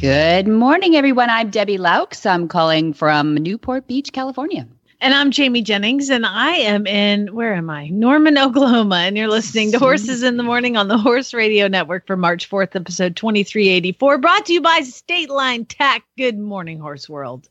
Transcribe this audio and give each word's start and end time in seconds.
Good 0.00 0.48
morning, 0.48 0.96
everyone. 0.96 1.28
I'm 1.28 1.50
Debbie 1.50 1.76
Loucks. 1.76 2.24
I'm 2.24 2.48
calling 2.48 2.94
from 2.94 3.34
Newport 3.34 3.86
Beach, 3.86 4.14
California. 4.14 4.66
And 4.98 5.12
I'm 5.12 5.30
Jamie 5.30 5.60
Jennings, 5.60 6.08
and 6.08 6.24
I 6.24 6.52
am 6.52 6.86
in, 6.86 7.34
where 7.34 7.52
am 7.52 7.68
I? 7.68 7.88
Norman, 7.88 8.38
Oklahoma. 8.38 8.96
And 8.96 9.18
you're 9.18 9.28
listening 9.28 9.72
to 9.72 9.78
Horses 9.78 10.22
in 10.22 10.38
the 10.38 10.42
Morning 10.42 10.78
on 10.78 10.88
the 10.88 10.96
Horse 10.96 11.34
Radio 11.34 11.68
Network 11.68 12.06
for 12.06 12.16
March 12.16 12.48
4th, 12.48 12.74
episode 12.76 13.14
2384, 13.14 14.16
brought 14.16 14.46
to 14.46 14.54
you 14.54 14.62
by 14.62 14.80
State 14.80 15.28
Line 15.28 15.66
Tack. 15.66 16.02
Good 16.16 16.38
morning, 16.38 16.80
Horse 16.80 17.06
World. 17.06 17.50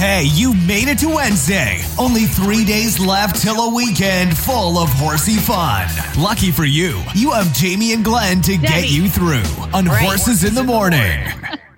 Hey, 0.00 0.22
you 0.32 0.54
made 0.54 0.88
it 0.88 0.98
to 1.00 1.10
Wednesday. 1.10 1.82
Only 1.98 2.24
three 2.24 2.64
days 2.64 2.98
left 2.98 3.42
till 3.42 3.68
a 3.68 3.74
weekend 3.74 4.34
full 4.34 4.78
of 4.78 4.88
horsey 4.88 5.36
fun. 5.36 5.86
Lucky 6.18 6.50
for 6.50 6.64
you, 6.64 7.02
you 7.14 7.32
have 7.32 7.52
Jamie 7.52 7.92
and 7.92 8.02
Glenn 8.02 8.40
to 8.40 8.52
Debbie. 8.52 8.66
get 8.66 8.90
you 8.90 9.10
through 9.10 9.42
on 9.74 9.84
Right. 9.84 10.06
Horses 10.06 10.42
in 10.42 10.54
the 10.54 10.64
Morning. 10.64 11.20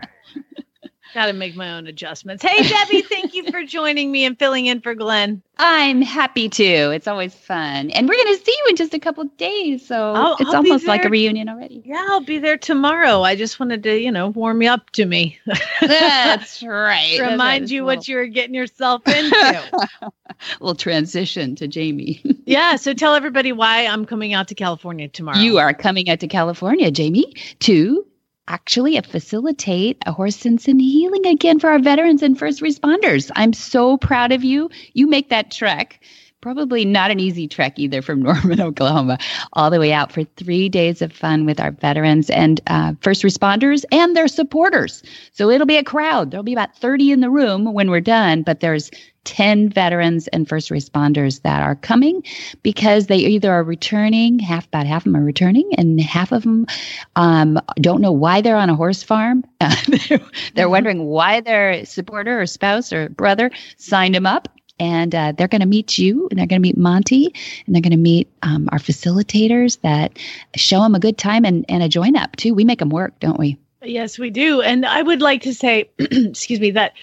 Got 1.15 1.27
to 1.27 1.33
make 1.35 1.55
my 1.55 1.73
own 1.75 1.87
adjustments. 1.87 2.43
Hey, 2.43 2.67
Debbie, 2.67 3.03
thank 3.03 3.35
you 3.35 3.51
for 3.51 3.63
joining 3.65 4.11
me 4.11 4.25
and 4.25 4.39
filling 4.39 4.65
in 4.67 4.81
for 4.81 4.95
Glenn. 4.95 5.43
I'm 5.59 6.01
happy 6.01 6.49
to. 6.49 6.65
It's 6.91 7.07
always 7.07 7.35
fun. 7.35 7.91
And 7.91 8.09
we're 8.09 8.15
going 8.15 8.39
to 8.39 8.43
see 8.45 8.51
you 8.53 8.67
in 8.71 8.77
just 8.77 8.95
a 8.95 8.99
couple 8.99 9.25
of 9.25 9.37
days. 9.37 9.87
So 9.87 10.15
I'll- 10.15 10.37
it's 10.41 10.49
I'll 10.49 10.57
almost 10.57 10.87
like 10.87 11.05
a 11.05 11.11
reunion 11.11 11.51
already. 11.51 11.83
Yeah, 11.85 12.05
I'll 12.09 12.25
be 12.25 12.39
there 12.39 12.57
tomorrow. 12.57 13.23
I 13.23 13.37
just 13.37 13.61
wanted 13.61 13.83
to, 13.83 13.99
you 13.99 14.11
know, 14.11 14.29
warm 14.29 14.63
you 14.63 14.71
up 14.71 14.89
to 14.93 15.05
me. 15.05 15.39
That's 15.83 16.63
right. 16.63 17.19
Remind 17.21 17.65
right. 17.65 17.71
you 17.71 17.85
what 17.85 18.09
you 18.09 18.17
were 18.17 18.27
getting 18.27 18.55
yourself 18.55 19.07
into. 19.07 20.11
We'll 20.61 20.75
transition 20.75 21.55
to 21.57 21.69
Jamie. 21.69 22.21
yeah, 22.47 22.75
so 22.77 22.95
tell 22.95 23.15
everybody 23.15 23.53
why 23.53 23.87
I'm 23.87 24.05
coming 24.07 24.33
out 24.33 24.49
to 24.49 24.55
California 24.57 25.07
tomorrow. 25.07 25.39
You 25.39 25.59
are 25.59 25.73
coming 25.75 26.09
out 26.09 26.19
to 26.21 26.27
California, 26.27 26.91
Jamie, 26.91 27.33
to 27.61 28.05
actually 28.49 29.01
facilitate 29.01 29.99
a 30.07 30.13
horse 30.13 30.37
sense 30.37 30.69
and 30.69 30.81
healing 30.81 31.27
again 31.27 31.59
for 31.59 31.71
our 31.71 31.79
veterans 31.79 32.23
and 32.23 32.39
first 32.39 32.61
responders. 32.61 33.31
I'm 33.35 33.53
so 33.53 33.97
proud 33.97 34.33
of 34.33 34.45
you. 34.45 34.71
You 34.93 35.07
make 35.07 35.31
that 35.31 35.51
trek. 35.51 36.01
Probably 36.43 36.85
not 36.85 37.13
an 37.13 37.21
easy 37.21 37.47
trek 37.47 37.79
either 37.79 38.03
from 38.03 38.21
Norman, 38.23 38.61
Oklahoma, 38.61 39.19
all 39.53 39.71
the 39.71 39.79
way 39.79 39.93
out 39.93 40.11
for 40.11 40.25
three 40.25 40.69
days 40.69 41.01
of 41.01 41.13
fun 41.13 41.47
with 41.47 41.61
our 41.61 41.71
veterans 41.71 42.29
and 42.31 42.61
uh, 42.67 42.95
first 43.01 43.23
responders 43.23 43.85
and 43.93 44.17
their 44.17 44.27
supporters. 44.27 45.05
So 45.33 45.51
it'll 45.51 45.69
be 45.69 45.77
a 45.77 45.85
crowd. 45.85 46.31
There'll 46.31 46.43
be 46.43 46.53
about 46.53 46.77
30 46.77 47.13
in 47.13 47.21
the 47.21 47.31
room 47.31 47.73
when 47.73 47.91
we're 47.91 48.01
done, 48.01 48.43
but 48.43 48.59
there's 48.59 48.91
10 49.25 49.69
veterans 49.69 50.27
and 50.29 50.49
first 50.49 50.71
responders 50.71 51.43
that 51.43 51.63
are 51.63 51.77
coming 51.77 52.25
because 52.65 53.07
they 53.07 53.19
either 53.19 53.53
are 53.53 53.63
returning, 53.63 54.41
half 54.41 54.67
about 54.67 54.87
half 54.87 55.03
of 55.03 55.13
them 55.13 55.17
are 55.17 55.25
returning, 55.25 55.71
and 55.79 56.01
half 56.01 56.33
of 56.33 56.43
them 56.43 56.67
um, 57.15 57.61
don't 57.77 58.01
know 58.01 58.11
why 58.11 58.41
they're 58.41 58.57
on 58.57 58.69
a 58.69 58.75
horse 58.75 59.03
farm. 59.03 59.45
they're, 59.61 60.21
they're 60.55 60.69
wondering 60.69 61.05
why 61.05 61.41
their 61.41 61.85
supporter 61.85 62.41
or 62.41 62.47
spouse 62.47 62.93
or 62.93 63.09
brother 63.11 63.51
signed 63.77 64.17
them 64.17 64.27
up. 64.27 64.49
And 64.83 65.15
uh, 65.15 65.31
they're 65.31 65.47
going 65.47 65.61
to 65.61 65.67
meet 65.67 65.97
you, 65.97 66.27
and 66.29 66.41
they're 66.41 66.47
going 66.49 66.61
to 66.61 66.69
meet 66.69 66.77
Monty, 66.77 67.33
and 67.67 67.73
they're 67.73 67.81
going 67.81 67.93
to 67.93 67.97
meet 67.97 68.29
um, 68.43 68.69
our 68.73 68.81
facilitators 68.81 69.81
that 69.83 70.19
show 70.57 70.81
them 70.81 70.97
a 70.97 70.99
good 70.99 71.17
time 71.17 71.45
and, 71.45 71.65
and 71.69 71.85
a 71.85 71.89
join 71.89 72.17
up 72.17 72.35
too. 72.35 72.53
We 72.53 72.65
make 72.65 72.81
them 72.81 72.91
work, 72.91 73.17
don't 73.21 73.39
we? 73.39 73.59
Yes, 73.85 74.19
we 74.19 74.31
do. 74.31 74.61
And 74.61 74.85
I 74.85 75.01
would 75.01 75.23
like 75.23 75.43
to 75.43 75.55
say, 75.55 75.89
excuse 75.99 76.59
me, 76.59 76.73
that 76.73 76.95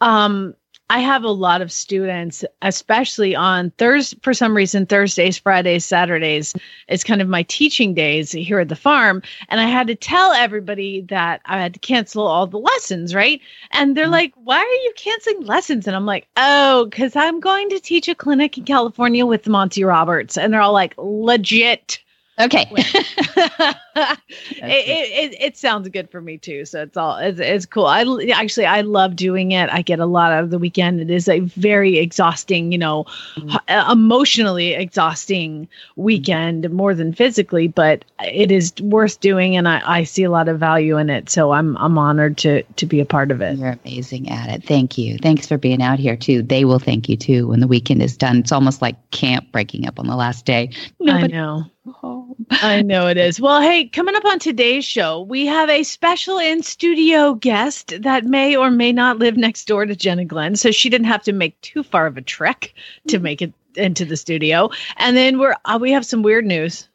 um, 0.00 0.54
I 0.94 1.00
have 1.00 1.24
a 1.24 1.30
lot 1.30 1.60
of 1.60 1.72
students, 1.72 2.44
especially 2.62 3.34
on 3.34 3.72
Thursday, 3.78 4.16
for 4.22 4.32
some 4.32 4.56
reason, 4.56 4.86
Thursdays, 4.86 5.36
Fridays, 5.36 5.84
Saturdays, 5.84 6.54
it's 6.86 7.02
kind 7.02 7.20
of 7.20 7.26
my 7.26 7.42
teaching 7.42 7.94
days 7.94 8.30
here 8.30 8.60
at 8.60 8.68
the 8.68 8.76
farm. 8.76 9.20
And 9.48 9.60
I 9.60 9.64
had 9.64 9.88
to 9.88 9.96
tell 9.96 10.30
everybody 10.30 11.00
that 11.08 11.40
I 11.46 11.60
had 11.60 11.74
to 11.74 11.80
cancel 11.80 12.28
all 12.28 12.46
the 12.46 12.60
lessons, 12.60 13.12
right? 13.12 13.40
And 13.72 13.96
they're 13.96 14.04
mm-hmm. 14.04 14.12
like, 14.12 14.34
why 14.36 14.58
are 14.58 14.84
you 14.84 14.92
canceling 14.94 15.40
lessons? 15.40 15.88
And 15.88 15.96
I'm 15.96 16.06
like, 16.06 16.28
oh, 16.36 16.84
because 16.84 17.16
I'm 17.16 17.40
going 17.40 17.70
to 17.70 17.80
teach 17.80 18.06
a 18.06 18.14
clinic 18.14 18.56
in 18.56 18.64
California 18.64 19.26
with 19.26 19.48
Monty 19.48 19.82
Roberts. 19.82 20.38
And 20.38 20.52
they're 20.52 20.60
all 20.60 20.72
like, 20.72 20.94
legit. 20.96 22.03
Okay. 22.40 22.66
it, 22.74 24.18
it, 24.56 25.32
it, 25.32 25.36
it 25.40 25.56
sounds 25.56 25.88
good 25.88 26.10
for 26.10 26.20
me 26.20 26.36
too. 26.36 26.64
So 26.64 26.82
it's 26.82 26.96
all 26.96 27.16
it's, 27.16 27.38
it's 27.38 27.64
cool. 27.64 27.86
I 27.86 28.04
actually 28.34 28.66
I 28.66 28.80
love 28.80 29.14
doing 29.14 29.52
it. 29.52 29.70
I 29.70 29.82
get 29.82 30.00
a 30.00 30.06
lot 30.06 30.32
out 30.32 30.42
of 30.42 30.50
the 30.50 30.58
weekend. 30.58 31.00
It 31.00 31.10
is 31.10 31.28
a 31.28 31.40
very 31.40 31.98
exhausting, 31.98 32.72
you 32.72 32.78
know, 32.78 33.04
mm. 33.36 33.54
h- 33.54 33.60
uh, 33.68 33.88
emotionally 33.92 34.74
exhausting 34.74 35.68
weekend 35.94 36.68
more 36.70 36.92
than 36.92 37.12
physically, 37.12 37.68
but 37.68 38.04
it 38.24 38.50
is 38.50 38.72
worth 38.80 39.20
doing, 39.20 39.56
and 39.56 39.68
I, 39.68 39.82
I 39.84 40.04
see 40.04 40.24
a 40.24 40.30
lot 40.30 40.48
of 40.48 40.58
value 40.58 40.98
in 40.98 41.10
it. 41.10 41.30
So 41.30 41.52
I'm 41.52 41.76
I'm 41.76 41.96
honored 41.98 42.36
to 42.38 42.64
to 42.64 42.86
be 42.86 42.98
a 42.98 43.06
part 43.06 43.30
of 43.30 43.40
it. 43.42 43.58
You're 43.58 43.78
amazing 43.84 44.28
at 44.28 44.48
it. 44.48 44.64
Thank 44.64 44.98
you. 44.98 45.18
Thanks 45.18 45.46
for 45.46 45.56
being 45.56 45.82
out 45.82 46.00
here 46.00 46.16
too. 46.16 46.42
They 46.42 46.64
will 46.64 46.80
thank 46.80 47.08
you 47.08 47.16
too 47.16 47.46
when 47.46 47.60
the 47.60 47.68
weekend 47.68 48.02
is 48.02 48.16
done. 48.16 48.38
It's 48.38 48.52
almost 48.52 48.82
like 48.82 48.96
camp 49.12 49.52
breaking 49.52 49.86
up 49.86 50.00
on 50.00 50.08
the 50.08 50.16
last 50.16 50.44
day. 50.44 50.70
I 51.06 51.28
know. 51.28 51.66
Home. 51.92 52.46
I 52.50 52.82
know 52.82 53.06
it 53.08 53.16
is. 53.16 53.40
Well, 53.40 53.60
hey, 53.60 53.86
coming 53.86 54.14
up 54.14 54.24
on 54.24 54.38
today's 54.38 54.84
show, 54.84 55.20
we 55.20 55.46
have 55.46 55.68
a 55.68 55.82
special 55.82 56.38
in 56.38 56.62
studio 56.62 57.34
guest 57.34 57.94
that 58.02 58.24
may 58.24 58.56
or 58.56 58.70
may 58.70 58.92
not 58.92 59.18
live 59.18 59.36
next 59.36 59.66
door 59.66 59.86
to 59.86 59.96
Jenna 59.96 60.24
Glenn. 60.24 60.56
So 60.56 60.70
she 60.70 60.88
didn't 60.88 61.06
have 61.06 61.22
to 61.24 61.32
make 61.32 61.60
too 61.60 61.82
far 61.82 62.06
of 62.06 62.16
a 62.16 62.22
trek 62.22 62.74
to 63.08 63.18
make 63.18 63.42
it 63.42 63.52
into 63.76 64.04
the 64.04 64.16
studio. 64.16 64.70
And 64.96 65.16
then 65.16 65.38
we're 65.38 65.56
uh, 65.64 65.78
we 65.80 65.92
have 65.92 66.06
some 66.06 66.22
weird 66.22 66.46
news. 66.46 66.88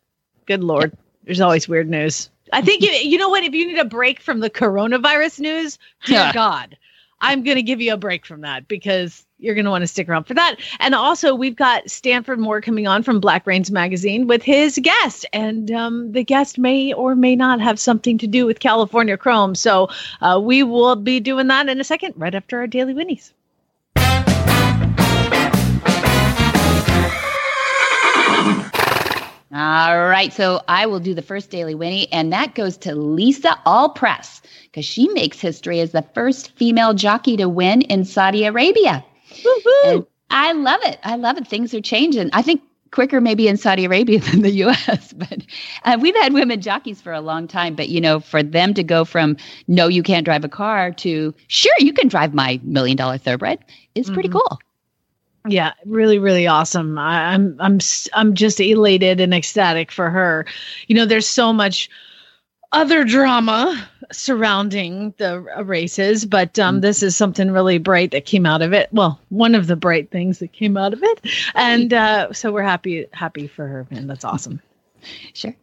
Good 0.45 0.63
lord. 0.63 0.97
There's 1.23 1.41
always 1.41 1.67
weird 1.67 1.89
news. 1.89 2.29
I 2.51 2.61
think 2.61 2.81
you, 2.81 2.89
you 2.89 3.17
know 3.17 3.29
what? 3.29 3.43
If 3.43 3.53
you 3.53 3.67
need 3.67 3.77
a 3.77 3.85
break 3.85 4.19
from 4.19 4.39
the 4.39 4.49
coronavirus 4.49 5.39
news, 5.39 5.77
dear 6.05 6.31
God, 6.33 6.75
I'm 7.21 7.43
going 7.43 7.57
to 7.57 7.63
give 7.63 7.81
you 7.81 7.93
a 7.93 7.97
break 7.97 8.25
from 8.25 8.41
that 8.41 8.67
because 8.67 9.25
you're 9.39 9.55
going 9.55 9.65
to 9.65 9.71
want 9.71 9.81
to 9.81 9.87
stick 9.87 10.07
around 10.09 10.25
for 10.25 10.33
that. 10.33 10.57
And 10.79 10.93
also, 10.93 11.33
we've 11.33 11.55
got 11.55 11.89
Stanford 11.89 12.39
Moore 12.39 12.61
coming 12.61 12.87
on 12.87 13.03
from 13.03 13.19
Black 13.19 13.47
Reins 13.47 13.71
Magazine 13.71 14.27
with 14.27 14.43
his 14.43 14.79
guest. 14.81 15.25
And 15.33 15.71
um, 15.71 16.11
the 16.11 16.23
guest 16.23 16.57
may 16.57 16.93
or 16.93 17.15
may 17.15 17.35
not 17.35 17.61
have 17.61 17.79
something 17.79 18.17
to 18.17 18.27
do 18.27 18.45
with 18.45 18.59
California 18.59 19.17
Chrome. 19.17 19.55
So 19.55 19.89
uh, 20.21 20.39
we 20.43 20.63
will 20.63 20.95
be 20.95 21.19
doing 21.19 21.47
that 21.47 21.69
in 21.69 21.79
a 21.79 21.83
second, 21.83 22.13
right 22.17 22.35
after 22.35 22.59
our 22.59 22.67
Daily 22.67 22.93
Winnies. 22.93 23.31
All 29.51 30.07
right. 30.07 30.31
So 30.31 30.61
I 30.67 30.85
will 30.85 30.99
do 30.99 31.15
the 31.15 31.23
first 31.23 31.49
Daily 31.49 31.73
Winnie, 31.73 32.11
and 32.11 32.31
that 32.31 32.53
goes 32.53 32.77
to 32.77 32.93
Lisa 32.93 33.59
Allpress 33.65 34.41
because 34.65 34.85
she 34.85 35.07
makes 35.09 35.39
history 35.39 35.79
as 35.79 35.91
the 35.91 36.05
first 36.13 36.51
female 36.55 36.93
jockey 36.93 37.35
to 37.37 37.49
win 37.49 37.81
in 37.83 38.05
Saudi 38.05 38.45
Arabia. 38.45 39.03
I 40.29 40.51
love 40.53 40.79
it. 40.83 40.99
I 41.03 41.15
love 41.15 41.37
it. 41.37 41.47
Things 41.47 41.73
are 41.73 41.81
changing. 41.81 42.29
I 42.33 42.41
think 42.41 42.61
quicker 42.91 43.21
maybe 43.21 43.47
in 43.47 43.57
Saudi 43.57 43.85
Arabia 43.85 44.19
than 44.31 44.41
the 44.41 44.51
US, 44.63 45.13
but 45.13 45.45
uh, 45.85 45.97
we've 45.99 46.15
had 46.15 46.33
women 46.33 46.61
jockeys 46.61 47.01
for 47.01 47.13
a 47.13 47.21
long 47.21 47.47
time. 47.47 47.75
But, 47.75 47.89
you 47.89 48.01
know, 48.01 48.19
for 48.19 48.43
them 48.43 48.73
to 48.73 48.83
go 48.83 49.05
from 49.05 49.37
no, 49.67 49.87
you 49.87 50.03
can't 50.03 50.25
drive 50.25 50.43
a 50.43 50.49
car 50.49 50.91
to 50.91 51.33
sure, 51.47 51.75
you 51.79 51.93
can 51.93 52.07
drive 52.07 52.33
my 52.33 52.59
million 52.63 52.97
dollar 52.97 53.17
thoroughbred 53.17 53.59
is 53.95 54.09
pretty 54.09 54.29
cool. 54.29 54.59
Yeah, 55.47 55.73
really, 55.85 56.19
really 56.19 56.47
awesome. 56.47 56.97
I, 56.97 57.33
I'm, 57.33 57.55
I'm, 57.59 57.79
I'm 58.13 58.33
just 58.33 58.59
elated 58.59 59.21
and 59.21 59.33
ecstatic 59.33 59.91
for 59.91 60.09
her. 60.09 60.45
You 60.87 60.95
know, 60.95 61.05
there's 61.05 61.27
so 61.27 61.53
much 61.53 61.89
other 62.71 63.03
drama 63.03 63.89
surrounding 64.11 65.13
the 65.17 65.39
races, 65.63 66.25
but 66.25 66.57
um, 66.59 66.81
this 66.81 67.03
is 67.03 67.15
something 67.15 67.51
really 67.51 67.77
bright 67.77 68.11
that 68.11 68.25
came 68.25 68.45
out 68.45 68.61
of 68.61 68.73
it. 68.73 68.89
Well, 68.91 69.19
one 69.29 69.55
of 69.55 69.67
the 69.67 69.75
bright 69.75 70.11
things 70.11 70.39
that 70.39 70.53
came 70.53 70.77
out 70.77 70.93
of 70.93 71.01
it, 71.03 71.25
and 71.55 71.93
uh, 71.93 72.33
so 72.33 72.51
we're 72.51 72.63
happy, 72.63 73.07
happy 73.11 73.47
for 73.47 73.67
her, 73.67 73.87
man. 73.89 74.07
That's 74.07 74.25
awesome. 74.25 74.61
Sure. 75.33 75.55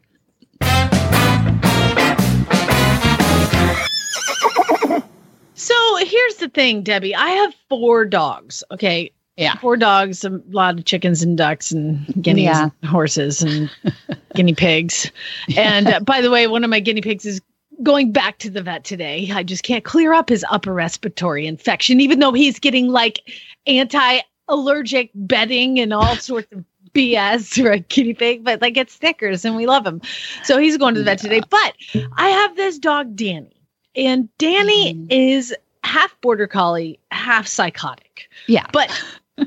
So 5.59 5.75
here's 5.97 6.37
the 6.37 6.51
thing, 6.53 6.83
Debbie. 6.83 7.15
I 7.15 7.31
have 7.31 7.55
four 7.69 8.05
dogs. 8.05 8.63
Okay. 8.71 9.13
Yeah. 9.37 9.57
Four 9.57 9.77
dogs, 9.77 10.25
a 10.25 10.41
lot 10.51 10.79
of 10.79 10.85
chickens 10.87 11.23
and 11.23 11.37
ducks 11.37 11.71
and 11.71 12.07
guineas, 12.23 12.45
Yeah. 12.57 12.71
and 12.83 12.91
horses 12.91 13.43
and 13.43 13.71
guinea 14.35 14.55
pigs. 14.55 15.11
And 15.57 15.89
uh, 15.89 16.01
by 16.01 16.21
the 16.23 16.31
way, 16.31 16.47
one 16.47 16.65
of 16.65 16.71
my 16.71 16.81
guinea 16.81 17.03
pigs 17.03 17.27
is 17.27 17.41
going 17.83 18.13
back 18.13 18.39
to 18.39 18.51
the 18.51 18.63
vet 18.63 18.85
today. 18.85 19.31
I 19.33 19.43
just 19.43 19.63
can't 19.63 19.85
clear 19.85 20.15
up 20.15 20.31
his 20.31 20.45
upper 20.51 20.73
respiratory 20.73 21.47
infection, 21.47 22.01
even 22.01 22.19
though 22.21 22.33
he's 22.33 22.59
getting 22.59 22.89
like 22.89 23.21
anti 23.67 24.21
allergic 24.49 25.11
bedding 25.15 25.81
and 25.81 25.93
all 25.93 26.17
sorts 26.17 26.51
of 26.53 26.65
BS 26.95 27.63
for 27.63 27.73
a 27.73 27.79
guinea 27.81 28.15
pig, 28.15 28.43
but 28.43 28.63
like 28.63 28.79
it's 28.79 28.95
Snickers 28.95 29.45
and 29.45 29.55
we 29.55 29.67
love 29.67 29.87
him. 29.87 30.01
So 30.45 30.57
he's 30.57 30.79
going 30.79 30.95
to 30.95 31.01
the 31.01 31.05
vet 31.05 31.19
today. 31.19 31.43
But 31.51 31.75
I 32.17 32.29
have 32.31 32.57
this 32.57 32.79
dog, 32.79 33.15
Danny, 33.17 33.55
and 33.95 34.31
Danny 34.39 34.95
Mhm. 34.95 35.07
is 35.11 35.55
half 35.85 36.19
border 36.23 36.47
collie, 36.47 36.99
half 37.11 37.47
psychotic. 37.47 38.31
Yeah. 38.47 38.67
But 38.73 38.91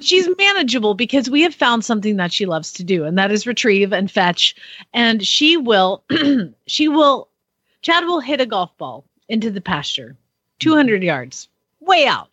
she's 0.02 0.30
manageable 0.38 0.94
because 0.94 1.30
we 1.30 1.42
have 1.42 1.56
found 1.56 1.84
something 1.86 2.18
that 2.18 2.32
she 2.32 2.46
loves 2.46 2.72
to 2.74 2.84
do, 2.84 3.06
and 3.06 3.18
that 3.18 3.32
is 3.32 3.48
retrieve 3.48 3.92
and 3.94 4.10
fetch. 4.10 4.56
And 4.94 5.26
she 5.26 5.58
will, 5.58 6.04
she 6.68 6.88
will, 6.88 7.28
Chad 7.82 8.06
will 8.06 8.20
hit 8.20 8.42
a 8.42 8.46
golf 8.46 8.76
ball 8.78 9.06
into 9.28 9.52
the 9.52 9.62
pasture, 9.62 10.16
200 10.60 11.04
yards, 11.04 11.48
way 11.80 12.06
out. 12.06 12.30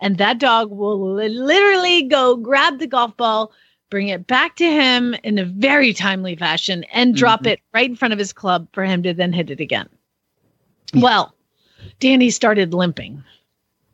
And 0.00 0.18
that 0.18 0.38
dog 0.38 0.70
will 0.70 1.14
literally 1.14 2.02
go 2.02 2.36
grab 2.36 2.78
the 2.78 2.86
golf 2.86 3.16
ball, 3.16 3.52
bring 3.88 4.08
it 4.08 4.26
back 4.26 4.56
to 4.56 4.64
him 4.64 5.14
in 5.22 5.38
a 5.38 5.44
very 5.44 5.92
timely 5.94 6.36
fashion, 6.36 6.84
and 6.92 7.14
drop 7.14 7.42
Mhm. 7.44 7.52
it 7.52 7.60
right 7.72 7.88
in 7.88 7.96
front 7.96 8.12
of 8.12 8.18
his 8.18 8.32
club 8.32 8.68
for 8.72 8.84
him 8.84 9.02
to 9.04 9.14
then 9.14 9.32
hit 9.32 9.50
it 9.50 9.60
again. 9.60 9.88
Well, 10.94 11.34
Danny 12.00 12.30
started 12.30 12.74
limping 12.74 13.22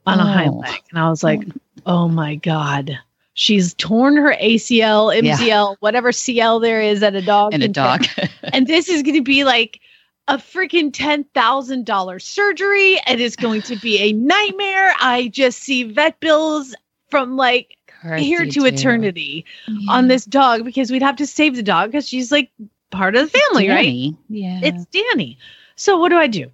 on 0.06 0.18
a 0.18 0.24
hind 0.24 0.54
Oh. 0.54 0.58
leg. 0.58 0.80
And 0.90 0.98
I 0.98 1.08
was 1.08 1.22
like, 1.22 1.42
oh 1.87 2.08
my 2.08 2.37
God. 2.37 2.99
She's 3.34 3.75
torn 3.75 4.17
her 4.17 4.34
ACL, 4.34 5.23
Yeah. 5.23 5.37
MCL, 5.37 5.76
whatever 5.81 6.12
CL 6.12 6.61
there 6.61 6.82
is 6.82 7.02
at 7.02 7.14
a 7.14 7.23
dog. 7.23 7.55
And 7.55 7.62
a 7.62 7.69
dog. 7.69 8.05
and 8.52 8.67
this 8.67 8.88
is 8.88 9.02
going 9.02 9.14
to 9.17 9.23
be 9.23 9.44
like 9.44 9.81
a 10.29 10.37
freaking 10.37 10.93
$10,000 10.93 12.23
surgery. 12.23 13.00
And 13.06 13.20
It 13.20 13.25
is 13.25 13.37
going 13.37 13.62
to 13.62 13.76
be 13.76 13.99
a 13.99 14.12
nightmare. 14.12 14.94
I 15.00 15.29
just 15.29 15.61
see 15.61 15.84
vet 15.84 16.20
bills 16.20 16.75
from 17.11 17.37
like 17.37 17.76
here 18.19 18.44
to 18.46 18.64
eternity 18.67 19.44
on 19.88 20.08
this 20.08 20.25
dog 20.25 20.64
because 20.64 20.90
we'd 20.90 21.02
have 21.02 21.17
to 21.17 21.26
save 21.26 21.56
the 21.56 21.62
dog 21.62 21.90
because 21.90 22.08
she's 22.08 22.32
like 22.32 22.50
part 22.90 23.14
of 23.17 23.31
the 23.31 23.38
family, 23.38 23.69
right? 23.69 24.14
Yeah. 24.29 24.61
It's 24.62 24.84
Danny. 24.87 25.38
So 25.76 25.99
what 25.99 26.11
do 26.11 26.17
I 26.17 26.26
do? 26.26 26.50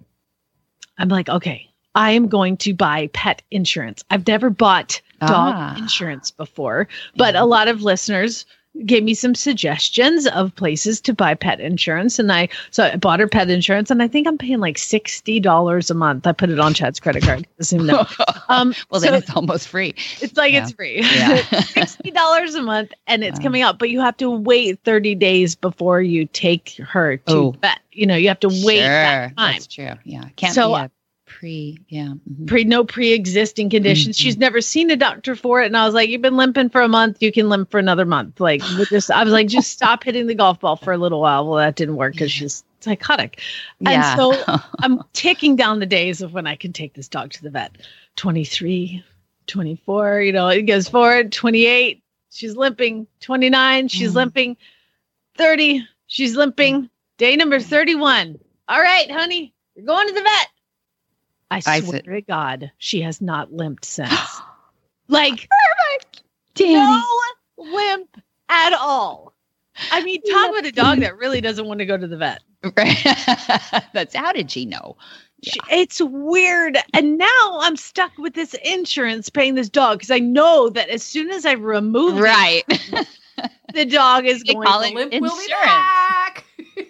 I'm 0.97 1.09
like, 1.09 1.27
okay, 1.29 1.69
I 1.95 2.11
am 2.11 2.27
going 2.27 2.57
to 2.57 2.73
buy 2.73 3.07
pet 3.13 3.41
insurance. 3.51 4.03
I've 4.09 4.27
never 4.27 4.49
bought 4.49 5.01
dog 5.19 5.53
Ah. 5.55 5.75
insurance 5.77 6.31
before, 6.31 6.87
but 7.15 7.33
Yeah. 7.35 7.43
a 7.43 7.45
lot 7.45 7.67
of 7.67 7.81
listeners 7.83 8.45
gave 8.85 9.03
me 9.03 9.15
some 9.15 9.33
suggestions 9.33 10.27
of 10.27 10.55
places 10.55 11.01
to 11.01 11.11
buy 11.11 11.33
pet 11.33 11.59
insurance 11.59 12.19
and 12.19 12.31
I 12.31 12.49
so 12.69 12.83
I 12.83 12.97
bought 12.97 13.19
her 13.19 13.27
pet 13.27 13.49
insurance 13.49 13.89
and 13.89 14.01
I 14.01 14.07
think 14.07 14.27
I'm 14.27 14.37
paying 14.37 14.59
like 14.59 14.77
$60 14.77 15.89
a 15.89 15.93
month. 15.95 16.27
I 16.27 16.31
put 16.33 16.51
it 16.51 16.59
on 16.59 16.75
Chad's 16.75 16.99
credit 16.99 17.23
card. 17.23 17.47
Assume 17.59 17.87
no. 17.87 18.05
Um 18.47 18.73
well, 18.89 19.01
then 19.01 19.11
so 19.11 19.17
it's 19.17 19.35
almost 19.35 19.67
free. 19.67 19.95
it's 20.21 20.37
like 20.37 20.53
yeah. 20.53 20.61
it's 20.63 20.71
free. 20.71 21.01
Yeah. 21.01 21.37
sixty 21.61 22.11
dollars 22.21 22.55
a 22.55 22.61
month, 22.61 22.91
and 23.07 23.23
it's 23.23 23.39
Wow. 23.39 23.43
coming 23.43 23.61
up, 23.63 23.79
But 23.79 23.89
you 23.89 23.99
have 24.01 24.17
to 24.17 24.29
wait 24.29 24.79
thirty 24.85 25.15
days 25.15 25.55
before 25.55 26.01
you 26.01 26.25
take 26.27 26.77
her 26.77 27.17
to 27.17 27.33
Oh. 27.33 27.55
vet. 27.61 27.79
You 27.91 28.05
know, 28.05 28.15
you 28.15 28.27
have 28.27 28.39
to 28.41 28.49
wait 28.49 28.79
that 28.81 29.29
Sure, 29.29 29.35
time. 29.35 29.51
That's 29.53 29.67
true. 29.67 29.93
Yeah. 30.05 30.25
Can't 30.35 30.53
So, 30.53 30.69
be 30.69 30.81
a 30.81 30.91
pre. 31.29 31.79
Yeah. 31.87 32.13
mhm. 32.29 32.47
Pre 32.47 32.63
no 32.65 32.83
pre-existing 32.83 33.69
conditions. 33.69 34.17
Mhm. 34.17 34.21
She's 34.21 34.37
never 34.37 34.59
seen 34.59 34.89
a 34.91 34.95
doctor 34.97 35.35
for 35.35 35.61
it, 35.61 35.67
and 35.67 35.77
I 35.77 35.85
was 35.85 35.93
like, 35.93 36.09
"You've 36.09 36.21
been 36.21 36.35
limping 36.35 36.69
for 36.69 36.81
a 36.81 36.87
month. 36.89 37.21
You 37.21 37.31
can 37.31 37.47
limp 37.47 37.71
for 37.71 37.79
another 37.79 38.05
month." 38.05 38.39
Like, 38.41 38.61
just 38.89 39.09
I 39.11 39.23
was 39.23 39.31
like, 39.31 39.47
"Just 39.47 39.71
stop 39.79 40.03
hitting 40.03 40.27
the 40.27 40.35
golf 40.35 40.59
ball 40.59 40.75
for 40.75 40.91
a 40.91 40.97
little 40.97 41.21
while." 41.21 41.47
Well, 41.47 41.59
that 41.59 41.75
didn't 41.75 41.95
work 41.95 42.13
because 42.13 42.31
she's 42.31 42.63
psychotic. 42.81 43.39
And 43.79 43.89
Yeah. 43.89 44.15
so 44.17 44.33
I'm 44.79 45.01
ticking 45.13 45.55
down 45.55 45.79
the 45.79 45.85
days 45.85 46.21
of 46.21 46.33
when 46.33 46.47
I 46.47 46.55
can 46.55 46.73
take 46.73 46.93
this 46.93 47.07
dog 47.07 47.31
to 47.33 47.43
the 47.43 47.49
vet. 47.51 47.77
23, 48.17 49.03
24, 49.47 50.21
you 50.21 50.31
know, 50.33 50.47
it 50.47 50.63
goes 50.63 50.89
forward. 50.89 51.31
28, 51.31 52.01
she's 52.31 52.55
limping. 52.55 53.07
29, 53.21 53.87
she's 53.87 54.11
Mm. 54.11 54.15
limping. 54.15 54.57
30, 55.37 55.87
she's 56.07 56.35
limping. 56.35 56.89
Day 57.17 57.35
number 57.35 57.59
31. 57.59 58.39
All 58.67 58.79
right, 58.81 59.09
honey, 59.09 59.53
you're 59.75 59.85
going 59.85 60.07
to 60.07 60.13
the 60.13 60.21
vet. 60.21 60.47
I 61.51 61.57
I 61.65 61.79
swear 61.81 61.91
said- 61.93 62.05
to 62.05 62.21
God, 62.21 62.71
she 62.77 63.01
has 63.01 63.21
not 63.21 63.51
limped 63.53 63.85
since. 63.85 64.11
like, 65.07 65.49
Danny. 66.55 66.73
no 66.75 67.03
limp 67.57 68.17
at 68.49 68.73
all. 68.73 69.33
I 69.91 70.03
mean, 70.03 70.21
talk 70.29 70.49
about 70.51 70.65
a 70.65 70.71
dog 70.71 70.99
that 70.99 71.17
really 71.17 71.39
doesn't 71.41 71.65
want 71.65 71.79
to 71.79 71.85
go 71.85 71.97
to 71.97 72.07
the 72.07 72.17
vet. 72.17 72.41
Right. 72.75 72.97
That's 73.93 74.13
how 74.13 74.33
did 74.33 74.51
she 74.51 74.65
know? 74.65 74.97
She- 75.41 75.59
It's 75.71 76.01
weird. 76.01 76.77
And 76.93 77.17
now 77.17 77.59
I'm 77.61 77.77
stuck 77.77 78.11
with 78.17 78.33
this 78.33 78.53
insurance 78.65 79.29
paying 79.29 79.55
this 79.55 79.69
dog 79.69 79.99
because 79.99 80.11
I 80.11 80.19
know 80.19 80.69
that 80.69 80.89
as 80.89 81.01
soon 81.01 81.29
as 81.31 81.45
I 81.45 81.53
remove 81.53 82.17
it, 82.17 82.21
Right. 82.21 82.63
the 83.73 83.85
dog 83.85 84.25
is 84.25 84.43
They 84.43 84.53
going 84.53 84.67
to 84.67 84.73
it 84.73 84.79
limp. 84.95 84.95
Limp 84.95 85.11
will 85.23 85.37
be 85.37 85.43
Insurance. 85.43 85.65
back. 85.65 86.45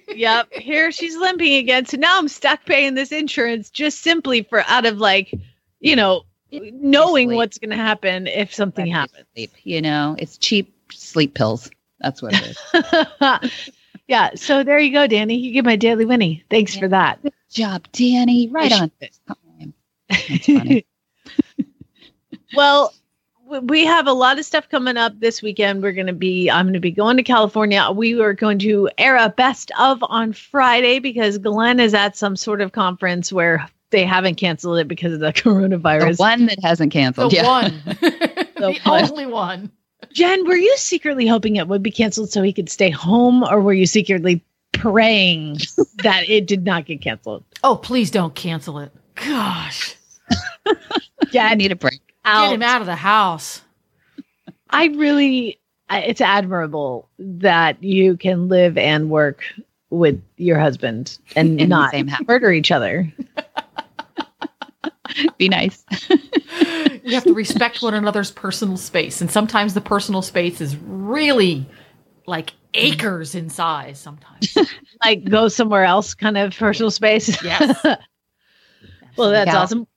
Yep. 0.08 0.54
Here 0.54 0.92
she's 0.92 1.16
limping 1.16 1.56
again. 1.56 1.86
So 1.86 1.98
now 1.98 2.18
I'm 2.18 2.28
stuck 2.28 2.66
paying 2.66 2.96
this 2.96 3.12
insurance 3.12 3.70
just 3.70 4.02
simply 4.02 4.44
for 4.44 4.64
out 4.68 4.86
of 4.86 4.98
like, 4.98 5.34
you 5.80 5.96
know, 5.96 6.24
knowing 6.52 7.36
what's 7.36 7.58
going 7.58 7.70
to 7.70 7.76
happen 7.76 8.28
if 8.28 8.54
something 8.54 8.88
happens. 8.88 9.26
Sleep. 9.34 9.52
You 9.64 9.82
know, 9.82 10.16
it's 10.18 10.38
cheap 10.38 10.74
sleep 10.92 11.36
pills. 11.36 11.70
That's 12.00 12.22
what 12.22 12.34
it 12.34 12.58
is. 13.44 13.72
yeah. 14.08 14.32
So 14.36 14.64
there 14.64 14.80
you 14.80 14.92
go, 14.92 15.08
Danny. 15.08 15.36
You 15.36 15.54
get 15.54 15.66
my 15.66 15.76
daily 15.76 16.06
Winnie. 16.06 16.44
Thanks 16.50 16.76
for 16.76 16.88
that. 16.88 17.22
Good 17.22 17.34
job, 17.50 17.88
Danny. 17.92 18.48
Right 18.48 18.72
on. 18.72 18.92
That's 19.00 19.20
funny. 19.28 20.86
well, 22.56 22.94
we 23.64 23.86
have 23.86 24.08
a 24.08 24.14
lot 24.14 24.40
of 24.40 24.46
stuff 24.46 24.70
coming 24.70 24.98
up 24.98 25.20
this 25.20 25.42
weekend. 25.42 25.82
We're 25.82 25.92
going 25.94 26.08
to 26.08 26.14
be, 26.14 26.50
I'm 26.50 26.66
going 26.66 26.74
to 26.74 26.80
be 26.80 26.92
going 26.92 27.18
to 27.18 27.24
California. 27.24 27.90
We 27.94 28.20
are 28.22 28.34
going 28.34 28.60
to 28.60 28.90
air 28.98 29.16
a 29.18 29.30
best 29.30 29.72
of 29.80 30.00
on 30.04 30.34
Friday 30.34 31.00
because 31.00 31.38
Glenn 31.38 31.80
is 31.80 31.94
at 31.94 32.16
some 32.16 32.36
sort 32.36 32.62
of 32.62 32.72
conference 32.72 33.32
where 33.34 33.68
they 33.92 34.06
haven't 34.06 34.36
canceled 34.36 34.78
it 34.80 34.88
because 34.88 35.14
of 35.14 35.20
the 35.20 35.34
coronavirus. 35.34 35.80
the 35.80 35.80
coronavirus. 35.80 36.20
one 36.20 36.46
that 36.46 36.60
hasn't 36.64 36.94
The 36.94 37.00
canceled. 37.00 37.34
yeah. 37.34 37.46
one. 37.48 37.82
the 37.92 38.80
one. 38.84 39.10
only 39.12 39.26
one. 39.26 39.72
Jen, 40.14 40.48
were 40.48 40.56
you 40.56 40.76
secretly 40.78 41.28
hoping 41.28 41.56
it 41.56 41.68
would 41.68 41.84
be 41.84 41.92
canceled 41.92 42.32
so 42.32 42.42
he 42.42 42.54
could 42.54 42.70
stay 42.70 42.90
home, 42.90 43.44
or 43.44 43.62
were 43.62 43.74
you 43.74 43.86
secretly 43.86 44.44
praying 44.72 45.58
that 46.04 46.28
it 46.30 46.48
did 46.48 46.64
not 46.66 46.86
get 46.86 47.02
canceled? 47.02 47.44
Oh, 47.64 47.76
please 47.76 48.10
don't 48.12 48.34
cancel 48.34 48.80
it. 48.80 48.92
Gosh. 49.16 49.96
yeah, 51.32 51.46
I 51.48 51.56
need 51.56 51.72
a 51.72 51.76
break. 51.76 52.00
Get 52.48 52.54
him 52.54 52.64
out 52.64 52.82
of 52.82 52.88
the 52.88 52.96
house. 52.96 53.62
I 54.70 54.88
really, 54.88 55.60
it's 55.90 56.22
admirable 56.22 57.10
that 57.18 57.82
you 57.84 58.18
can 58.18 58.48
live 58.50 58.78
and 58.78 59.10
work 59.10 59.42
with 59.90 60.22
your 60.38 60.60
husband 60.60 61.18
and 61.36 61.60
In 61.62 61.70
not 61.70 61.92
same 61.92 62.08
house. 62.08 62.22
murder 62.28 62.52
each 62.52 62.72
other. 62.72 63.12
Be 65.38 65.50
nice. 65.50 65.84
You 67.04 67.16
have 67.16 67.24
to 67.24 67.34
respect 67.34 67.82
one 67.82 67.96
another's 67.96 68.30
personal 68.30 68.78
space. 68.78 69.22
And 69.22 69.32
sometimes 69.32 69.74
the 69.74 69.82
personal 69.82 70.22
space 70.22 70.62
is 70.62 70.76
really 70.78 71.66
like 72.28 72.54
acres 72.76 73.34
in 73.34 73.50
size 73.50 73.98
sometimes. 74.00 74.56
Like 75.04 75.24
go 75.24 75.48
somewhere 75.48 75.86
else, 75.86 76.14
kind 76.14 76.38
of 76.38 76.56
personal 76.56 76.92
space. 76.92 77.42
Yes. 77.44 77.84
well, 79.16 79.32
that's 79.32 79.48
Yeah. 79.48 79.62
awesome. 79.62 79.88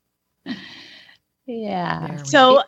Yeah. 1.47 2.23
So, 2.23 2.63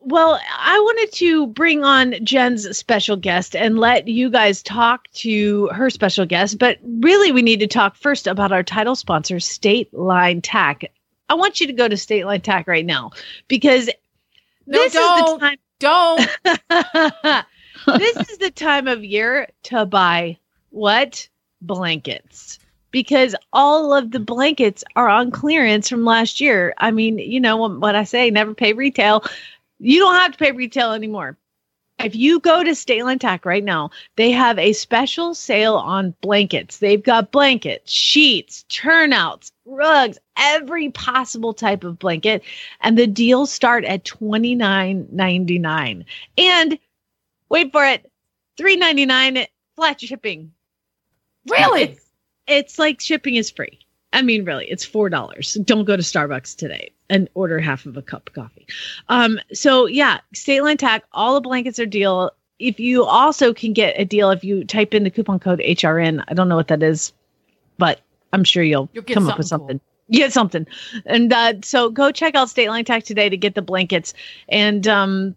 well, 0.00 0.38
I 0.58 0.78
wanted 0.80 1.12
to 1.18 1.46
bring 1.46 1.84
on 1.84 2.14
Jen's 2.24 2.76
special 2.76 3.16
guest 3.16 3.56
and 3.56 3.78
let 3.78 4.08
you 4.08 4.30
guys 4.30 4.62
talk 4.62 5.08
to 5.14 5.68
her 5.68 5.90
special 5.90 6.26
guest. 6.26 6.58
But 6.58 6.78
really, 6.82 7.32
we 7.32 7.42
need 7.42 7.60
to 7.60 7.66
talk 7.66 7.96
first 7.96 8.26
about 8.26 8.52
our 8.52 8.62
title 8.62 8.96
sponsor, 8.96 9.40
State 9.40 9.92
Line 9.94 10.42
Tack. 10.42 10.84
I 11.28 11.34
want 11.34 11.60
you 11.60 11.66
to 11.68 11.72
go 11.72 11.88
to 11.88 11.96
State 11.96 12.26
Line 12.26 12.40
Tack 12.42 12.68
right 12.68 12.84
now 12.84 13.12
because 13.48 13.88
No, 14.66 14.78
this 14.78 14.92
don't. 14.92 15.42
is 15.42 15.58
Don't. 15.80 16.28
this 17.86 18.16
is 18.28 18.38
the 18.38 18.52
time 18.54 18.88
of 18.88 19.04
year 19.04 19.48
to 19.64 19.86
buy 19.86 20.38
what 20.70 21.28
blankets 21.60 22.58
because 22.94 23.34
all 23.52 23.92
of 23.92 24.12
the 24.12 24.20
blankets 24.20 24.84
are 24.94 25.08
on 25.08 25.32
clearance 25.32 25.88
from 25.88 26.04
last 26.04 26.40
year. 26.40 26.72
I 26.78 26.92
mean, 26.92 27.18
you 27.18 27.40
know 27.40 27.56
what, 27.56 27.96
I 27.96 28.04
say, 28.04 28.30
never 28.30 28.54
pay 28.54 28.72
retail. 28.72 29.24
You 29.80 29.98
don't 29.98 30.14
have 30.14 30.30
to 30.30 30.38
pay 30.38 30.52
retail 30.52 30.92
anymore. 30.92 31.36
If 31.98 32.14
you 32.14 32.38
go 32.38 32.62
to 32.62 32.72
State 32.72 33.02
Line 33.02 33.18
Tack 33.18 33.44
right 33.44 33.64
now, 33.64 33.90
they 34.14 34.30
have 34.30 34.60
a 34.60 34.72
special 34.74 35.34
sale 35.34 35.74
on 35.74 36.14
blankets. 36.20 36.78
They've 36.78 37.02
got 37.02 37.32
blankets, 37.32 37.90
sheets, 37.90 38.64
turnouts, 38.68 39.50
rugs, 39.64 40.16
every 40.38 40.90
possible 40.90 41.52
type 41.52 41.82
of 41.82 41.98
blanket. 41.98 42.44
And 42.80 42.96
the 42.96 43.08
deals 43.08 43.50
start 43.50 43.84
at 43.84 44.04
twenty 44.04 44.54
nine 44.54 45.08
ninety 45.10 45.58
nine. 45.58 46.04
And 46.38 46.78
wait 47.48 47.72
for 47.72 47.84
it, 47.84 48.08
three 48.56 48.76
ninety 48.76 49.04
nine 49.04 49.46
flat 49.74 50.00
shipping. 50.00 50.52
Really? 51.50 51.82
It's, 51.82 52.03
it's 52.46 52.78
like 52.78 53.00
shipping 53.00 53.36
is 53.36 53.50
free. 53.50 53.78
I 54.12 54.22
mean, 54.22 54.44
really, 54.44 54.66
it's 54.66 54.84
four 54.84 55.08
dollars. 55.08 55.54
Don't 55.64 55.84
go 55.84 55.96
to 55.96 56.02
Starbucks 56.02 56.56
today 56.56 56.92
and 57.10 57.28
order 57.34 57.58
half 57.58 57.84
of 57.84 57.96
a 57.96 58.02
cup 58.02 58.28
of 58.28 58.34
coffee. 58.34 58.66
Um, 59.08 59.38
so 59.52 59.86
yeah, 59.86 60.20
State 60.32 60.62
Line 60.62 60.76
Tack, 60.76 61.04
all 61.12 61.34
the 61.34 61.40
blankets 61.40 61.78
are 61.78 61.86
deal. 61.86 62.30
If 62.60 62.78
you 62.78 63.04
also 63.04 63.52
can 63.52 63.72
get 63.72 63.98
a 63.98 64.04
deal 64.04 64.30
if 64.30 64.44
you 64.44 64.64
type 64.64 64.94
in 64.94 65.02
the 65.02 65.10
coupon 65.10 65.40
code 65.40 65.58
HRN, 65.58 66.22
I 66.28 66.34
don't 66.34 66.48
know 66.48 66.56
what 66.56 66.68
that 66.68 66.82
is, 66.82 67.12
but 67.76 68.00
I'm 68.32 68.44
sure 68.44 68.62
you'll, 68.62 68.88
You'll 68.92 69.02
come 69.02 69.28
up 69.28 69.36
with 69.36 69.48
something 69.48 69.80
something. 69.80 69.80
Get 70.10 70.32
something, 70.32 70.66
and 71.06 71.32
uh, 71.32 71.54
so 71.62 71.88
go 71.88 72.12
check 72.12 72.34
out 72.34 72.50
State 72.50 72.68
Line 72.68 72.84
Tack 72.84 73.04
today 73.04 73.30
to 73.30 73.38
get 73.38 73.54
the 73.54 73.62
blankets. 73.62 74.12
And 74.50 74.86
um, 74.86 75.34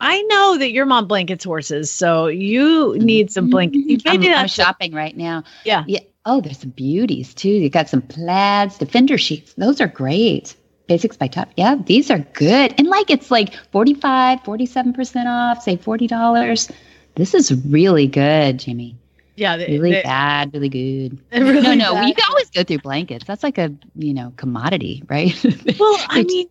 I 0.00 0.22
know 0.22 0.56
that 0.58 0.72
your 0.72 0.86
mom 0.86 1.06
blankets 1.06 1.44
horses, 1.44 1.90
so 1.90 2.26
you 2.26 2.96
need 2.98 3.30
some 3.30 3.50
blankets. 3.50 4.02
I'm, 4.06 4.20
Maybe 4.20 4.32
I'm 4.32 4.48
shopping 4.48 4.94
right 4.94 5.14
now. 5.14 5.44
yeah. 5.64 5.84
Yeah. 5.86 6.00
Oh, 6.26 6.40
there's 6.40 6.58
some 6.58 6.70
beauties 6.70 7.32
too. 7.34 7.48
You 7.48 7.70
got 7.70 7.88
some 7.88 8.02
plaids, 8.02 8.78
defender 8.78 9.16
sheets. 9.18 9.54
Those 9.54 9.80
are 9.80 9.86
great. 9.88 10.54
Basics 10.86 11.16
by 11.16 11.28
Top. 11.28 11.48
Yeah, 11.56 11.76
these 11.86 12.10
are 12.10 12.18
good. 12.18 12.74
And 12.78 12.88
like 12.88 13.10
it's 13.10 13.30
like 13.30 13.54
45, 13.72 14.40
47% 14.40 15.26
off, 15.26 15.62
say 15.62 15.76
$40. 15.76 16.72
This 17.14 17.34
is 17.34 17.52
really 17.66 18.06
good, 18.06 18.58
Jimmy. 18.58 18.96
Yeah, 19.36 19.56
they- 19.56 19.66
Really 19.68 19.92
they- 19.92 20.02
bad, 20.02 20.52
really 20.52 20.68
good. 20.68 21.18
really 21.32 21.62
no, 21.62 21.74
no, 21.74 21.94
bad. 21.94 22.04
we 22.04 22.12
can 22.14 22.24
always 22.28 22.50
go 22.50 22.64
through 22.64 22.78
blankets. 22.78 23.24
That's 23.24 23.42
like 23.42 23.56
a, 23.56 23.72
you 23.94 24.12
know, 24.12 24.32
commodity, 24.36 25.02
right? 25.08 25.32
Well, 25.78 25.96
I 26.08 26.24
mean, 26.24 26.48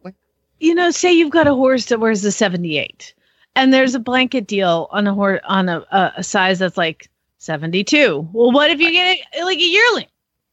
you 0.60 0.74
know, 0.74 0.90
say 0.92 1.14
you've 1.14 1.30
got 1.32 1.48
a 1.48 1.54
horse 1.54 1.86
that 1.88 2.00
wears 2.00 2.26
a 2.26 2.32
78 2.32 3.14
and 3.56 3.72
there's 3.74 3.94
a 3.94 4.00
blanket 4.00 4.48
deal 4.48 4.88
on 4.92 5.06
a 5.06 5.14
horse 5.14 5.42
on 5.46 5.70
a, 5.70 5.86
a 6.16 6.24
size 6.24 6.60
that's 6.60 6.78
like 6.78 7.10
72. 7.40 8.30
Well, 8.32 8.52
what 8.52 8.72
if 8.72 8.80
you 8.80 8.92
get 8.92 9.18
it 9.34 9.44
like 9.44 9.60
a 9.60 9.64
yearling? 9.64 10.06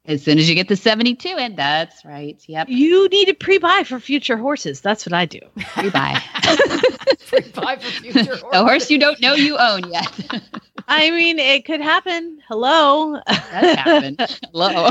as 0.08 0.22
soon 0.22 0.38
as 0.38 0.48
you 0.48 0.54
get 0.54 0.68
the 0.68 0.76
72 0.76 1.28
in, 1.28 1.56
that's 1.56 2.04
right. 2.04 2.40
Yep. 2.46 2.68
You 2.68 3.08
need 3.08 3.26
to 3.26 3.34
pre-buy 3.34 3.84
for 3.84 3.98
future 3.98 4.36
horses. 4.36 4.80
That's 4.80 5.04
what 5.04 5.12
I 5.12 5.26
do. 5.26 5.40
You 5.82 5.90
buy. 5.90 6.22
Pre 7.26 7.40
buy 7.50 7.76
for 7.76 7.90
future 8.02 8.24
horses. 8.24 8.44
a 8.52 8.64
horse 8.64 8.90
you 8.90 8.98
don't 8.98 9.20
know 9.20 9.34
you 9.34 9.56
own 9.58 9.90
yet. 9.90 10.42
I 10.88 11.10
mean, 11.10 11.40
it 11.40 11.64
could 11.64 11.80
happen. 11.80 12.40
Hello. 12.46 13.20
That's 13.26 13.80
happened. 13.80 14.38
Hello. 14.52 14.90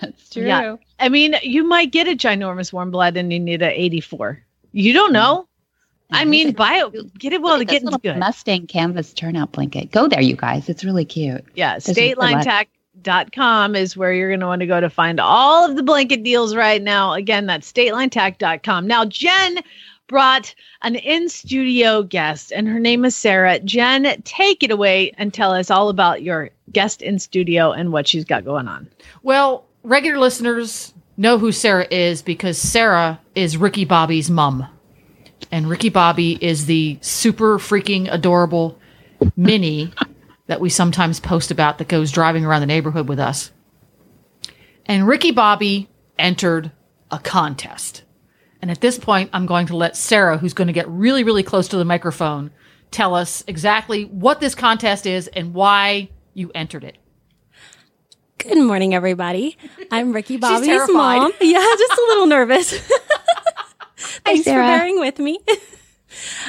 That's 0.00 0.30
true. 0.30 0.46
Yeah. 0.46 0.76
I 0.98 1.08
mean, 1.08 1.36
you 1.42 1.62
might 1.62 1.92
get 1.92 2.08
a 2.08 2.16
ginormous 2.16 2.72
warm 2.72 2.90
blood 2.90 3.16
and 3.16 3.32
you 3.32 3.38
need 3.38 3.62
a 3.62 3.70
84. 3.70 4.42
You 4.72 4.92
don't 4.92 5.12
know. 5.12 5.46
I 6.12 6.24
mean, 6.24 6.52
buy 6.52 6.74
it, 6.74 7.18
get 7.18 7.32
it 7.32 7.42
while 7.42 7.54
the 7.54 7.60
Look 7.60 7.68
at 7.68 7.82
this 7.82 7.90
getting's 7.90 8.02
good. 8.02 8.18
Mustang 8.18 8.66
canvas 8.66 9.12
turnout 9.12 9.52
blanket. 9.52 9.90
Go 9.90 10.08
there, 10.08 10.20
you 10.20 10.36
guys. 10.36 10.68
It's 10.68 10.84
really 10.84 11.04
cute. 11.04 11.44
Yeah, 11.54 11.76
This 11.76 11.90
is 11.90 11.96
the 11.96 12.14
statelinetack.com 12.14 13.74
is 13.76 13.96
where 13.96 14.12
you're 14.12 14.30
going 14.30 14.40
to 14.40 14.46
want 14.46 14.60
to 14.60 14.66
go 14.66 14.80
to 14.80 14.90
find 14.90 15.20
all 15.20 15.68
of 15.68 15.76
the 15.76 15.82
blanket 15.82 16.22
deals 16.22 16.54
right 16.54 16.82
now. 16.82 17.12
Again, 17.12 17.46
that's 17.46 17.70
statelinetack.com. 17.72 18.86
Now, 18.86 19.04
Jen 19.04 19.60
brought 20.08 20.54
an 20.82 20.96
in 20.96 21.28
studio 21.28 22.02
guest, 22.02 22.52
and 22.52 22.68
her 22.68 22.78
name 22.78 23.04
is 23.04 23.16
Sarah. 23.16 23.58
Jen, 23.60 24.20
take 24.24 24.62
it 24.62 24.70
away 24.70 25.12
and 25.16 25.32
tell 25.32 25.52
us 25.52 25.70
all 25.70 25.88
about 25.88 26.22
your 26.22 26.50
guest 26.72 27.00
in 27.02 27.18
studio 27.18 27.72
and 27.72 27.92
what 27.92 28.06
she's 28.06 28.24
got 28.24 28.44
going 28.44 28.68
on. 28.68 28.88
Well, 29.22 29.64
regular 29.84 30.18
listeners 30.18 30.92
know 31.16 31.38
who 31.38 31.52
Sarah 31.52 31.86
is 31.90 32.22
because 32.22 32.58
Sarah 32.58 33.20
is 33.34 33.56
Ricky 33.56 33.84
Bobby's 33.84 34.30
mom. 34.30 34.66
And 35.52 35.68
Ricky 35.68 35.90
Bobby 35.90 36.38
is 36.42 36.64
the 36.64 36.98
super 37.02 37.58
freaking 37.58 38.08
adorable 38.10 38.78
mini 39.36 39.92
that 40.46 40.60
we 40.60 40.70
sometimes 40.70 41.20
post 41.20 41.50
about 41.50 41.76
that 41.76 41.88
goes 41.88 42.10
driving 42.10 42.46
around 42.46 42.62
the 42.62 42.66
neighborhood 42.66 43.06
with 43.06 43.20
us. 43.20 43.52
And 44.86 45.06
Ricky 45.06 45.30
Bobby 45.30 45.90
entered 46.18 46.72
a 47.10 47.18
contest. 47.18 48.02
And 48.62 48.70
at 48.70 48.80
this 48.80 48.98
point, 48.98 49.28
I'm 49.34 49.44
going 49.44 49.66
to 49.66 49.76
let 49.76 49.94
Sarah, 49.94 50.38
who's 50.38 50.54
going 50.54 50.68
to 50.68 50.72
get 50.72 50.88
really, 50.88 51.22
really 51.22 51.42
close 51.42 51.68
to 51.68 51.76
the 51.76 51.84
microphone, 51.84 52.50
tell 52.90 53.14
us 53.14 53.44
exactly 53.46 54.04
what 54.06 54.40
this 54.40 54.54
contest 54.54 55.04
is 55.04 55.28
and 55.28 55.52
why 55.52 56.08
you 56.32 56.50
entered 56.54 56.84
it. 56.84 56.96
Good 58.38 58.58
morning, 58.58 58.94
everybody. 58.94 59.58
I'm 59.90 60.12
Ricky 60.12 60.38
Bobby's 60.38 60.88
mom. 60.88 61.32
Yeah, 61.40 61.58
just 61.78 61.92
a 61.92 62.04
little 62.08 62.26
nervous. 62.26 62.90
Thanks 64.24 64.44
for 64.44 64.54
bearing 64.54 64.98
with 65.00 65.18
me. 65.18 65.38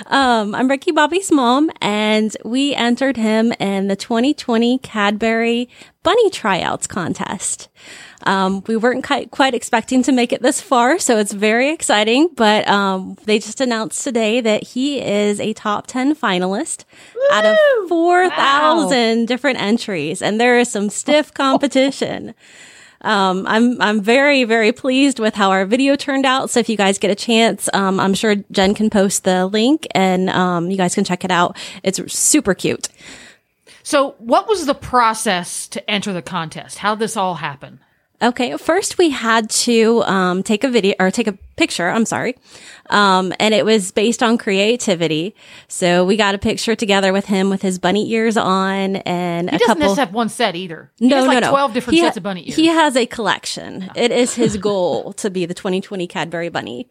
Um, 0.08 0.54
I'm 0.56 0.68
Ricky 0.70 0.92
Bobby's 0.92 1.32
mom, 1.32 1.72
and 1.82 2.36
we 2.44 2.76
entered 2.76 3.18
him 3.18 3.54
in 3.60 3.88
the 3.88 3.96
2020 3.96 4.80
Cadbury 4.80 5.70
Bunny 6.04 6.30
Tryouts 6.30 6.88
contest. 6.88 7.70
Um, 8.26 8.64
we 8.68 8.78
weren't 8.78 9.04
quite, 9.04 9.32
quite 9.32 9.54
expecting 9.54 10.04
to 10.04 10.12
make 10.12 10.32
it 10.32 10.42
this 10.42 10.62
far, 10.62 11.00
so 11.00 11.18
it's 11.18 11.34
very 11.34 11.70
exciting. 11.72 12.30
But 12.36 12.68
um, 12.68 13.18
they 13.26 13.40
just 13.40 13.62
announced 13.62 14.04
today 14.04 14.42
that 14.42 14.64
he 14.64 15.02
is 15.02 15.40
a 15.40 15.54
top 15.54 15.88
10 15.88 16.16
finalist 16.16 16.86
out 17.32 17.46
of 17.46 17.58
4,000 17.90 19.28
different 19.28 19.60
entries, 19.62 20.22
and 20.22 20.40
there 20.40 20.58
is 20.58 20.70
some 20.70 20.90
stiff 20.90 21.34
competition. 21.34 22.34
Um, 23.04 23.46
I'm 23.48 23.82
I'm 23.82 24.02
very 24.02 24.44
very 24.44 24.72
pleased 24.72 25.20
with 25.20 25.36
how 25.36 25.52
our 25.52 25.66
video 25.66 25.96
turned 25.96 26.26
out. 26.26 26.50
So 26.50 26.60
if 26.60 26.70
you 26.70 26.78
guys 26.78 26.98
get 26.98 27.12
a 27.12 27.16
chance, 27.16 27.70
um, 27.74 28.00
I'm 28.00 28.14
sure 28.14 28.36
Jen 28.52 28.74
can 28.74 28.90
post 28.90 29.24
the 29.24 29.46
link 29.48 29.88
and 29.92 30.30
um, 30.30 30.72
you 30.72 30.78
guys 30.78 30.96
can 30.96 31.04
check 31.04 31.24
it 31.24 31.32
out. 31.32 31.58
It's 31.84 32.14
super 32.14 32.54
cute. 32.54 32.90
So, 33.84 34.16
what 34.18 34.48
was 34.48 34.66
the 34.66 34.74
process 34.74 35.68
to 35.68 35.92
enter 35.92 36.14
the 36.14 36.22
contest? 36.22 36.78
How 36.78 36.96
did 36.96 37.00
this 37.00 37.18
all 37.18 37.36
happen? 37.36 37.82
Okay, 38.24 38.56
first 38.56 38.98
we 38.98 39.10
had 39.10 39.50
to 39.50 40.02
um, 40.04 40.44
take 40.44 40.64
a 40.64 40.70
video 40.70 40.96
or 40.98 41.12
take 41.12 41.28
a 41.28 41.34
picture. 41.58 41.90
I'm 41.90 42.06
sorry, 42.06 42.38
um, 42.90 43.34
and 43.38 43.54
it 43.54 43.66
was 43.66 43.92
based 43.92 44.24
on 44.24 44.38
creativity. 44.38 45.36
So 45.68 46.06
we 46.06 46.16
got 46.16 46.34
a 46.34 46.38
picture 46.38 46.74
together 46.74 47.12
with 47.12 47.26
him 47.26 47.50
with 47.50 47.62
his 47.62 47.80
bunny 47.80 48.10
ears 48.12 48.38
on 48.38 48.96
and 48.98 49.50
He 49.50 49.58
a 49.58 49.60
doesn't 49.60 49.76
couple. 49.76 49.88
just 49.90 50.00
have 50.00 50.14
one 50.14 50.30
set 50.30 50.56
either. 50.56 50.90
He 51.00 51.10
no, 51.10 51.18
has 51.18 51.28
like 51.28 51.42
no, 51.42 51.48
no. 51.48 51.50
12 51.52 51.74
different 51.74 51.96
He 51.96 52.02
sets 52.02 52.16
of 52.16 52.24
bunny 52.24 52.48
ears. 52.48 52.56
He 52.56 52.68
has 52.68 52.96
a 52.96 53.06
collection. 53.06 53.92
It 53.96 54.12
is 54.12 54.36
his 54.36 54.56
goal 54.56 55.12
to 55.18 55.30
be 55.30 55.46
the 55.46 55.54
2020 55.54 56.08
Cadbury 56.08 56.48
Bunny. 56.50 56.88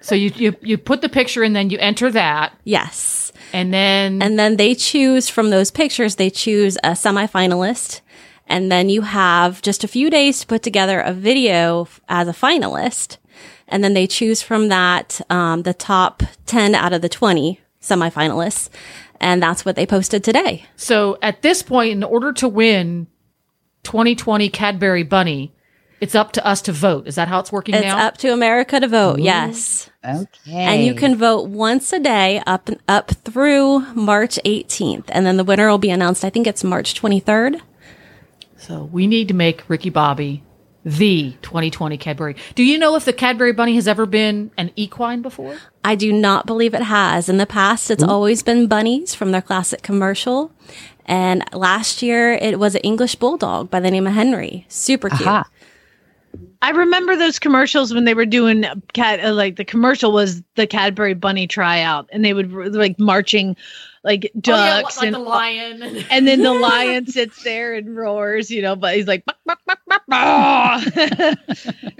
so, 0.00 0.14
you, 0.16 0.32
you, 0.34 0.56
you 0.62 0.78
put 0.78 1.00
the 1.00 1.08
picture 1.08 1.44
and 1.44 1.54
then 1.54 1.70
you 1.70 1.78
enter 1.78 2.10
that. 2.10 2.52
Yes. 2.64 3.32
And 3.52 3.72
then, 3.72 4.20
And 4.20 4.36
then 4.36 4.56
they 4.56 4.74
choose 4.74 5.28
from 5.28 5.50
those 5.50 5.70
pictures, 5.70 6.16
they 6.16 6.30
choose 6.30 6.76
a 6.82 6.90
semifinalist. 6.90 8.00
And 8.46 8.70
then 8.70 8.88
you 8.88 9.02
have 9.02 9.60
just 9.62 9.82
a 9.84 9.88
few 9.88 10.08
days 10.10 10.40
to 10.40 10.46
put 10.46 10.62
together 10.62 11.00
a 11.00 11.12
video 11.12 11.88
as 12.08 12.28
a 12.28 12.32
finalist. 12.32 13.16
And 13.68 13.82
then 13.82 13.94
they 13.94 14.06
choose 14.06 14.40
from 14.42 14.68
that, 14.68 15.20
um, 15.28 15.62
the 15.62 15.74
top 15.74 16.22
10 16.46 16.74
out 16.74 16.92
of 16.92 17.02
the 17.02 17.08
20 17.08 17.60
semifinalists. 17.80 18.68
And 19.20 19.42
that's 19.42 19.64
what 19.64 19.76
they 19.76 19.86
posted 19.86 20.22
today. 20.22 20.64
so 20.76 21.18
at 21.22 21.42
this 21.42 21.62
point, 21.62 21.90
in 21.92 22.04
order 22.04 22.32
to 22.34 22.48
win 22.48 23.06
2020 23.82 24.48
Cadbury 24.50 25.02
Bunny, 25.02 25.52
it's 26.00 26.14
up 26.14 26.32
to 26.32 26.46
us 26.46 26.60
to 26.62 26.72
vote. 26.72 27.06
Is 27.06 27.14
that 27.14 27.26
how 27.28 27.40
it's 27.40 27.50
working 27.50 27.74
It's 27.74 27.84
now? 27.84 27.98
up 27.98 28.18
to 28.18 28.28
America 28.32 28.78
to 28.78 28.86
vote. 28.86 29.18
Yes. 29.18 29.88
Okay. 30.04 30.52
And 30.52 30.84
you 30.84 30.94
can 30.94 31.16
vote 31.16 31.48
once 31.48 31.92
a 31.92 31.98
day 31.98 32.42
up, 32.46 32.68
up 32.86 33.10
through 33.24 33.80
March 33.94 34.38
18th. 34.44 35.04
And 35.08 35.24
then 35.24 35.38
the 35.38 35.44
winner 35.44 35.68
will 35.68 35.78
be 35.78 35.90
announced. 35.90 36.24
I 36.24 36.30
think 36.30 36.46
it's 36.46 36.62
March 36.62 37.00
23rd. 37.00 37.60
So 38.58 38.84
we 38.92 39.06
need 39.06 39.28
to 39.28 39.34
make 39.34 39.68
Ricky 39.68 39.90
Bobby 39.90 40.42
the 40.84 41.32
2020 41.42 41.98
Cadbury. 41.98 42.36
Do 42.54 42.62
you 42.62 42.78
know 42.78 42.94
if 42.94 43.04
the 43.04 43.12
Cadbury 43.12 43.52
Bunny 43.52 43.74
has 43.74 43.88
ever 43.88 44.06
been 44.06 44.52
an 44.56 44.70
equine 44.76 45.20
before? 45.20 45.56
I 45.84 45.96
do 45.96 46.12
not 46.12 46.46
believe 46.46 46.74
it 46.74 46.82
has. 46.82 47.28
In 47.28 47.38
the 47.38 47.46
past, 47.46 47.90
it's 47.90 48.04
always 48.04 48.44
been 48.44 48.68
bunnies 48.68 49.14
from 49.14 49.32
their 49.32 49.42
classic 49.42 49.82
commercial. 49.82 50.52
And 51.04 51.44
last 51.52 52.02
year, 52.02 52.32
it 52.32 52.58
was 52.58 52.74
an 52.76 52.82
English 52.82 53.16
bulldog 53.16 53.70
by 53.70 53.80
the 53.80 53.90
name 53.90 54.06
of 54.06 54.12
Henry. 54.12 54.64
Super 54.68 55.08
cute. 55.08 55.22
Aha. 55.22 55.48
I 56.62 56.70
remember 56.70 57.16
those 57.16 57.38
commercials 57.38 57.94
when 57.94 58.04
they 58.04 58.14
were 58.14 58.26
doing 58.26 58.64
cat 58.92 59.24
uh, 59.24 59.32
like 59.32 59.56
the 59.56 59.64
commercial 59.64 60.12
was 60.12 60.42
the 60.54 60.66
Cadbury 60.66 61.14
Bunny 61.14 61.46
tryout 61.46 62.08
and 62.12 62.24
they 62.24 62.32
would 62.32 62.52
like 62.74 62.98
marching 62.98 63.56
like 64.02 64.30
ducks 64.40 64.48
oh, 64.48 64.64
yeah, 64.64 64.80
like 64.80 65.06
and 65.06 65.14
the 65.14 65.18
lion. 65.18 65.82
and 66.10 66.26
then 66.26 66.42
the 66.42 66.54
lion 66.54 67.06
sits 67.06 67.42
there 67.42 67.74
and 67.74 67.96
roars, 67.96 68.50
you 68.50 68.62
know, 68.62 68.74
but 68.76 68.96
he's 68.96 69.06
like 69.06 69.24
"Bark, 69.24 69.38
bark, 69.44 69.58
bark, 69.66 69.78
bark, 69.86 70.02
bark." 70.08 71.38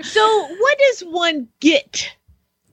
So 0.03 0.47
what 0.59 0.79
does 0.79 1.01
one 1.03 1.49
get 1.61 2.09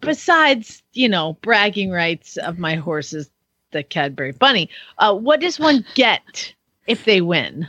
besides, 0.02 0.84
you 0.94 1.10
know, 1.10 1.38
bragging 1.42 1.92
rights 1.92 2.38
of 2.38 2.60
my 2.60 2.76
horses 2.76 3.30
the 3.72 3.84
Cadbury 3.84 4.32
Bunny? 4.32 4.70
Uh 5.00 5.16
what 5.16 5.42
does 5.42 5.60
one 5.60 5.86
get 5.96 6.54
if 6.88 7.06
they 7.06 7.22
win? 7.22 7.68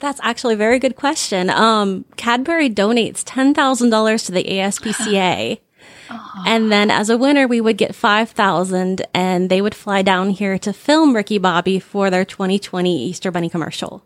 That's 0.00 0.20
actually 0.22 0.54
a 0.54 0.58
very 0.58 0.78
good 0.78 0.96
question. 0.96 1.50
Um, 1.50 2.04
Cadbury 2.16 2.70
donates 2.70 3.22
$10,000 3.24 4.26
to 4.26 4.32
the 4.32 4.44
ASPCA. 4.44 5.60
And 6.46 6.70
then 6.70 6.90
as 6.90 7.10
a 7.10 7.16
winner, 7.18 7.46
we 7.48 7.60
would 7.60 7.76
get 7.78 7.94
5,000 7.94 9.02
and 9.14 9.50
they 9.50 9.60
would 9.60 9.74
fly 9.74 10.02
down 10.02 10.30
here 10.30 10.58
to 10.58 10.72
film 10.72 11.14
Ricky 11.14 11.38
Bobby 11.38 11.78
for 11.78 12.10
their 12.10 12.24
2020 12.24 13.04
Easter 13.04 13.30
Bunny 13.30 13.48
commercial. 13.48 14.04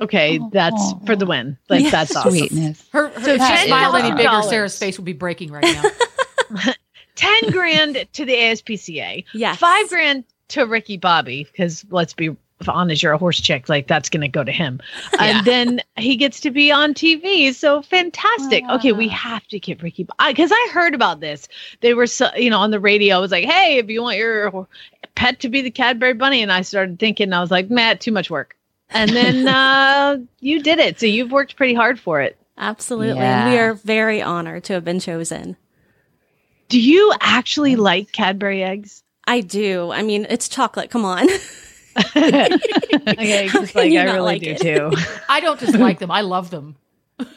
Okay, 0.00 0.40
that's 0.50 0.94
for 1.06 1.14
the 1.14 1.26
win. 1.26 1.58
Like 1.68 1.82
Yes. 1.82 1.92
that's 1.92 2.16
awesome. 2.16 2.30
Sweetness. 2.32 2.88
Her, 2.90 3.08
her 3.08 3.20
So 3.22 3.34
if 3.34 3.42
she 3.42 3.66
smiled 3.66 3.94
any 3.96 4.10
bigger, 4.16 4.28
$10,000. 4.28 4.48
Sarah's 4.48 4.78
face 4.78 4.98
would 4.98 5.04
be 5.04 5.12
breaking 5.12 5.52
right 5.52 5.62
now. 5.62 6.72
Ten 7.14 7.50
grand 7.50 8.06
to 8.14 8.24
the 8.24 8.34
ASPCA. 8.34 9.24
Yes. 9.34 9.58
Five 9.58 9.88
grand 9.88 10.24
to 10.48 10.64
Ricky 10.64 10.96
Bobby 10.96 11.44
because 11.44 11.84
let's 11.90 12.14
be 12.14 12.34
honest, 12.68 13.02
you're 13.02 13.12
a 13.12 13.18
horse 13.18 13.40
chick. 13.40 13.68
Like 13.68 13.86
that's 13.86 14.08
going 14.08 14.20
to 14.22 14.28
go 14.28 14.44
to 14.44 14.52
him, 14.52 14.80
Yeah. 15.14 15.38
and 15.38 15.46
then 15.46 15.80
he 15.96 16.16
gets 16.16 16.40
to 16.40 16.50
be 16.50 16.70
on 16.72 16.94
TV. 16.94 17.54
So 17.54 17.82
fantastic. 17.82 18.64
Okay, 18.70 18.92
we 18.92 19.08
have 19.08 19.46
to 19.48 19.58
get 19.58 19.82
Ricky 19.82 20.06
because 20.28 20.50
I 20.52 20.68
heard 20.72 20.94
about 20.94 21.20
this. 21.20 21.48
They 21.80 21.94
were 21.94 22.06
so 22.06 22.28
you 22.36 22.50
know 22.50 22.58
on 22.58 22.70
the 22.70 22.80
radio. 22.80 23.18
It 23.18 23.20
was 23.22 23.30
like, 23.30 23.44
hey, 23.44 23.78
if 23.78 23.88
you 23.88 24.02
want 24.02 24.18
your 24.18 24.66
pet 25.14 25.40
to 25.40 25.48
be 25.48 25.62
the 25.62 25.70
Cadbury 25.70 26.14
Bunny, 26.14 26.42
and 26.42 26.52
I 26.52 26.62
started 26.62 26.98
thinking, 26.98 27.32
I 27.32 27.40
was 27.40 27.50
like, 27.50 27.70
Matt, 27.70 28.00
too 28.00 28.12
much 28.12 28.30
work. 28.30 28.56
And 28.90 29.10
then 29.10 29.48
uh, 29.48 30.18
you 30.40 30.62
did 30.62 30.78
it. 30.78 30.98
So 31.00 31.06
you've 31.06 31.30
worked 31.32 31.56
pretty 31.56 31.74
hard 31.74 31.98
for 31.98 32.20
it. 32.20 32.36
Absolutely. 32.58 33.18
And 33.22 33.50
we 33.50 33.58
are 33.58 33.74
very 33.74 34.20
honored 34.20 34.64
to 34.64 34.74
have 34.74 34.84
been 34.84 35.00
chosen. 35.00 35.56
Do 36.68 36.78
you 36.80 37.12
actually 37.20 37.74
like 37.76 38.12
Cadbury 38.12 38.62
eggs? 38.62 39.02
I 39.26 39.40
do. 39.40 39.90
I 39.90 40.02
mean, 40.02 40.26
it's 40.28 40.48
chocolate. 40.48 40.90
Come 40.90 41.04
on. 41.04 41.26
okay, 42.16 43.48
just 43.48 43.74
like 43.74 43.92
I 43.92 44.04
really 44.04 44.20
like 44.20 44.42
do 44.42 44.50
it? 44.50 44.60
too. 44.60 44.90
I 45.28 45.40
don't 45.40 45.58
just 45.60 45.74
like 45.76 45.98
them; 45.98 46.10
I 46.10 46.20
love 46.22 46.50
them. 46.50 46.76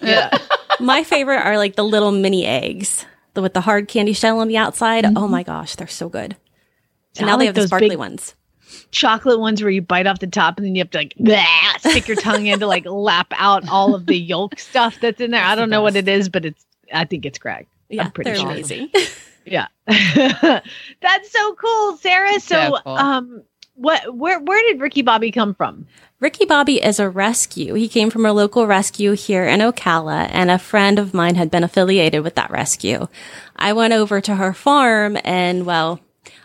Yeah. 0.01 0.29
My 0.79 1.03
favorite 1.03 1.37
are 1.39 1.57
like 1.57 1.75
the 1.75 1.83
little 1.83 2.11
mini 2.11 2.45
eggs 2.45 3.05
the, 3.33 3.41
with 3.41 3.53
the 3.53 3.61
hard 3.61 3.87
candy 3.87 4.13
shell 4.13 4.39
on 4.39 4.47
the 4.47 4.57
outside. 4.57 5.05
Oh 5.15 5.27
my 5.27 5.43
gosh, 5.43 5.75
they're 5.75 5.87
so 5.87 6.09
good. 6.09 6.35
And 7.17 7.27
I 7.29 7.31
now 7.31 7.37
they 7.37 7.45
like 7.45 7.47
have 7.47 7.55
the 7.55 7.61
those 7.61 7.69
sparkly 7.69 7.95
ones. 7.95 8.35
chocolate 8.91 9.39
ones 9.39 9.61
where 9.61 9.69
you 9.71 9.81
bite 9.81 10.07
off 10.07 10.19
the 10.19 10.27
top 10.27 10.57
and 10.57 10.65
then 10.65 10.73
you 10.75 10.79
have 10.81 10.89
to 10.91 10.97
like 10.99 11.13
bleh, 11.19 11.45
stick 11.79 12.07
your 12.07 12.17
tongue 12.17 12.47
in 12.47 12.59
to 12.59 12.67
like 12.67 12.85
lap 12.85 13.31
out 13.37 13.67
all 13.69 13.93
of 13.93 14.05
the 14.07 14.17
yolk 14.17 14.57
stuff 14.59 14.97
that's 14.99 15.21
in 15.21 15.31
there. 15.31 15.43
I 15.43 15.55
don't 15.55 15.69
know 15.69 15.81
what 15.81 15.95
it 15.95 16.07
is, 16.07 16.29
but 16.29 16.45
it's 16.45 16.65
I 16.93 17.05
think 17.05 17.25
it's 17.25 17.37
Greg. 17.37 17.67
Yeah, 17.89 18.05
I'm 18.05 18.11
pretty 18.11 18.31
they're 18.31 18.39
sure. 18.39 18.49
amazing. 18.51 18.89
Yeah. 19.45 19.67
that's 19.87 21.31
so 21.31 21.53
cool, 21.55 21.97
Sarah. 21.97 22.39
So, 22.39 22.55
So 22.55 22.77
cool. 22.83 22.93
um 22.95 23.43
what 23.75 24.15
where 24.15 24.39
where 24.39 24.61
did 24.71 24.81
Ricky 24.81 25.01
Bobby 25.01 25.31
come 25.31 25.53
from? 25.53 25.87
Ricky 26.19 26.45
Bobby 26.45 26.81
is 26.81 26.99
a 26.99 27.09
rescue. 27.09 27.73
He 27.73 27.89
came 27.89 28.09
from 28.09 28.25
a 28.25 28.31
local 28.33 28.65
rescue 28.67 29.11
here 29.11 29.43
in 29.45 29.59
Ocala, 29.59 30.29
and 30.31 30.49
a 30.49 30.57
friend 30.59 30.97
of 30.99 31.13
mine 31.13 31.35
had 31.35 31.51
been 31.51 31.63
affiliated 31.63 32.23
with 32.23 32.35
that 32.35 32.49
rescue. 32.51 33.07
I 33.55 33.73
went 33.73 33.93
over 33.93 34.21
to 34.21 34.35
her 34.35 34.53
farm, 34.53 35.17
and 35.25 35.65
well, 35.65 35.99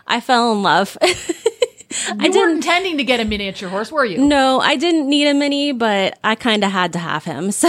I 0.05 0.19
fell 0.19 0.51
in 0.51 0.63
love. 0.63 0.97
I 1.01 1.07
You 1.07 2.15
weren't 2.17 2.33
didn't. 2.33 2.51
intending 2.57 2.97
to 2.97 3.03
get 3.03 3.19
a 3.19 3.25
miniature 3.25 3.69
horse, 3.69 3.91
were 3.91 4.05
you? 4.05 4.17
No, 4.19 4.59
I 4.59 4.75
didn't 4.75 5.07
need 5.09 5.27
a 5.27 5.33
mini, 5.33 5.71
but 5.71 6.19
I 6.23 6.35
kind 6.35 6.63
of 6.63 6.71
had 6.71 6.93
to 6.93 6.99
have 6.99 7.23
him. 7.23 7.51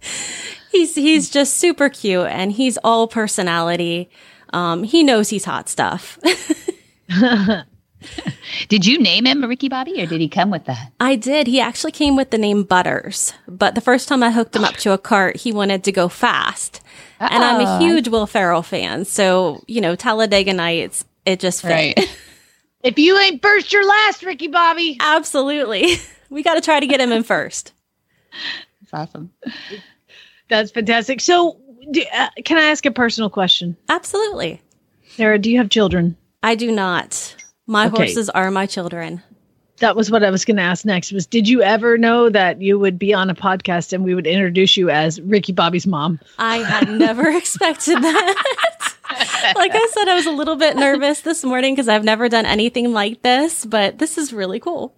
So 0.00 0.70
he's 0.70 0.94
he's 0.94 1.28
just 1.30 1.54
super 1.54 1.88
cute, 1.88 2.26
and 2.26 2.52
he's 2.52 2.78
all 2.84 3.08
personality. 3.08 4.10
Um, 4.52 4.84
he 4.84 5.02
knows 5.02 5.28
he's 5.30 5.44
hot 5.44 5.68
stuff. 5.68 6.18
Did 8.68 8.86
you 8.86 8.98
name 8.98 9.26
him 9.26 9.44
Ricky 9.44 9.68
Bobby 9.68 10.00
or 10.02 10.06
did 10.06 10.20
he 10.20 10.28
come 10.28 10.50
with 10.50 10.64
that? 10.66 10.92
I 11.00 11.16
did. 11.16 11.46
He 11.46 11.60
actually 11.60 11.92
came 11.92 12.16
with 12.16 12.30
the 12.30 12.38
name 12.38 12.62
Butters, 12.62 13.32
but 13.46 13.74
the 13.74 13.80
first 13.80 14.08
time 14.08 14.22
I 14.22 14.30
hooked 14.30 14.54
him 14.56 14.64
up 14.64 14.76
to 14.76 14.92
a 14.92 14.98
cart, 14.98 15.36
he 15.36 15.52
wanted 15.52 15.84
to 15.84 15.92
go 15.92 16.08
fast. 16.08 16.80
And 17.20 17.42
I'm 17.42 17.60
a 17.60 17.76
Oh. 17.76 17.78
huge 17.80 18.08
Will 18.08 18.26
Ferrell 18.26 18.62
fan, 18.62 19.04
so 19.04 19.62
you 19.66 19.80
know 19.80 19.96
Talladega 19.96 20.52
Nights, 20.52 21.04
it 21.26 21.40
just 21.40 21.62
fit. 21.62 21.98
If 22.84 22.96
you 22.96 23.18
ain't 23.18 23.42
first, 23.42 23.72
you're 23.72 23.84
last, 23.86 24.22
Ricky 24.22 24.46
Bobby. 24.46 24.96
Absolutely, 25.00 25.96
we 26.30 26.44
got 26.44 26.54
to 26.54 26.60
try 26.60 26.78
to 26.78 26.86
get 26.86 27.00
him 27.00 27.10
in 27.10 27.24
first. 27.24 27.72
It's 28.82 28.94
awesome. 28.94 29.32
That's 30.48 30.70
fantastic. 30.70 31.20
So, 31.20 31.60
do, 31.90 32.04
uh, 32.14 32.28
can 32.44 32.56
I 32.56 32.70
ask 32.70 32.86
a 32.86 32.92
personal 32.92 33.30
question? 33.30 33.76
Absolutely, 33.88 34.62
Sarah, 35.08 35.40
do 35.40 35.50
you 35.50 35.58
have 35.58 35.70
children? 35.70 36.16
I 36.44 36.54
do 36.54 36.70
not. 36.70 37.34
My 37.70 37.86
Okay. 37.86 37.96
horses 37.96 38.30
are 38.30 38.50
my 38.50 38.64
children. 38.66 39.22
That 39.80 39.94
was 39.94 40.10
what 40.10 40.24
I 40.24 40.30
was 40.30 40.44
going 40.44 40.56
to 40.56 40.62
ask 40.62 40.84
next. 40.84 41.12
Was 41.12 41.26
did 41.26 41.46
you 41.46 41.62
ever 41.62 41.98
know 41.98 42.28
that 42.30 42.60
you 42.62 42.78
would 42.78 42.98
be 42.98 43.12
on 43.14 43.30
a 43.30 43.34
podcast 43.34 43.92
and 43.92 44.02
we 44.04 44.14
would 44.14 44.26
introduce 44.26 44.76
you 44.76 44.88
as 44.90 45.20
Ricky 45.20 45.52
Bobby's 45.52 45.86
mom? 45.86 46.18
I 46.38 46.56
had 46.56 46.88
never 46.90 47.30
expected 47.36 48.02
that. 48.02 48.44
like 49.54 49.70
I 49.74 49.88
said, 49.92 50.08
I 50.08 50.14
was 50.14 50.26
a 50.26 50.32
little 50.32 50.56
bit 50.56 50.76
nervous 50.76 51.20
this 51.20 51.44
morning 51.44 51.74
because 51.74 51.88
I've 51.88 52.02
never 52.04 52.28
done 52.28 52.46
anything 52.46 52.92
like 52.92 53.22
this, 53.22 53.64
but 53.66 53.98
this 53.98 54.16
is 54.18 54.32
really 54.32 54.58
cool. 54.58 54.96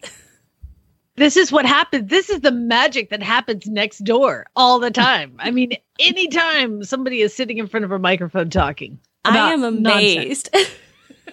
This 1.16 1.36
is 1.36 1.50
what 1.52 1.66
happens. 1.66 2.08
This 2.08 2.30
is 2.30 2.40
the 2.40 2.52
magic 2.52 3.10
that 3.10 3.22
happens 3.22 3.66
next 3.66 3.98
door 4.04 4.46
all 4.56 4.78
the 4.78 4.90
time. 4.92 5.34
I 5.40 5.50
mean, 5.50 5.72
anytime 5.98 6.84
somebody 6.84 7.20
is 7.20 7.34
sitting 7.34 7.58
in 7.58 7.66
front 7.66 7.84
of 7.84 7.90
a 7.92 7.98
microphone 7.98 8.48
talking, 8.48 8.98
I 9.26 9.52
am 9.52 9.82
nonsense. 9.82 10.48
amazed. 10.54 10.56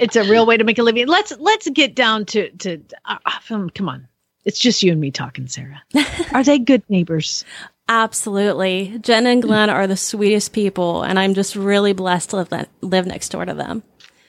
it's 0.00 0.16
a 0.16 0.24
real 0.24 0.46
way 0.46 0.56
to 0.56 0.64
make 0.64 0.78
a 0.78 0.82
living. 0.82 1.06
Let's 1.06 1.32
let's 1.38 1.68
get 1.70 1.94
down 1.94 2.24
to 2.26 2.50
to 2.50 2.82
uh, 3.04 3.18
um, 3.50 3.70
come 3.70 3.88
on. 3.88 4.08
It's 4.44 4.58
just 4.58 4.82
you 4.82 4.90
and 4.92 5.00
me 5.00 5.10
talking, 5.10 5.46
Sarah. 5.46 5.82
Are 6.32 6.42
they 6.42 6.58
good 6.58 6.82
neighbors? 6.88 7.44
Absolutely. 7.88 8.98
Jen 9.00 9.26
and 9.26 9.42
Glenn 9.42 9.68
are 9.68 9.86
the 9.86 9.96
sweetest 9.96 10.52
people, 10.52 11.02
and 11.02 11.18
I'm 11.18 11.34
just 11.34 11.56
really 11.56 11.92
blessed 11.92 12.30
to 12.30 12.36
live, 12.36 12.68
live 12.82 13.06
next 13.06 13.30
door 13.30 13.44
to 13.44 13.52
them. 13.52 13.82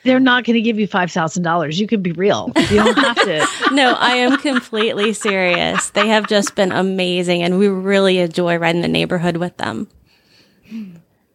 They're 0.03 0.19
not 0.19 0.45
going 0.45 0.55
to 0.55 0.61
give 0.61 0.79
you 0.79 0.87
five 0.87 1.11
thousand 1.11 1.43
dollars. 1.43 1.79
You 1.79 1.87
can 1.87 2.01
be 2.01 2.11
real. 2.11 2.51
You 2.55 2.77
don't 2.77 2.97
have 2.97 3.15
to. 3.17 3.47
No, 3.71 3.93
I 3.93 4.15
am 4.15 4.37
completely 4.37 5.13
serious. 5.13 5.91
They 5.91 6.07
have 6.07 6.27
just 6.27 6.55
been 6.55 6.71
amazing, 6.71 7.43
and 7.43 7.57
we 7.59 7.67
really 7.67 8.17
enjoy 8.17 8.57
riding 8.57 8.81
the 8.81 8.87
neighborhood 8.87 9.37
with 9.37 9.55
them. 9.57 9.87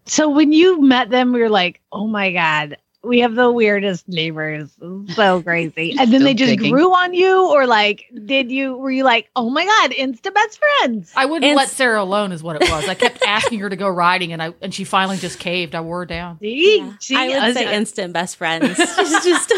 So 0.04 0.28
when 0.28 0.52
you 0.52 0.82
met 0.82 1.08
them, 1.08 1.32
we 1.32 1.40
were 1.40 1.48
like, 1.48 1.80
"Oh 1.92 2.06
my 2.06 2.32
god, 2.32 2.76
we 3.06 3.20
have 3.20 3.34
the 3.34 3.50
weirdest 3.50 4.08
neighbors, 4.08 4.70
so 5.14 5.42
crazy." 5.44 5.90
And 5.92 5.98
then 6.12 6.20
Still 6.20 6.20
they 6.20 6.34
just 6.34 6.50
digging. 6.50 6.72
grew 6.72 6.92
on 6.94 7.14
you, 7.14 7.50
or 7.52 7.66
like, 7.66 8.04
did 8.26 8.50
you? 8.50 8.76
Were 8.76 8.90
you 8.90 9.04
like, 9.04 9.30
"Oh 9.36 9.48
my 9.50 9.64
god, 9.64 9.90
insta 9.92 10.32
best 10.34 10.58
friends"? 10.58 11.12
I 11.16 11.26
wouldn't 11.26 11.44
And 11.44 11.56
let 11.56 11.68
Sarah 11.68 12.02
alone, 12.02 12.32
is 12.32 12.42
what 12.42 12.56
it 12.60 12.68
was. 12.70 12.88
I 12.88 12.94
kept 12.94 13.22
asking 13.26 13.60
her 13.60 13.68
to 13.70 13.76
go 13.76 13.88
riding, 13.88 14.32
and 14.32 14.42
I 14.42 14.52
and 14.60 14.74
she 14.74 14.84
finally 14.84 15.16
just 15.18 15.38
caved. 15.38 15.74
I 15.74 15.80
wore 15.80 16.00
her 16.00 16.06
down. 16.06 16.38
See, 16.40 16.92
see, 17.00 17.16
I 17.16 17.28
would 17.28 17.42
was- 17.48 17.54
say 17.54 17.74
instant 17.74 18.12
best 18.12 18.36
friends. 18.36 18.78
It's 18.78 19.24
just, 19.24 19.52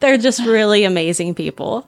they're 0.00 0.18
just 0.18 0.40
really 0.46 0.84
amazing 0.84 1.34
people. 1.34 1.86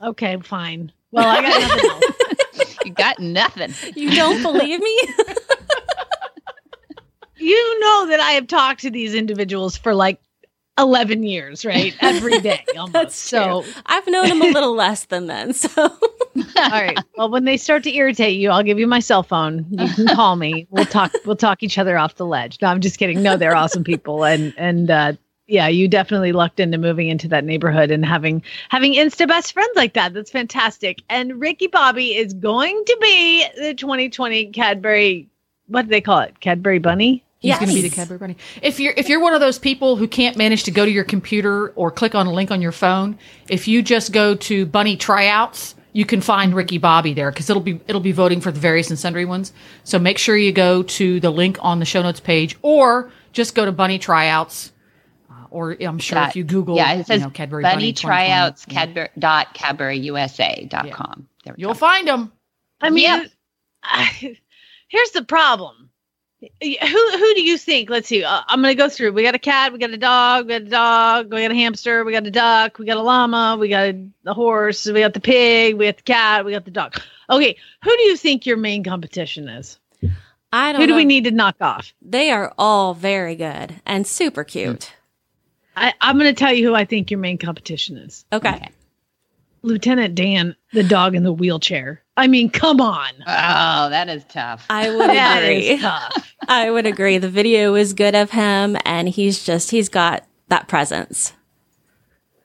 okay, 0.00 0.36
fine. 0.42 0.92
Well, 1.10 1.26
I 1.28 1.42
got 1.42 1.60
nothing 1.60 1.90
else. 1.90 2.76
You 2.84 2.92
got 2.92 3.18
nothing. 3.18 3.74
You 3.96 4.10
don't 4.10 4.42
believe 4.42 4.80
me? 4.80 4.98
You 7.44 7.80
know 7.80 8.06
that 8.08 8.20
I 8.20 8.32
have 8.32 8.46
talked 8.46 8.80
to 8.82 8.90
these 8.90 9.14
individuals 9.14 9.76
for 9.76 9.94
like 9.94 10.20
eleven 10.78 11.22
years, 11.22 11.64
right? 11.64 11.94
Every 12.00 12.40
day, 12.40 12.64
almost. 12.78 13.16
So. 13.16 13.62
true. 13.62 13.72
I've 13.86 14.06
known 14.06 14.28
them 14.28 14.42
a 14.42 14.46
little 14.46 14.74
less 14.74 15.06
than 15.06 15.26
then, 15.26 15.52
so 15.52 15.70
All 16.56 16.70
right. 16.70 16.98
Well, 17.16 17.30
when 17.30 17.44
they 17.44 17.56
start 17.56 17.84
to 17.84 17.94
irritate 17.94 18.38
you, 18.38 18.50
I'll 18.50 18.62
give 18.62 18.78
you 18.78 18.86
my 18.86 18.98
cell 18.98 19.22
phone. 19.22 19.66
You 19.70 19.88
can 19.88 20.06
call 20.08 20.36
me. 20.36 20.66
We'll 20.70 20.84
talk. 20.84 21.12
We'll 21.24 21.36
talk 21.36 21.62
each 21.62 21.78
other 21.78 21.96
off 21.96 22.16
the 22.16 22.26
ledge. 22.26 22.58
No, 22.60 22.68
I'm 22.68 22.80
just 22.80 22.98
kidding. 22.98 23.22
No, 23.22 23.36
they're 23.36 23.54
awesome 23.54 23.84
people, 23.84 24.24
and 24.24 24.52
and 24.56 24.90
uh, 24.90 25.12
yeah, 25.46 25.68
you 25.68 25.86
definitely 25.86 26.32
lucked 26.32 26.58
into 26.58 26.78
moving 26.78 27.08
into 27.08 27.28
that 27.28 27.44
neighborhood 27.44 27.90
and 27.90 28.04
having 28.04 28.42
having 28.68 28.94
insta 28.94 29.28
best 29.28 29.52
friends 29.52 29.70
like 29.76 29.94
that. 29.94 30.12
That's 30.12 30.30
fantastic. 30.30 31.02
And 31.08 31.40
Ricky 31.40 31.68
Bobby 31.68 32.16
is 32.16 32.32
going 32.34 32.82
to 32.84 32.98
be 33.00 33.46
the 33.56 33.74
2020 33.74 34.46
Cadbury. 34.46 35.28
What 35.66 35.82
do 35.82 35.88
they 35.88 36.00
call 36.00 36.20
it? 36.20 36.40
Cadbury 36.40 36.78
Bunny. 36.78 37.22
He's 37.44 37.58
going 37.58 37.68
to 37.68 37.74
be 37.74 37.82
the 37.88 37.90
Cadbury 37.94 38.18
Bunny. 38.18 38.36
If 38.62 38.80
you're 38.80 38.94
if 38.96 39.08
you're 39.08 39.20
one 39.20 39.34
of 39.34 39.40
those 39.40 39.58
people 39.58 39.96
who 39.96 40.08
can't 40.08 40.36
manage 40.36 40.64
to 40.64 40.70
go 40.70 40.84
to 40.84 40.90
your 40.90 41.04
computer 41.04 41.68
or 41.70 41.90
click 41.90 42.14
on 42.14 42.26
a 42.26 42.32
link 42.32 42.50
on 42.50 42.62
your 42.62 42.72
phone, 42.72 43.18
if 43.48 43.68
you 43.68 43.82
just 43.82 44.12
go 44.12 44.34
to 44.34 44.66
Bunny 44.66 44.96
Tryouts, 44.96 45.74
you 45.92 46.04
can 46.04 46.20
find 46.20 46.54
Ricky 46.54 46.78
Bobby 46.78 47.12
there 47.14 47.30
because 47.30 47.48
it'll 47.50 47.62
be 47.62 47.80
it'll 47.86 48.00
be 48.00 48.12
voting 48.12 48.40
for 48.40 48.50
the 48.50 48.60
various 48.60 48.90
and 48.90 48.98
sundry 48.98 49.24
ones. 49.24 49.52
So 49.84 49.98
make 49.98 50.18
sure 50.18 50.36
you 50.36 50.52
go 50.52 50.82
to 50.82 51.20
the 51.20 51.30
link 51.30 51.58
on 51.60 51.78
the 51.78 51.84
show 51.84 52.02
notes 52.02 52.20
page, 52.20 52.56
or 52.62 53.10
just 53.32 53.54
go 53.54 53.64
to 53.64 53.72
Bunny 53.72 53.98
Tryouts. 53.98 54.72
Uh, 55.30 55.34
or 55.50 55.76
I'm 55.80 55.98
sure 55.98 56.18
if 56.22 56.34
you 56.36 56.44
Google, 56.44 56.76
yeah, 56.76 56.94
it 56.94 57.06
says 57.06 57.20
you 57.20 57.26
know, 57.26 57.30
Cadbury 57.30 57.62
Bunny, 57.62 57.74
Bunny, 57.74 57.92
tryouts 57.92 58.64
2020, 58.64 58.94
Cadbury 58.94 59.08
dot 59.18 59.54
cadburyusa 59.54 60.68
dot 60.68 60.90
com. 60.90 61.28
There 61.44 61.54
we 61.56 61.62
you'll 61.62 61.72
go. 61.74 61.78
find 61.78 62.08
them. 62.08 62.32
I 62.80 62.90
mean, 62.90 63.04
Yep. 63.04 63.30
I- 63.82 64.36
here's 64.88 65.10
the 65.10 65.24
problem. 65.24 65.83
Who 66.60 67.10
who 67.18 67.34
do 67.34 67.42
you 67.42 67.58
think? 67.58 67.90
Let's 67.90 68.08
see. 68.08 68.24
Uh, 68.24 68.42
I'm 68.48 68.60
gonna 68.60 68.74
go 68.74 68.88
through. 68.88 69.12
We 69.12 69.22
got 69.22 69.34
a 69.34 69.38
cat. 69.38 69.72
We 69.72 69.78
got 69.78 69.90
a 69.90 69.96
dog. 69.96 70.46
We 70.46 70.52
got 70.52 70.62
a 70.62 70.70
dog. 70.70 71.32
We 71.32 71.42
got 71.42 71.50
a 71.50 71.54
hamster. 71.54 72.04
We 72.04 72.12
got 72.12 72.26
a 72.26 72.30
duck. 72.30 72.78
We 72.78 72.86
got 72.86 72.96
a 72.96 73.02
llama. 73.02 73.56
We 73.58 73.68
got 73.68 73.88
a, 73.88 74.08
a 74.26 74.34
horse. 74.34 74.86
We 74.86 75.00
got 75.00 75.14
the 75.14 75.20
pig. 75.20 75.76
We 75.76 75.86
got 75.86 75.96
the 75.98 76.02
cat. 76.02 76.44
We 76.44 76.52
got 76.52 76.64
the 76.64 76.70
dog. 76.70 77.00
Okay, 77.30 77.56
who 77.82 77.96
do 77.96 78.02
you 78.02 78.16
think 78.16 78.46
your 78.46 78.56
main 78.56 78.84
competition 78.84 79.48
is? 79.48 79.78
I 80.52 80.70
don't 80.72 80.80
Who 80.82 80.86
do 80.86 80.92
know. 80.92 80.96
we 80.98 81.04
need 81.04 81.24
to 81.24 81.32
knock 81.32 81.56
off? 81.60 81.92
They 82.00 82.30
are 82.30 82.54
all 82.56 82.94
very 82.94 83.34
good 83.34 83.80
and 83.84 84.06
super 84.06 84.44
cute. 84.44 84.94
I, 85.76 85.92
I'm 86.00 86.16
going 86.16 86.32
to 86.32 86.38
tell 86.38 86.52
you 86.52 86.68
who 86.68 86.74
I 86.76 86.84
think 86.84 87.10
your 87.10 87.18
main 87.18 87.38
competition 87.38 87.96
is. 87.96 88.24
Okay. 88.32 88.68
Lieutenant 89.64 90.14
Dan, 90.14 90.54
the 90.72 90.84
dog 90.84 91.14
in 91.14 91.22
the 91.22 91.32
wheelchair. 91.32 92.02
I 92.16 92.26
mean, 92.26 92.50
come 92.50 92.80
on. 92.80 93.10
Oh, 93.20 93.88
that 93.90 94.08
is 94.08 94.24
tough. 94.24 94.66
I 94.70 94.88
would 94.90 95.10
agree. 95.10 95.68
is 95.70 95.80
tough. 95.80 96.34
I 96.48 96.70
would 96.70 96.86
agree. 96.86 97.18
The 97.18 97.28
video 97.28 97.74
is 97.74 97.94
good 97.94 98.14
of 98.14 98.30
him, 98.30 98.76
and 98.84 99.08
he's 99.08 99.44
just, 99.44 99.70
he's 99.70 99.88
got 99.88 100.24
that 100.48 100.68
presence. 100.68 101.32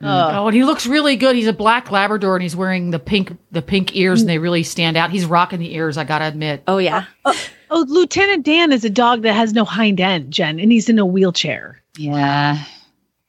Oh, 0.02 0.48
and 0.48 0.56
he 0.56 0.64
looks 0.64 0.88
really 0.88 1.18
good. 1.18 1.36
He's 1.36 1.48
a 1.48 1.54
black 1.54 1.92
Labrador, 1.92 2.38
and 2.38 2.42
he's 2.42 2.56
wearing 2.56 2.92
the 2.92 3.00
pink 3.00 3.38
the 3.52 3.62
pink 3.62 3.98
ears, 3.98 4.22
and 4.22 4.30
they 4.30 4.38
really 4.38 4.64
stand 4.64 4.96
out. 4.96 5.12
He's 5.12 5.26
rocking 5.26 5.60
the 5.60 5.76
ears. 5.76 5.98
I 5.98 6.06
gotta 6.06 6.26
admit. 6.26 6.64
Oh, 6.68 6.78
yeah. 6.78 7.04
Uh, 7.26 7.32
uh, 7.32 7.36
oh, 7.72 7.86
Lieutenant 7.90 8.46
Dan 8.46 8.72
is 8.72 8.86
a 8.86 8.90
dog 8.90 9.24
that 9.24 9.34
has 9.34 9.52
no 9.52 9.66
hind 9.66 10.00
end, 10.00 10.32
Jen, 10.32 10.58
and 10.58 10.72
he's 10.72 10.88
in 10.88 11.00
a 11.00 11.06
wheelchair. 11.06 11.82
Yeah. 11.98 12.64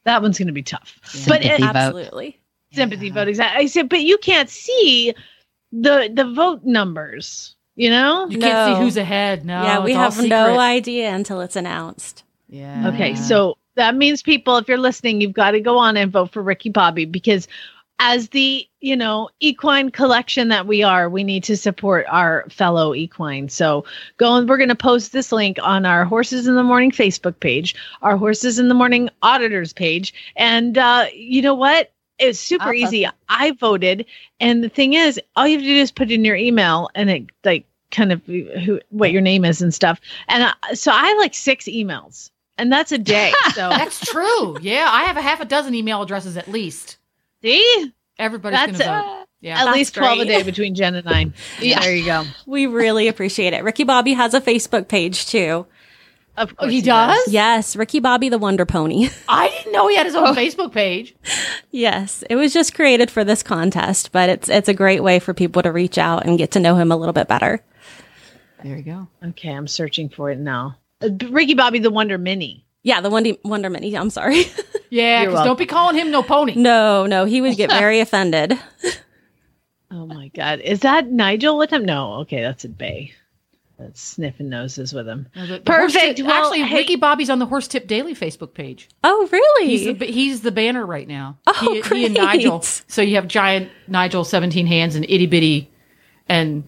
That 0.05 0.21
one's 0.21 0.37
going 0.37 0.47
to 0.47 0.53
be 0.53 0.63
tough. 0.63 0.97
But 1.27 1.45
it, 1.45 1.59
vote. 1.59 1.75
Absolutely. 1.75 2.40
Sympathy 2.73 3.09
vote, 3.09 3.27
exactly. 3.27 3.63
I 3.63 3.67
said, 3.67 3.89
but 3.89 4.01
you 4.01 4.17
can't 4.17 4.49
see 4.49 5.13
the 5.71 6.09
the 6.13 6.31
vote 6.33 6.63
numbers. 6.63 7.55
You 7.75 7.89
know? 7.89 8.27
You 8.27 8.37
can't 8.37 8.69
No. 8.69 8.75
see 8.75 8.83
who's 8.83 8.97
ahead. 8.97 9.45
No, 9.45 9.63
yeah, 9.63 9.79
we 9.83 9.93
have 9.93 10.15
no 10.17 10.23
secret. 10.23 10.57
idea 10.59 11.09
until 11.15 11.39
it's 11.41 11.55
announced. 11.55 12.23
Yeah. 12.49 12.89
Okay, 12.89 13.15
so 13.15 13.57
that 13.75 13.95
means 13.95 14.21
people, 14.21 14.57
if 14.57 14.67
you're 14.67 14.77
listening, 14.77 15.21
you've 15.21 15.31
got 15.33 15.51
to 15.51 15.61
go 15.61 15.77
on 15.77 15.95
and 15.95 16.11
vote 16.11 16.31
for 16.33 16.41
Ricky 16.43 16.69
Bobby 16.69 17.05
because 17.05 17.47
as 17.99 18.29
the, 18.29 18.67
you 18.81 18.95
know, 18.95 19.29
equine 19.39 19.89
collection 19.89 20.49
that 20.49 20.67
we 20.67 20.83
are, 20.83 21.09
we 21.09 21.23
need 21.23 21.43
to 21.45 21.55
support 21.55 22.05
our 22.09 22.45
fellow 22.49 22.93
equine. 22.93 23.47
So 23.47 23.85
go 24.17 24.35
and 24.35 24.49
we're 24.49 24.57
going 24.57 24.69
to 24.69 24.75
post 24.75 25.13
this 25.13 25.31
link 25.31 25.57
on 25.63 25.85
our 25.85 26.03
Horses 26.03 26.47
in 26.47 26.55
the 26.55 26.63
Morning 26.63 26.91
Facebook 26.91 27.39
page, 27.39 27.73
our 28.01 28.17
Horses 28.17 28.59
in 28.59 28.67
the 28.67 28.75
Morning 28.75 29.09
Auditors 29.21 29.71
page. 29.71 30.13
And 30.35 30.77
uh, 30.77 31.05
you 31.15 31.41
know 31.41 31.55
what? 31.55 31.93
It's 32.21 32.39
super 32.39 32.65
I'll 32.65 32.73
easy. 32.73 33.07
I 33.29 33.51
voted. 33.51 34.05
And 34.39 34.63
the 34.63 34.69
thing 34.69 34.93
is, 34.93 35.19
all 35.35 35.47
you 35.47 35.57
have 35.57 35.61
to 35.61 35.67
do 35.67 35.75
is 35.75 35.91
put 35.91 36.11
in 36.11 36.23
your 36.23 36.35
email 36.35 36.89
and 36.95 37.09
it 37.09 37.25
like 37.43 37.65
kind 37.91 38.11
of 38.11 38.21
who 38.25 38.79
what 38.89 39.11
your 39.11 39.21
name 39.21 39.43
is 39.43 39.61
and 39.61 39.73
stuff. 39.73 39.99
And 40.29 40.43
uh, 40.43 40.53
so 40.75 40.91
I 40.91 41.07
have 41.07 41.17
like 41.17 41.33
six 41.33 41.65
emails. 41.65 42.29
And 42.57 42.71
that's 42.71 42.91
a 42.91 42.97
day. 42.97 43.33
So 43.53 43.69
That's 43.69 43.99
true. 44.05 44.57
Yeah, 44.61 44.87
I 44.89 45.03
have 45.05 45.17
a 45.17 45.21
half 45.21 45.41
a 45.41 45.45
dozen 45.45 45.73
email 45.75 46.01
addresses 46.01 46.37
at 46.37 46.47
least. 46.47 46.97
see? 47.41 47.91
Everybody's 48.19 48.59
That's 48.59 48.77
gonna 48.77 48.99
a- 48.99 49.01
vote. 49.03 49.25
Yeah. 49.41 49.59
At 49.59 49.65
That's 49.65 49.75
least 49.77 49.95
12 49.95 50.19
a 50.19 50.25
day 50.25 50.43
between 50.51 50.75
Jen 50.75 50.93
and 50.93 51.09
I. 51.09 51.31
Yeah. 51.59 51.79
There 51.79 51.95
you 51.95 52.05
go. 52.05 52.23
We 52.45 52.67
really 52.67 53.07
appreciate 53.07 53.53
it. 53.53 53.63
Ricky 53.63 53.83
Bobby 53.83 54.13
has 54.13 54.35
a 54.35 54.41
Facebook 54.41 54.87
page 54.87 55.25
too. 55.25 55.65
Of 56.41 56.51
Oh, 56.53 56.55
course 56.63 56.71
he 56.71 56.81
does? 56.81 57.27
Yes, 57.27 57.75
Ricky 57.75 57.99
Bobby 57.99 58.29
the 58.29 58.37
Wonder 58.39 58.65
Pony. 58.65 59.09
I 59.29 59.49
didn't 59.49 59.71
know 59.73 59.87
he 59.87 59.95
had 59.95 60.05
his 60.05 60.15
Oh. 60.15 60.25
own 60.25 60.35
Facebook 60.35 60.71
page. 60.71 61.15
yes, 61.71 62.23
it 62.29 62.35
was 62.35 62.51
just 62.53 62.73
created 62.73 63.11
for 63.11 63.23
this 63.23 63.43
contest, 63.43 64.11
but 64.11 64.29
it's 64.29 64.49
it's 64.49 64.67
a 64.69 64.73
great 64.73 65.03
way 65.03 65.19
for 65.19 65.33
people 65.33 65.61
to 65.61 65.71
reach 65.71 65.97
out 65.97 66.25
and 66.25 66.37
get 66.37 66.51
to 66.51 66.59
know 66.59 66.75
him 66.75 66.91
a 66.91 66.97
little 66.97 67.13
bit 67.13 67.27
better. 67.27 67.63
There 68.63 68.75
you 68.77 68.83
go. 68.83 69.07
Okay, 69.29 69.49
I'm 69.49 69.67
searching 69.67 70.09
for 70.09 70.29
it 70.31 70.37
now. 70.39 70.77
Uh, 71.01 71.09
Ricky 71.29 71.53
Bobby 71.53 71.79
the 71.79 71.89
Wonder 71.91 72.17
Mini. 72.17 72.65
Yeah, 72.83 73.01
the 73.01 73.09
Wonder 73.09 73.31
Wonder 73.45 73.69
Mini. 73.69 73.95
I'm 73.95 74.09
sorry. 74.09 74.43
Yeah, 74.93 75.23
because 75.23 75.45
don't 75.45 75.57
be 75.57 75.65
calling 75.65 75.95
him 75.95 76.11
no 76.11 76.21
pony. 76.21 76.53
no, 76.57 77.05
no, 77.05 77.23
he 77.23 77.39
would 77.39 77.55
get 77.55 77.69
very 77.71 77.99
offended. 78.01 78.59
Oh 79.89 80.05
my 80.05 80.27
God. 80.35 80.59
Is 80.59 80.81
that 80.81 81.09
Nigel 81.09 81.57
with 81.57 81.69
him? 81.71 81.85
No. 81.85 82.15
Okay, 82.23 82.41
that's 82.41 82.65
a 82.65 82.69
Bay. 82.69 83.13
That's 83.81 84.01
sniffing 84.01 84.49
noses 84.49 84.93
with 84.93 85.07
him. 85.07 85.27
No, 85.35 85.41
the- 85.47 85.59
the 85.59 85.71
horse 85.71 85.93
Perfect. 85.93 86.17
tip- 86.17 86.25
Well, 86.27 86.35
actually, 86.35 86.61
hey- 86.63 86.77
Ricky 86.77 86.95
Bobby's 86.95 87.29
on 87.29 87.39
the 87.39 87.45
Horse 87.45 87.67
Tip 87.67 87.87
Daily 87.87 88.13
Facebook 88.15 88.53
page. 88.53 88.87
Oh, 89.03 89.27
really? 89.31 89.67
He's 89.67 89.97
the, 89.97 90.05
he's 90.05 90.41
the 90.41 90.51
banner 90.51 90.85
right 90.85 91.07
now. 91.07 91.37
Oh, 91.47 91.53
he, 91.73 91.81
he 91.81 92.05
and. 92.05 92.13
Nigel. 92.15 92.61
So 92.61 93.01
you 93.01 93.15
have 93.15 93.27
giant 93.27 93.69
Nigel, 93.87 94.23
seventeen 94.23 94.67
hands, 94.67 94.95
and 94.95 95.05
itty 95.09 95.25
bitty, 95.25 95.71
and 96.29 96.63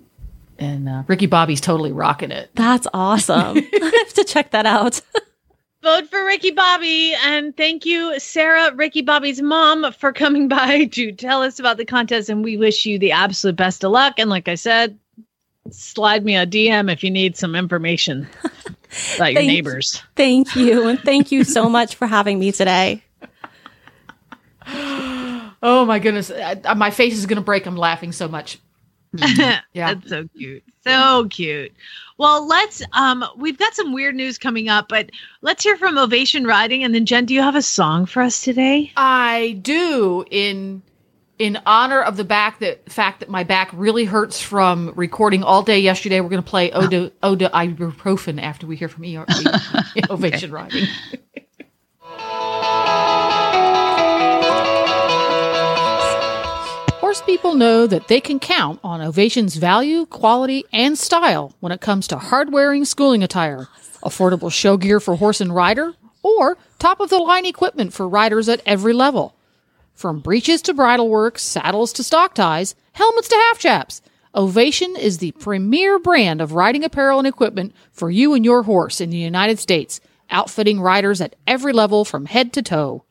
and 0.59 0.87
uh, 0.89 1.03
Ricky 1.07 1.25
Bobby's 1.27 1.61
totally 1.61 1.91
rocking 1.91 2.31
it. 2.31 2.49
That's 2.55 2.87
awesome. 2.93 3.57
I 3.73 4.03
have 4.05 4.13
to 4.15 4.23
check 4.23 4.51
that 4.51 4.65
out. 4.65 5.01
Vote 5.81 6.07
for 6.09 6.23
Ricky 6.23 6.51
Bobby. 6.51 7.13
And 7.25 7.55
thank 7.57 7.85
you, 7.85 8.17
Sarah, 8.17 8.73
Ricky 8.73 9.01
Bobby's 9.01 9.41
mom, 9.41 9.91
for 9.91 10.13
coming 10.13 10.47
by 10.47 10.85
to 10.85 11.11
tell 11.11 11.41
us 11.43 11.59
about 11.59 11.75
the 11.75 11.83
contest. 11.83 12.29
And 12.29 12.41
we 12.41 12.55
wish 12.55 12.85
you 12.85 12.97
the 12.97 13.11
absolute 13.11 13.57
best 13.57 13.83
of 13.83 13.91
luck. 13.91 14.13
And 14.17 14.29
like 14.29 14.47
I 14.47 14.55
said, 14.55 14.97
slide 15.73 16.23
me 16.23 16.35
a 16.35 16.45
DM 16.45 16.91
if 16.91 17.03
you 17.03 17.11
need 17.11 17.35
some 17.37 17.55
information 17.55 18.27
about 19.15 19.33
your 19.33 19.41
Thank- 19.41 19.47
neighbors. 19.47 20.01
thank 20.15 20.55
you, 20.55 20.87
and 20.87 20.99
thank 20.99 21.31
you 21.31 21.43
so 21.43 21.67
much 21.69 21.95
for 21.95 22.07
having 22.07 22.39
me 22.39 22.51
today. 22.51 23.03
Oh 25.65 25.85
my 25.85 25.97
goodness, 25.99 26.29
I, 26.29 26.59
I- 26.65 26.73
my 26.73 26.91
face 26.91 27.13
is 27.17 27.25
gonna 27.25 27.39
break. 27.41 27.65
I'm 27.65 27.77
laughing 27.77 28.11
so 28.11 28.27
much. 28.27 28.59
Yeah. 29.17 29.61
That's 29.73 30.09
so 30.09 30.27
cute. 30.35 30.63
So 30.83 31.27
cute. 31.29 31.71
Well, 32.17 32.45
let's 32.47 32.81
um 32.91 33.23
we've 33.37 33.57
got 33.57 33.73
some 33.75 33.93
weird 33.93 34.15
news 34.15 34.37
coming 34.37 34.67
up, 34.69 34.87
but 34.89 35.09
let's 35.41 35.63
hear 35.63 35.77
from 35.77 35.97
Ovation 35.97 36.45
Riding 36.45 36.83
and 36.83 36.93
then 36.93 37.05
Jen, 37.05 37.25
do 37.25 37.33
you 37.33 37.41
have 37.41 37.55
a 37.55 37.61
song 37.61 38.05
for 38.05 38.21
us 38.21 38.43
today? 38.43 38.91
I 38.97 39.57
do 39.61 40.25
in 40.29 40.81
in 41.39 41.59
honor 41.65 42.01
of 42.01 42.17
the 42.17 42.23
back 42.23 42.59
that 42.59 42.91
fact 42.91 43.19
that 43.19 43.29
my 43.29 43.43
back 43.43 43.69
really 43.73 44.05
hurts 44.05 44.41
from 44.41 44.93
recording 44.95 45.43
all 45.43 45.63
day 45.63 45.79
yesterday. 45.79 46.21
We're 46.21 46.29
going 46.29 46.43
to 46.43 46.49
play 46.49 46.71
Oda 46.71 47.11
Oda 47.21 47.49
ibuprofen 47.49 48.41
after 48.41 48.67
we 48.67 48.75
hear 48.75 48.87
from 48.89 49.03
ER, 49.03 49.25
Ovation 50.09 50.51
Riding. 50.51 50.87
Horse 56.99 57.21
people 57.21 57.53
know 57.53 57.85
that 57.85 58.07
they 58.07 58.19
can 58.19 58.39
count 58.39 58.79
on 58.83 59.01
Ovation's 59.01 59.55
value, 59.57 60.05
quality, 60.07 60.63
and 60.71 60.97
style 60.97 61.53
when 61.59 61.71
it 61.71 61.81
comes 61.81 62.07
to 62.07 62.17
hard-wearing 62.17 62.85
schooling 62.85 63.21
attire, 63.21 63.67
affordable 64.03 64.51
show 64.51 64.77
gear 64.77 64.99
for 64.99 65.15
horse 65.17 65.39
and 65.39 65.53
rider, 65.53 65.93
or 66.23 66.57
top-of-the-line 66.79 67.45
equipment 67.45 67.93
for 67.93 68.07
riders 68.07 68.49
at 68.49 68.61
every 68.65 68.93
level. 68.93 69.35
From 69.93 70.19
breeches 70.19 70.61
to 70.63 70.73
bridle 70.73 71.09
work, 71.09 71.39
saddles 71.39 71.93
to 71.93 72.03
stock 72.03 72.33
ties, 72.33 72.75
helmets 72.93 73.27
to 73.29 73.35
half 73.35 73.59
chaps, 73.59 74.01
Ovation 74.35 74.95
is 74.95 75.19
the 75.19 75.31
premier 75.33 75.99
brand 75.99 76.41
of 76.41 76.53
riding 76.53 76.83
apparel 76.83 77.19
and 77.19 77.27
equipment 77.27 77.71
for 77.91 78.09
you 78.09 78.33
and 78.33 78.43
your 78.43 78.63
horse 78.63 78.99
in 78.99 79.11
the 79.11 79.17
United 79.17 79.59
States, 79.59 80.01
outfitting 80.31 80.81
riders 80.81 81.21
at 81.21 81.35
every 81.45 81.71
level 81.71 82.03
from 82.03 82.25
head 82.25 82.51
to 82.53 82.63
toe. 82.63 83.03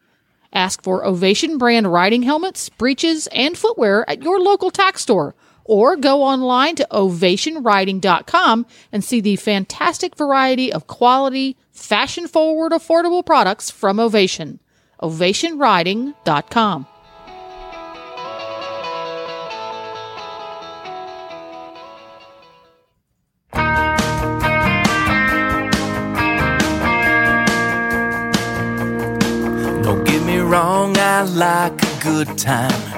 Ask 0.53 0.83
for 0.83 1.07
Ovation 1.07 1.59
brand 1.59 1.92
riding 1.92 2.25
helmets, 2.25 2.68
breeches, 2.71 3.29
and 3.29 3.57
footwear 3.57 4.09
at 4.11 4.23
your 4.25 4.40
local 4.40 4.73
tack 4.73 4.99
store 4.99 5.37
or 5.64 5.97
go 5.97 6.25
online 6.25 6.75
to 6.75 6.88
ovationriding.com 6.90 8.66
and 8.90 9.05
see 9.05 9.21
the 9.21 9.37
fantastic 9.37 10.16
variety 10.16 10.73
of 10.73 10.88
quality, 10.88 11.57
fashion 11.71 12.27
forward, 12.27 12.73
affordable 12.73 13.25
products 13.25 13.71
from 13.71 14.01
Ovation. 14.01 14.59
ovationriding.com. 15.03 16.87
Don't 29.83 30.05
get 30.05 30.23
me 30.25 30.38
wrong, 30.38 30.97
I 30.97 31.23
like 31.23 31.83
a 31.83 32.03
good 32.03 32.38
time 32.38 32.93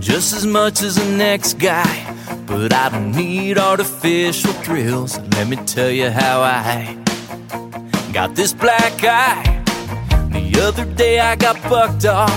just 0.00 0.32
as 0.32 0.46
much 0.46 0.82
as 0.82 0.96
the 0.96 1.16
next 1.16 1.58
guy. 1.58 2.06
But 2.46 2.72
I 2.72 2.88
don't 2.88 3.12
need 3.12 3.58
artificial 3.58 4.52
thrills. 4.64 5.18
Let 5.34 5.48
me 5.48 5.56
tell 5.56 5.90
you 5.90 6.10
how 6.10 6.40
I 6.40 6.96
got 8.12 8.34
this 8.34 8.52
black 8.52 9.04
eye. 9.04 9.49
The 10.52 10.62
other 10.62 10.84
day 10.84 11.20
I 11.20 11.36
got 11.36 11.62
bucked 11.70 12.04
off. 12.06 12.32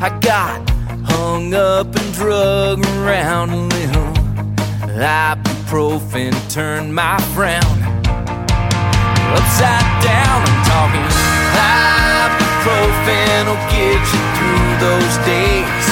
I 0.00 0.16
got 0.20 0.70
hung 1.10 1.52
up 1.54 1.86
and 1.86 2.14
drug 2.14 2.84
around 3.02 3.50
a 3.50 3.56
little. 3.56 4.12
Ibuprofen 4.94 6.32
turned 6.52 6.94
my 6.94 7.18
frown 7.34 7.64
upside 9.34 9.90
down. 10.06 10.38
I'm 10.46 10.62
talking 10.70 11.02
ibuprofen 12.22 13.50
will 13.50 13.64
get 13.74 14.06
you 14.06 14.22
through 14.38 14.70
those 14.78 15.14
days. 15.26 15.86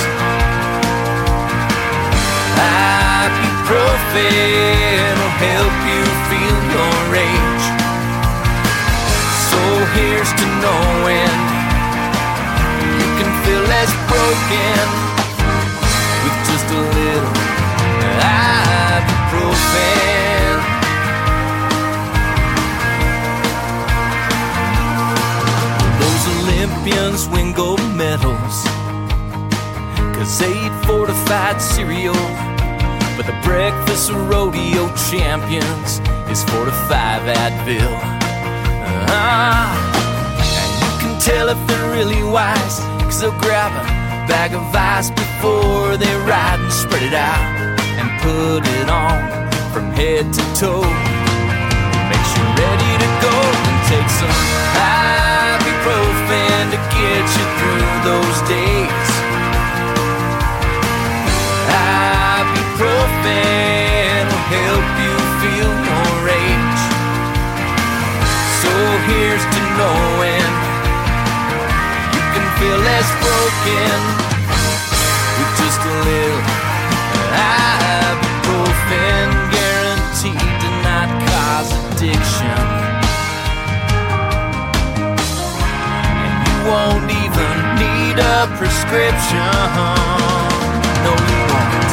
Ibuprofen 3.26 4.14
will 5.18 5.36
help 5.42 5.74
you 5.90 6.02
feel 6.30 6.58
your 6.78 6.94
rage. 7.10 7.66
So 9.50 9.60
here's 9.98 10.30
to 10.30 10.46
knowing 10.62 11.55
less 13.86 13.94
broken 14.10 14.86
with 16.22 16.36
just 16.48 16.66
a 16.70 16.80
little 16.98 17.34
ibuprofen. 19.30 19.86
Those 26.00 26.24
Olympian 26.36 27.12
medals. 27.96 28.56
Cause 30.16 30.38
they 30.38 30.52
eat 30.52 30.74
fortified 30.84 31.60
cereal. 31.60 32.14
But 33.16 33.26
the 33.26 33.38
breakfast 33.42 34.10
rodeo 34.10 34.94
champions 35.10 36.00
is 36.30 36.44
four 36.44 36.64
to 36.64 36.72
five 36.88 37.22
Advil. 37.22 37.98
Ah, 39.08 39.72
and 40.38 40.72
you 40.82 40.92
can 41.00 41.20
tell 41.20 41.48
if 41.48 41.58
they're 41.66 41.90
really 41.90 42.22
wise, 42.22 42.80
cause 43.06 43.20
they'll 43.20 43.38
grab 43.38 43.70
a 43.70 43.84
bag 44.26 44.52
of 44.52 44.62
ice 44.74 45.10
before 45.10 45.96
they 45.96 46.12
ride 46.26 46.58
and 46.58 46.72
spread 46.72 47.04
it 47.04 47.14
out 47.14 47.38
and 47.98 48.10
put 48.20 48.66
it 48.66 48.90
on 48.90 49.22
from 49.72 49.92
head 49.94 50.26
to 50.34 50.42
toe. 50.58 50.82
Makes 52.10 52.30
you 52.34 52.44
ready 52.58 52.92
to 53.02 53.08
go 53.22 53.36
and 53.70 53.78
take 53.86 54.10
some 54.10 54.34
ibuprofen 55.54 56.74
to 56.74 56.78
get 56.98 57.24
you 57.38 57.46
through 57.58 57.86
those 58.10 58.38
days. 58.50 59.08
Ibuprofen 62.58 64.26
will 64.26 64.46
help 64.50 64.86
you 64.98 65.14
feel 65.40 65.70
your 65.90 66.14
age. 66.42 66.82
So 68.62 68.72
here's 69.06 69.44
to 69.54 69.60
knowing 69.78 70.65
feel 72.66 72.78
less 72.78 73.10
broken 73.22 73.98
with 75.38 75.52
just 75.60 75.80
a 75.80 75.94
little 76.08 76.42
ibuprofen, 78.10 79.26
guaranteed 79.54 80.54
to 80.62 80.70
not 80.86 81.08
cause 81.28 81.70
addiction. 81.86 82.60
And 86.24 86.36
you 86.46 86.58
won't 86.70 87.08
even 87.22 87.54
need 87.82 88.16
a 88.34 88.50
prescription. 88.58 89.52
No, 91.04 91.12
you 91.30 91.42
won't. 91.52 91.90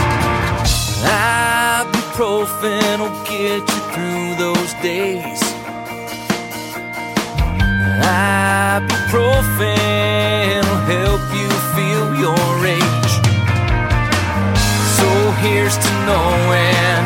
Ibuprofen 1.85 2.97
will 3.01 3.17
get 3.25 3.61
you 3.61 3.81
through 3.93 4.27
those 4.43 4.73
days. 4.81 5.52
Ibuprofen 8.01 9.61
will 10.65 10.81
help 10.89 11.21
you 11.29 11.49
feel 11.77 12.15
your 12.17 12.65
age. 12.65 13.13
So 14.97 15.07
here's 15.45 15.77
to 15.77 15.91
knowing 16.09 17.03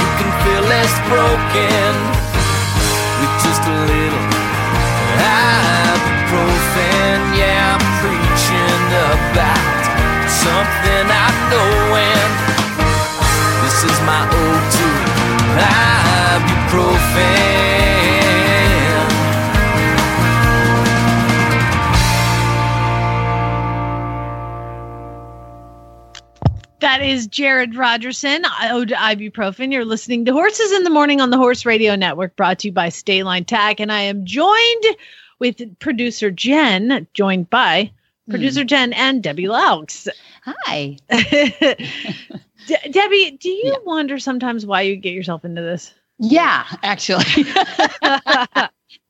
you 0.00 0.08
can 0.16 0.30
feel 0.44 0.64
less 0.64 0.94
broken 1.12 1.92
with 3.20 3.34
just 3.44 3.62
a 3.68 3.76
little 3.84 4.24
ibuprofen. 5.84 7.16
Yeah, 7.36 7.76
I'm 7.76 7.84
preaching 8.00 8.84
about 9.12 9.82
something 10.24 11.04
I 11.04 11.28
know 11.52 11.70
when 11.92 12.28
this 13.60 13.78
is 13.92 13.98
my 14.08 14.24
ode 14.24 14.68
to 14.78 14.88
ibuprofen. 16.72 17.93
That 26.94 27.02
is 27.02 27.26
Jared 27.26 27.74
Rogerson, 27.74 28.44
ode 28.70 28.90
to 28.90 28.94
ibuprofen. 28.94 29.72
You're 29.72 29.84
listening 29.84 30.24
to 30.26 30.32
Horses 30.32 30.70
in 30.70 30.84
the 30.84 30.90
Morning 30.90 31.20
on 31.20 31.30
the 31.30 31.36
Horse 31.36 31.66
Radio 31.66 31.96
Network, 31.96 32.36
brought 32.36 32.60
to 32.60 32.68
you 32.68 32.72
by 32.72 32.88
State 32.88 33.24
Line 33.24 33.44
Tack. 33.44 33.80
And 33.80 33.90
I 33.90 34.02
am 34.02 34.24
joined 34.24 34.84
with 35.40 35.76
producer 35.80 36.30
Jen, 36.30 37.04
joined 37.12 37.50
by 37.50 37.90
hmm. 38.26 38.30
producer 38.30 38.62
Jen 38.62 38.92
and 38.92 39.24
Debbie 39.24 39.48
Loucks. 39.48 40.06
Hi. 40.44 40.96
De- 41.08 42.88
Debbie, 42.88 43.38
do 43.40 43.48
you 43.48 43.76
wonder 43.84 44.20
sometimes 44.20 44.64
why 44.64 44.82
you 44.82 44.94
get 44.94 45.14
yourself 45.14 45.44
into 45.44 45.62
this? 45.62 45.92
Yeah, 46.20 46.64
actually. 46.84 47.24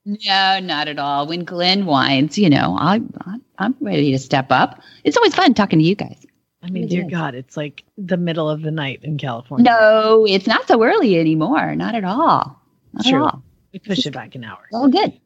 no, 0.07 0.59
not 0.59 0.89
at 0.89 0.99
all. 0.99 1.27
When 1.27 1.45
Glenn 1.45 1.85
whines, 1.85 2.39
you 2.39 2.49
know, 2.49 2.79
I, 2.81 3.03
I, 3.27 3.37
I'm 3.59 3.77
ready 3.83 4.11
to 4.13 4.19
step 4.19 4.47
up. 4.49 4.81
It's 5.05 5.19
always 5.19 5.35
fun 5.35 5.53
talking 5.53 5.81
to 5.81 5.85
you 5.85 5.95
guys. 5.97 6.25
I 6.65 6.71
mean, 6.71 6.89
dear. 6.89 7.05
God, 7.09 7.35
it's 7.35 7.57
like 7.57 7.85
the 7.99 8.17
middle 8.17 8.49
of 8.49 8.63
the 8.63 8.71
night 8.71 9.01
in 9.03 9.19
California. 9.19 9.65
No, 9.71 10.25
it's 10.27 10.47
not 10.47 10.67
so 10.67 10.83
early 10.83 11.19
anymore. 11.19 11.75
Not 11.75 11.95
at 11.95 12.05
all. 12.05 12.61
Not 12.93 13.05
True. 13.05 13.27
at 13.27 13.35
all. 13.35 13.43
We 13.73 13.81
push 13.81 14.07
it 14.07 14.13
back 14.13 14.35
an 14.35 14.45
hour. 14.45 14.61
It's 14.67 14.75
all 14.75 14.89
good. 14.89 15.21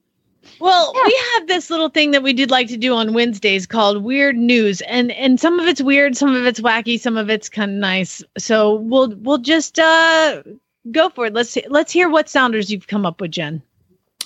Well, 0.61 0.93
we 1.07 1.21
have 1.35 1.47
this 1.47 1.71
little 1.71 1.91
thing 1.91 2.13
that 2.13 2.23
we 2.23 2.33
did 2.33 2.51
like 2.51 2.69
to 2.69 2.77
do 2.77 2.95
on 2.95 3.13
Wednesdays 3.13 3.67
called 3.67 4.03
Weird 4.03 4.37
News, 4.37 4.81
and 4.81 5.13
and 5.13 5.39
some 5.39 5.61
of 5.61 5.67
it's 5.67 5.83
weird, 5.83 6.17
some 6.17 6.35
of 6.35 6.47
it's 6.47 6.61
wacky, 6.61 6.99
some 6.99 7.17
of 7.17 7.29
it's 7.29 7.49
kind 7.49 7.71
of 7.73 7.77
nice. 7.77 8.23
So 8.39 8.77
we'll 8.77 9.15
we'll 9.17 9.39
just 9.39 9.79
uh 9.79 10.43
go 10.91 11.11
for 11.11 11.27
it. 11.27 11.35
Let's 11.35 11.59
let's 11.69 11.93
hear 11.93 12.09
what 12.09 12.29
sounders 12.29 12.71
you've 12.71 12.87
come 12.87 13.05
up 13.05 13.21
with, 13.21 13.33
Jen. 13.33 13.63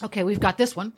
Okay, 0.03 0.22
we've 0.22 0.40
got 0.40 0.59
this 0.59 0.77
one. 0.77 0.92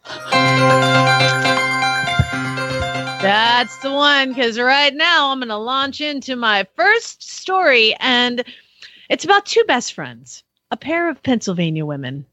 That's 3.25 3.79
the 3.79 3.93
one 3.93 4.29
because 4.29 4.59
right 4.59 4.95
now 4.95 5.31
I'm 5.31 5.39
going 5.39 5.49
to 5.49 5.57
launch 5.57 6.01
into 6.01 6.37
my 6.37 6.67
first 6.77 7.23
story, 7.23 7.95
and 8.01 8.45
it's 9.09 9.25
about 9.25 9.47
two 9.47 9.65
best 9.67 9.95
friends, 9.95 10.45
a 10.71 10.77
pair 10.77 11.09
of 11.09 11.23
Pennsylvania 11.23 11.87
women, 11.87 12.27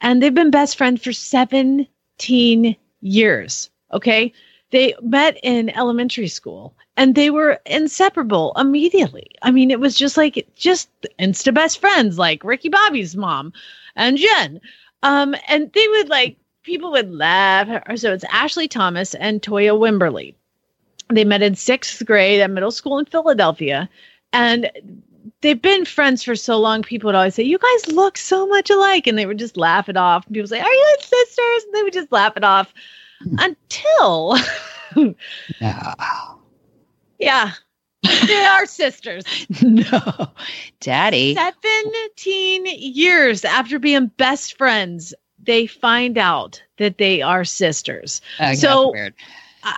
and 0.00 0.22
they've 0.22 0.34
been 0.34 0.50
best 0.50 0.76
friends 0.76 1.02
for 1.02 1.12
17 1.12 2.76
years. 3.00 3.70
Okay. 3.92 4.32
They 4.70 4.94
met 5.00 5.38
in 5.42 5.70
elementary 5.70 6.28
school 6.28 6.74
and 6.96 7.14
they 7.14 7.30
were 7.30 7.58
inseparable 7.64 8.52
immediately. 8.56 9.30
I 9.40 9.50
mean, 9.50 9.70
it 9.70 9.80
was 9.80 9.94
just 9.94 10.16
like, 10.16 10.46
just 10.56 10.90
insta 11.18 11.54
best 11.54 11.80
friends, 11.80 12.18
like 12.18 12.44
Ricky 12.44 12.68
Bobby's 12.68 13.16
mom 13.16 13.52
and 13.96 14.18
Jen. 14.18 14.60
Um, 15.02 15.34
and 15.48 15.72
they 15.72 15.88
would 15.88 16.10
like, 16.10 16.36
people 16.64 16.90
would 16.90 17.10
laugh. 17.10 17.82
So 17.96 18.12
it's 18.12 18.24
Ashley 18.24 18.68
Thomas 18.68 19.14
and 19.14 19.40
Toya 19.40 19.78
Wimberly. 19.78 20.34
They 21.10 21.24
met 21.24 21.42
in 21.42 21.54
sixth 21.54 22.04
grade 22.04 22.40
at 22.40 22.50
middle 22.50 22.70
school 22.70 22.98
in 22.98 23.06
Philadelphia. 23.06 23.88
And 24.32 24.70
they've 25.40 25.60
been 25.60 25.84
friends 25.84 26.22
for 26.22 26.36
so 26.36 26.58
long, 26.58 26.82
people 26.82 27.08
would 27.08 27.14
always 27.14 27.34
say, 27.34 27.42
You 27.42 27.58
guys 27.58 27.94
look 27.94 28.18
so 28.18 28.46
much 28.46 28.70
alike. 28.70 29.06
And 29.06 29.16
they 29.18 29.26
would 29.26 29.38
just 29.38 29.56
laugh 29.56 29.88
it 29.88 29.96
off. 29.96 30.26
And 30.26 30.34
people 30.34 30.44
would 30.44 30.50
say, 30.50 30.60
Are 30.60 30.70
you 30.72 30.96
sisters? 31.00 31.64
And 31.64 31.74
they 31.74 31.82
would 31.82 31.92
just 31.92 32.12
laugh 32.12 32.36
it 32.36 32.44
off 32.44 32.72
until, 33.38 34.36
No. 35.60 35.94
yeah, 37.18 37.52
they 38.02 38.44
are 38.44 38.66
sisters. 38.66 39.24
no. 39.62 40.28
Daddy. 40.80 41.34
17 41.34 42.66
years 42.66 43.44
after 43.44 43.78
being 43.78 44.08
best 44.18 44.56
friends, 44.58 45.14
they 45.42 45.66
find 45.66 46.18
out 46.18 46.62
that 46.76 46.98
they 46.98 47.22
are 47.22 47.44
sisters. 47.44 48.20
So- 48.54 48.92
weird. 48.92 49.14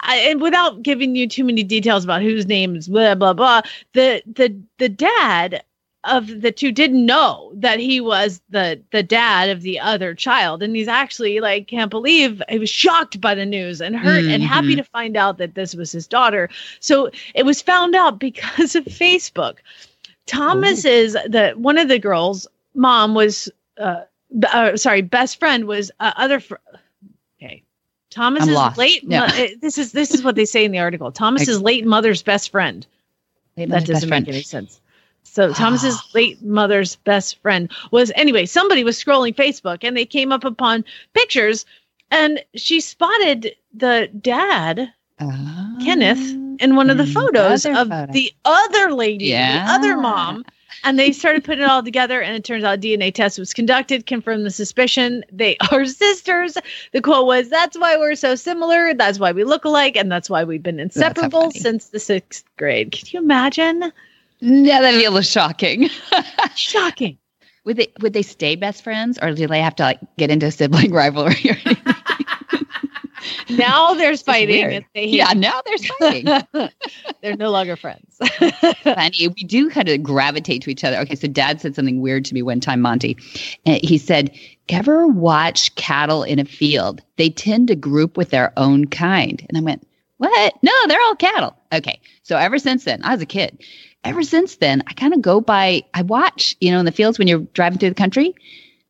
I, 0.02 0.16
and 0.30 0.40
without 0.40 0.82
giving 0.82 1.14
you 1.16 1.28
too 1.28 1.44
many 1.44 1.62
details 1.62 2.04
about 2.04 2.22
whose 2.22 2.46
names, 2.46 2.88
blah 2.88 3.14
blah 3.14 3.32
blah, 3.32 3.62
the 3.92 4.22
the 4.26 4.56
the 4.78 4.88
dad 4.88 5.62
of 6.04 6.40
the 6.40 6.50
two 6.50 6.72
didn't 6.72 7.04
know 7.04 7.52
that 7.54 7.78
he 7.78 8.00
was 8.00 8.40
the 8.50 8.80
the 8.90 9.02
dad 9.02 9.48
of 9.50 9.62
the 9.62 9.78
other 9.80 10.14
child, 10.14 10.62
and 10.62 10.74
he's 10.76 10.88
actually 10.88 11.40
like 11.40 11.66
can't 11.68 11.90
believe 11.90 12.42
he 12.48 12.58
was 12.58 12.70
shocked 12.70 13.20
by 13.20 13.34
the 13.34 13.44
news 13.46 13.80
and 13.80 13.96
hurt 13.96 14.24
and 14.26 14.42
happy 14.42 14.74
Mhm. 14.74 14.76
to 14.76 14.84
find 14.84 15.16
out 15.16 15.38
that 15.38 15.54
this 15.54 15.74
was 15.74 15.92
his 15.92 16.06
daughter. 16.06 16.48
So 16.80 17.10
it 17.34 17.44
was 17.44 17.60
found 17.62 17.94
out 17.94 18.18
because 18.18 18.74
of 18.76 18.84
Facebook. 18.84 19.56
Thomas 20.26 20.84
is 20.84 21.14
the 21.14 21.52
one 21.56 21.78
of 21.78 21.88
the 21.88 21.98
girls' 21.98 22.46
mom 22.74 23.14
was 23.14 23.48
uh, 23.78 24.02
uh 24.52 24.76
sorry 24.76 25.02
best 25.02 25.38
friend 25.38 25.66
was 25.66 25.90
uh, 26.00 26.12
other 26.16 26.40
fr- 26.40 26.54
Thomas's 28.10 28.76
late 28.76 29.08
mo- 29.08 29.24
uh, 29.24 29.46
this 29.60 29.78
is 29.78 29.92
this 29.92 30.12
is 30.12 30.22
what 30.22 30.34
they 30.34 30.44
say 30.44 30.64
in 30.64 30.72
the 30.72 30.78
article 30.78 31.10
Thomas's 31.12 31.60
late 31.62 31.86
mother's 31.86 32.22
best 32.22 32.50
friend 32.50 32.86
Late 33.56 33.68
that 33.70 33.80
doesn't 33.86 33.94
best 33.94 34.08
friend. 34.08 34.26
make 34.26 34.34
any 34.34 34.42
sense 34.42 34.80
so 35.22 35.52
Thomas's 35.52 36.00
late 36.14 36.42
mother's 36.42 36.96
best 36.96 37.40
friend 37.40 37.70
was 37.92 38.10
anyway 38.16 38.46
somebody 38.46 38.82
was 38.84 39.02
scrolling 39.02 39.34
Facebook 39.34 39.78
and 39.82 39.96
they 39.96 40.04
came 40.06 40.32
up 40.32 40.44
upon 40.44 40.84
pictures 41.14 41.64
and 42.10 42.42
she 42.56 42.80
spotted 42.80 43.54
the 43.72 44.10
dad 44.20 44.92
Ah. 45.20 45.76
Kenneth 45.84 46.18
in 46.60 46.76
one 46.76 46.88
of 46.90 46.96
the 46.96 47.04
Mm, 47.04 47.12
photos 47.12 47.64
of 47.66 47.88
photo. 47.88 48.06
the 48.10 48.32
other 48.46 48.92
lady, 48.92 49.26
Yeah. 49.26 49.66
the 49.66 49.72
other 49.74 49.96
mom. 49.98 50.44
And 50.84 50.98
they 50.98 51.12
started 51.12 51.44
putting 51.44 51.64
it 51.64 51.70
all 51.70 51.82
together, 51.82 52.20
and 52.20 52.34
it 52.34 52.44
turns 52.44 52.64
out 52.64 52.78
a 52.78 52.80
DNA 52.80 53.12
test 53.12 53.38
was 53.38 53.52
conducted, 53.52 54.06
confirmed 54.06 54.46
the 54.46 54.50
suspicion. 54.50 55.24
They 55.30 55.56
are 55.70 55.84
sisters. 55.84 56.56
The 56.92 57.02
quote 57.02 57.26
was, 57.26 57.48
That's 57.50 57.78
why 57.78 57.96
we're 57.96 58.14
so 58.14 58.34
similar. 58.34 58.94
That's 58.94 59.18
why 59.18 59.32
we 59.32 59.44
look 59.44 59.64
alike. 59.64 59.96
And 59.96 60.10
that's 60.10 60.30
why 60.30 60.44
we've 60.44 60.62
been 60.62 60.80
inseparable 60.80 61.50
since 61.50 61.88
the 61.88 61.98
sixth 62.00 62.44
grade. 62.56 62.92
Can 62.92 63.08
you 63.10 63.20
imagine? 63.20 63.92
Yeah, 64.40 64.80
that'd 64.80 64.98
be 64.98 65.04
a 65.04 65.10
little 65.10 65.22
shocking. 65.22 65.90
Shocking. 66.56 67.18
would 67.64 67.76
they 67.76 67.92
would 68.00 68.14
they 68.14 68.22
stay 68.22 68.56
best 68.56 68.82
friends 68.82 69.18
or 69.20 69.32
do 69.34 69.46
they 69.46 69.60
have 69.60 69.76
to 69.76 69.82
like 69.82 70.00
get 70.16 70.30
into 70.30 70.50
sibling 70.50 70.92
rivalry 70.92 71.36
or 71.44 71.58
anything? 71.66 71.89
Now 73.60 73.94
there's 73.94 74.22
fighting. 74.22 74.60
weird. 74.60 74.72
and 74.72 74.84
They 74.94 75.06
Yeah, 75.06 75.32
now 75.36 75.60
there's 75.64 75.86
fighting. 75.86 76.26
They're 77.22 77.36
no 77.36 77.50
longer 77.50 77.76
friends. 77.76 78.18
funny. 78.82 79.28
We 79.28 79.44
do 79.44 79.70
kind 79.70 79.88
of 79.88 80.02
gravitate 80.02 80.62
to 80.62 80.70
each 80.70 80.84
other. 80.84 80.98
Okay, 80.98 81.14
so 81.14 81.28
dad 81.28 81.60
said 81.60 81.74
something 81.74 82.00
weird 82.00 82.24
to 82.26 82.34
me 82.34 82.42
one 82.42 82.60
time, 82.60 82.80
Monty. 82.80 83.16
Eh, 83.66 83.80
he 83.82 83.98
said, 83.98 84.36
Ever 84.68 85.06
watch 85.06 85.74
cattle 85.74 86.22
in 86.22 86.38
a 86.38 86.44
field? 86.44 87.02
They 87.16 87.28
tend 87.30 87.68
to 87.68 87.76
group 87.76 88.16
with 88.16 88.30
their 88.30 88.52
own 88.56 88.86
kind. 88.86 89.44
And 89.48 89.58
I 89.58 89.60
went, 89.60 89.86
What? 90.18 90.54
No, 90.62 90.72
they're 90.86 91.00
all 91.02 91.16
cattle. 91.16 91.56
Okay. 91.72 92.00
So 92.22 92.36
ever 92.36 92.58
since 92.58 92.84
then, 92.84 93.02
I 93.04 93.12
was 93.12 93.22
a 93.22 93.26
kid. 93.26 93.62
Ever 94.04 94.22
since 94.22 94.56
then, 94.56 94.82
I 94.86 94.94
kind 94.94 95.12
of 95.12 95.20
go 95.20 95.40
by, 95.40 95.82
I 95.92 96.02
watch, 96.02 96.56
you 96.60 96.70
know, 96.70 96.78
in 96.78 96.86
the 96.86 96.92
fields 96.92 97.18
when 97.18 97.28
you're 97.28 97.40
driving 97.52 97.78
through 97.78 97.90
the 97.90 97.94
country, 97.94 98.34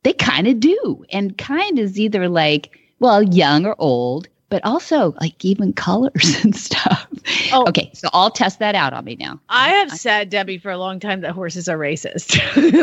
they 0.03 0.13
kind 0.13 0.47
of 0.47 0.59
do. 0.59 1.03
And 1.11 1.37
kind 1.37 1.77
is 1.77 1.99
either 1.99 2.29
like, 2.29 2.77
well, 2.99 3.21
young 3.21 3.65
or 3.65 3.75
old, 3.77 4.27
but 4.51 4.63
also 4.65 5.15
like 5.19 5.43
even 5.43 5.73
colors 5.73 6.39
and 6.43 6.55
stuff. 6.55 7.07
Oh. 7.51 7.65
Okay. 7.69 7.89
So 7.95 8.09
I'll 8.13 8.29
test 8.29 8.59
that 8.59 8.75
out 8.75 8.93
on 8.93 9.03
me 9.05 9.15
now. 9.15 9.39
I 9.49 9.69
have 9.69 9.91
said, 9.91 10.29
Debbie, 10.29 10.59
for 10.59 10.69
a 10.69 10.77
long 10.77 10.99
time 10.99 11.21
that 11.21 11.31
horses 11.31 11.67
are 11.67 11.77
racist 11.79 12.33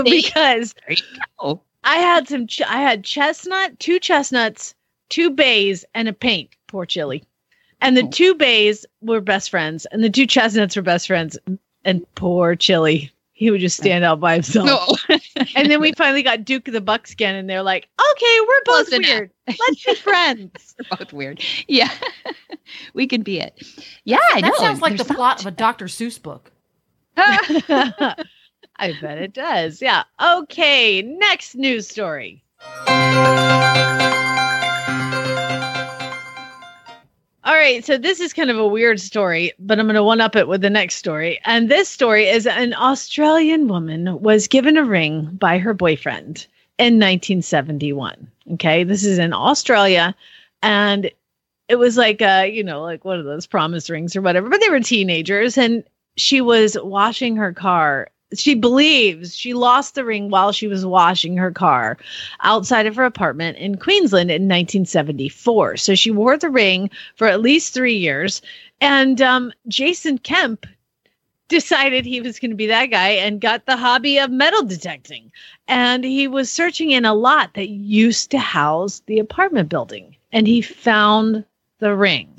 because 0.04 0.74
There 0.88 0.96
you 0.96 1.02
go. 1.38 1.60
I 1.84 1.96
had 1.98 2.26
some. 2.26 2.48
Ch- 2.48 2.62
I 2.62 2.78
had 2.78 3.04
chestnut, 3.04 3.78
two 3.78 4.00
chestnuts, 4.00 4.74
two 5.10 5.30
bays, 5.30 5.84
and 5.94 6.08
a 6.08 6.12
paint. 6.12 6.50
Poor 6.66 6.84
Chili, 6.84 7.22
and 7.80 7.96
the 7.96 8.02
Oh. 8.02 8.10
two 8.10 8.34
bays 8.34 8.84
were 9.00 9.20
best 9.20 9.48
friends, 9.50 9.86
and 9.86 10.02
the 10.02 10.10
two 10.10 10.26
chestnuts 10.26 10.74
were 10.74 10.82
best 10.82 11.06
friends. 11.06 11.38
And 11.84 12.04
poor 12.16 12.56
Chili, 12.56 13.12
he 13.38 13.52
would 13.52 13.60
just 13.60 13.76
stand 13.76 14.04
out 14.04 14.18
by 14.18 14.34
himself. 14.34 14.66
No. 14.66 15.16
And 15.54 15.70
then 15.70 15.80
we 15.80 15.92
finally 15.92 16.24
got 16.24 16.44
Duke 16.44 16.66
of 16.66 16.74
the 16.74 16.80
Buckskin, 16.80 17.34
and 17.36 17.48
they're 17.48 17.62
like, 17.62 17.88
"Okay, 18.10 18.40
we're 18.40 18.62
both 18.64 18.88
Close 18.88 18.92
enough. 18.92 19.08
weird. 19.08 19.30
Let's 19.46 19.84
be 19.84 19.94
friends." 19.94 20.74
They're 20.78 20.98
both 20.98 21.12
weird. 21.12 21.42
Yeah. 21.68 21.90
we 22.94 23.06
can 23.06 23.22
be 23.22 23.38
it. 23.38 23.54
Yeah, 24.04 24.18
I 24.34 24.40
that 24.40 24.48
know. 24.48 24.58
sounds 24.58 24.80
like 24.80 24.96
the 24.96 25.04
There's 25.04 25.16
plot 25.16 25.40
of 25.40 25.46
a 25.46 25.50
Dr. 25.52 25.86
Seuss 25.86 26.20
book. 26.20 26.50
I 27.16 28.16
bet 29.00 29.18
it 29.18 29.32
does. 29.32 29.80
Yeah. 29.80 30.02
Okay. 30.20 31.02
Next 31.02 31.54
news 31.54 31.86
story. 31.88 32.42
All 37.48 37.54
right, 37.54 37.82
so 37.82 37.96
this 37.96 38.20
is 38.20 38.34
kind 38.34 38.50
of 38.50 38.58
a 38.58 38.68
weird 38.68 39.00
story, 39.00 39.54
but 39.58 39.78
I'm 39.78 39.86
going 39.86 39.94
to 39.94 40.04
one 40.04 40.20
up 40.20 40.36
it 40.36 40.48
with 40.48 40.60
the 40.60 40.68
next 40.68 40.96
story. 40.96 41.40
And 41.46 41.70
this 41.70 41.88
story 41.88 42.28
is 42.28 42.46
an 42.46 42.74
Australian 42.74 43.68
woman 43.68 44.20
was 44.20 44.46
given 44.46 44.76
a 44.76 44.84
ring 44.84 45.30
by 45.32 45.56
her 45.56 45.72
boyfriend 45.72 46.46
in 46.76 46.96
1971. 46.96 48.30
Okay, 48.52 48.84
this 48.84 49.02
is 49.02 49.18
in 49.18 49.32
Australia, 49.32 50.14
and 50.62 51.10
it 51.68 51.76
was 51.76 51.96
like 51.96 52.20
uh, 52.20 52.46
you 52.46 52.62
know, 52.62 52.82
like 52.82 53.06
one 53.06 53.18
of 53.18 53.24
those 53.24 53.46
promise 53.46 53.88
rings 53.88 54.14
or 54.14 54.20
whatever. 54.20 54.50
But 54.50 54.60
they 54.60 54.68
were 54.68 54.80
teenagers, 54.80 55.56
and 55.56 55.84
she 56.18 56.42
was 56.42 56.76
washing 56.78 57.36
her 57.36 57.54
car. 57.54 58.10
She 58.34 58.54
believes 58.54 59.36
she 59.36 59.54
lost 59.54 59.94
the 59.94 60.04
ring 60.04 60.28
while 60.28 60.52
she 60.52 60.66
was 60.66 60.84
washing 60.84 61.36
her 61.36 61.50
car 61.50 61.96
outside 62.40 62.86
of 62.86 62.96
her 62.96 63.04
apartment 63.04 63.56
in 63.56 63.78
Queensland 63.78 64.30
in 64.30 64.42
1974. 64.42 65.78
So 65.78 65.94
she 65.94 66.10
wore 66.10 66.36
the 66.36 66.50
ring 66.50 66.90
for 67.16 67.26
at 67.26 67.40
least 67.40 67.72
three 67.72 67.96
years. 67.96 68.42
And 68.80 69.20
um, 69.22 69.52
Jason 69.66 70.18
Kemp 70.18 70.66
decided 71.48 72.04
he 72.04 72.20
was 72.20 72.38
going 72.38 72.50
to 72.50 72.56
be 72.56 72.66
that 72.66 72.86
guy 72.86 73.08
and 73.08 73.40
got 73.40 73.64
the 73.64 73.76
hobby 73.76 74.18
of 74.18 74.30
metal 74.30 74.62
detecting. 74.62 75.32
And 75.66 76.04
he 76.04 76.28
was 76.28 76.52
searching 76.52 76.90
in 76.90 77.04
a 77.04 77.14
lot 77.14 77.54
that 77.54 77.70
used 77.70 78.30
to 78.32 78.38
house 78.38 79.02
the 79.06 79.18
apartment 79.18 79.70
building. 79.70 80.14
And 80.32 80.46
he 80.46 80.60
found 80.60 81.44
the 81.78 81.96
ring. 81.96 82.34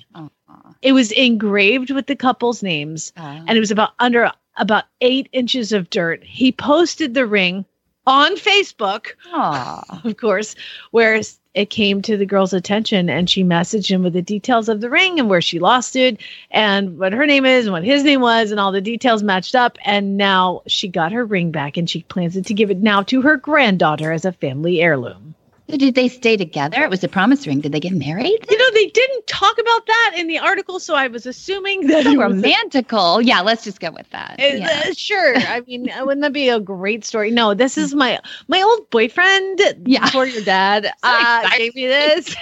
It 0.82 0.93
was 0.93 1.12
engraved 1.12 1.91
with 1.91 2.08
the 2.08 2.15
couple's 2.15 2.63
names 2.63 3.12
and 3.17 3.49
it 3.49 3.60
was 3.60 3.71
about 3.71 3.91
under 3.99 4.32
about 4.60 4.86
eight 5.02 5.28
inches 5.32 5.72
of 5.72 5.89
dirt. 5.89 6.24
He 6.24 6.52
posted 6.52 7.13
the 7.13 7.26
ring 7.26 7.65
on 8.06 8.36
Facebook, 8.36 9.10
aw. 9.34 10.02
of 10.04 10.17
course, 10.17 10.56
where 10.91 11.22
it 11.54 11.69
came 11.69 12.02
to 12.02 12.15
the 12.15 12.26
girl's 12.26 12.54
attention 12.54 13.10
and 13.10 13.30
she 13.30 13.43
messaged 13.43 13.89
him 13.89 14.04
with 14.04 14.13
the 14.13 14.22
details 14.22 14.69
of 14.69 14.82
the 14.82 14.89
ring 14.89 15.19
and 15.19 15.30
where 15.30 15.41
she 15.41 15.60
lost 15.60 15.95
it 15.95 16.19
and 16.52 17.00
what 17.00 17.13
her 17.13 17.26
name 17.26 17.45
is 17.45 17.65
and 17.65 17.74
what 17.74 17.84
his 17.84 18.04
name 18.04 18.22
was 18.22 18.52
and 18.52 18.60
all 18.60 18.72
the 18.72 18.82
details 18.82 19.24
matched 19.24 19.56
up. 19.56 19.78
And 19.84 20.17
now 20.17 20.62
she 20.67 20.88
got 20.88 21.12
her 21.12 21.26
ring 21.26 21.52
back 21.52 21.76
and 21.76 21.89
she 21.89 22.04
plans 22.04 22.39
to 22.39 22.54
give 22.54 22.69
it 22.69 22.78
now 22.78 23.02
to 23.04 23.22
her 23.22 23.38
granddaughter 23.38 24.12
as 24.12 24.26
a 24.26 24.32
family 24.32 24.82
heirloom. 24.82 25.36
So 25.70 25.78
did 25.78 25.94
they 25.94 26.08
stay 26.08 26.36
together? 26.36 26.82
It 26.84 26.90
was 26.90 27.04
a 27.04 27.08
promise 27.08 27.46
ring. 27.46 27.60
Did 27.62 27.72
they 27.74 27.80
get 27.80 27.94
married? 27.94 28.46
You 28.50 28.58
know, 28.58 28.72
they 28.74 28.88
didn't 28.88 29.28
talk 29.28 29.56
about 29.60 29.86
that 29.86 30.14
in 30.18 30.28
the 30.28 30.40
article, 30.40 30.80
so 30.80 30.96
I 30.96 31.08
was 31.08 31.26
assuming 31.28 31.86
that 31.88 32.06
So 32.06 32.16
was 32.16 32.42
a. 32.42 33.22
Yeah, 33.22 33.42
let's 33.42 33.64
just 33.64 33.80
go 33.80 33.92
with 33.92 34.10
that. 34.10 34.36
Yeah. 34.40 34.84
uh, 34.88 34.94
sure. 34.94 35.36
I 35.38 35.62
mean, 35.68 35.92
uh, 35.92 36.04
wouldn't 36.06 36.22
that 36.24 36.34
be 36.34 36.50
a 36.50 36.60
great 36.60 37.06
story? 37.06 37.30
No, 37.30 37.54
this 37.54 37.78
is 37.78 37.94
my 37.94 38.20
my 38.48 38.62
old 38.62 38.90
boyfriend 38.90 39.62
Yeah. 39.86 40.06
before 40.06 40.26
your 40.26 40.44
dad 40.44 40.92
uh, 41.04 41.50
gave 41.58 41.76
me 41.76 41.86
this. 41.88 42.36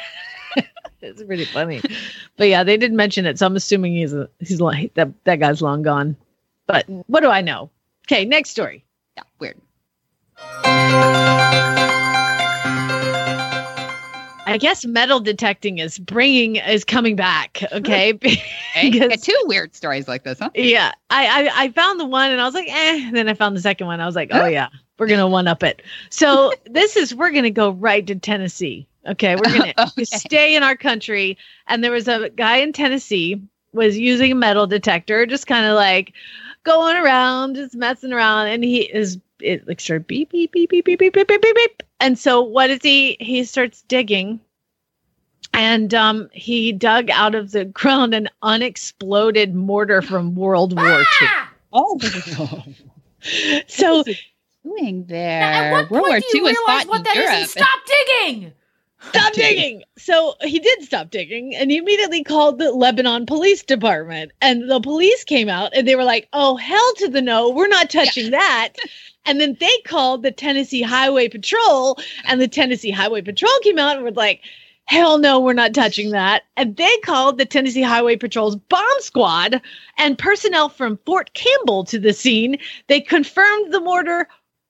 it's 1.02 1.22
pretty 1.24 1.46
funny, 1.46 1.82
but 2.38 2.48
yeah, 2.48 2.64
they 2.64 2.78
didn't 2.78 2.96
mention 2.98 3.26
it, 3.26 3.38
so 3.40 3.46
I'm 3.46 3.56
assuming 3.58 3.94
he's 3.94 4.14
a, 4.14 4.30
he's 4.40 4.62
like 4.62 4.94
that 4.94 5.10
that 5.26 5.40
guy's 5.42 5.62
long 5.62 5.82
gone. 5.82 6.16
But 6.66 6.86
what 7.08 7.22
do 7.22 7.30
I 7.30 7.42
know? 7.42 7.70
Okay, 8.06 8.24
next 8.24 8.52
story. 8.52 8.86
yeah, 9.18 9.24
weird. 9.40 9.58
I 14.54 14.58
guess 14.58 14.86
metal 14.86 15.20
detecting 15.20 15.80
is 15.80 16.00
bringing 16.00 16.56
is 16.58 16.84
coming 16.84 17.16
back. 17.16 17.64
Okay. 17.72 18.14
Because- 18.14 19.22
two 19.22 19.40
weird 19.46 19.76
stories 19.76 20.08
like 20.08 20.24
this, 20.24 20.40
huh? 20.40 20.50
Yeah, 20.56 20.92
I, 21.10 21.28
I 21.50 21.64
I 21.66 21.70
found 21.72 22.00
the 22.00 22.06
one 22.06 22.32
and 22.32 22.40
I 22.42 22.46
was 22.46 22.54
like, 22.54 22.68
eh. 22.70 23.06
And 23.08 23.16
then 23.16 23.28
I 23.28 23.34
found 23.34 23.56
the 23.56 23.62
second 23.62 23.88
one. 23.88 24.00
I 24.00 24.06
was 24.06 24.16
like, 24.16 24.30
oh 24.32 24.46
yeah, 24.46 24.70
we're 24.98 25.08
gonna 25.08 25.28
one 25.28 25.48
up 25.48 25.64
it. 25.64 25.82
So 26.10 26.54
this 26.66 26.96
is 26.96 27.14
we're 27.14 27.32
gonna 27.32 27.50
go 27.52 27.72
right 27.72 28.06
to 28.08 28.16
Tennessee. 28.16 28.88
Okay, 29.06 29.36
we're 29.36 29.44
gonna 29.58 29.74
Okay. 29.80 30.04
stay 30.06 30.56
in 30.56 30.64
our 30.64 30.76
country. 30.76 31.38
And 31.68 31.84
there 31.84 31.92
was 31.92 32.08
a 32.08 32.30
guy 32.30 32.58
in 32.58 32.74
Tennessee 32.74 33.42
was 33.74 33.98
using 33.98 34.32
a 34.32 34.36
metal 34.36 34.66
detector, 34.68 35.26
just 35.26 35.46
kind 35.48 35.66
of 35.66 35.76
like 35.76 36.14
going 36.64 36.98
around, 36.98 37.56
just 37.56 37.76
messing 37.76 38.12
around, 38.14 38.48
and 38.48 38.64
he 38.64 38.82
is 38.82 39.18
it 39.40 39.68
like 39.68 39.80
started 39.80 40.08
beep 40.08 40.32
beep 40.32 40.52
beep 40.52 40.70
beep 40.70 40.86
beep 40.86 41.00
beep 41.00 41.14
beep 41.14 41.28
beep 41.28 41.42
beep 41.42 41.56
beep. 41.56 41.84
And 42.00 42.18
so 42.18 42.42
what 42.42 42.70
is 42.70 42.80
he? 42.82 43.18
He 43.20 43.44
starts 43.44 43.82
digging 43.84 44.40
and 45.54 45.94
um, 45.94 46.30
he 46.32 46.72
dug 46.72 47.10
out 47.10 47.36
of 47.36 47.52
the 47.52 47.66
ground 47.66 48.14
an 48.14 48.30
unexploded 48.42 49.56
mortar 49.56 50.02
from 50.02 50.36
World 50.36 50.76
War 50.76 51.00
II. 51.00 51.28
Oh, 51.74 52.00
So 53.68 54.04
doing 54.64 55.06
there. 55.08 55.42
At 55.42 55.72
what 55.72 55.90
World 55.92 56.06
point 56.06 56.12
War 56.12 56.20
do 56.20 56.26
II 56.26 56.40
you 56.40 56.44
was 56.44 56.52
realize 56.68 56.84
fought 56.84 56.90
what 56.90 56.98
in 56.98 57.04
that 57.04 57.16
is 57.16 57.24
Europe. 57.24 57.36
and 57.36 57.50
stop 57.50 57.80
digging? 57.86 58.54
Stop 59.02 59.34
digging. 59.34 59.84
So 59.98 60.36
he 60.42 60.60
did 60.60 60.84
stop 60.84 61.10
digging, 61.10 61.56
and 61.56 61.72
he 61.72 61.78
immediately 61.78 62.24
called 62.24 62.60
the 62.60 62.72
Lebanon 62.72 63.26
Police 63.26 63.64
Department, 63.64 64.32
and 64.42 64.70
the 64.70 64.80
police 64.80 65.24
came 65.24 65.50
out, 65.50 65.76
and 65.76 65.88
they 65.88 65.96
were 65.96 66.04
like, 66.04 66.28
"Oh 66.34 66.58
hell 66.58 66.94
to 66.98 67.08
the 67.08 67.22
no, 67.22 67.50
we're 67.50 67.68
not 67.68 67.90
touching 67.90 68.32
that." 68.32 68.74
And 69.26 69.42
then 69.42 69.58
they 69.60 69.78
called 69.86 70.24
the 70.24 70.32
Tennessee 70.32 70.82
Highway 70.82 71.28
Patrol, 71.28 72.00
and 72.26 72.40
the 72.40 72.48
Tennessee 72.48 72.92
Highway 72.92 73.22
Patrol 73.22 73.52
came 73.62 73.78
out 73.78 73.96
and 73.96 74.04
were 74.06 74.12
like, 74.12 74.42
hell 74.88 75.18
no, 75.18 75.40
we're 75.40 75.54
not 75.54 75.74
touching 75.74 76.12
that. 76.12 76.44
And 76.56 76.76
they 76.76 76.98
called 77.04 77.38
the 77.38 77.46
Tennessee 77.46 77.82
Highway 77.82 78.16
Patrol's 78.16 78.56
bomb 78.56 79.00
squad 79.00 79.62
and 79.98 80.18
personnel 80.18 80.70
from 80.70 80.98
Fort 81.06 81.34
Campbell 81.34 81.84
to 81.86 82.00
the 82.00 82.14
scene. 82.14 82.58
They 82.88 83.02
confirmed 83.02 83.72
the 83.72 83.82
mortar 83.82 84.28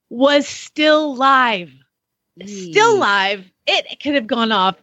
was 0.10 0.48
still 0.48 1.16
live. 1.16 1.72
Still 2.46 2.98
live. 2.98 3.52
It 3.68 4.00
could 4.02 4.16
have 4.16 4.28
gone 4.28 4.52
off 4.52 4.76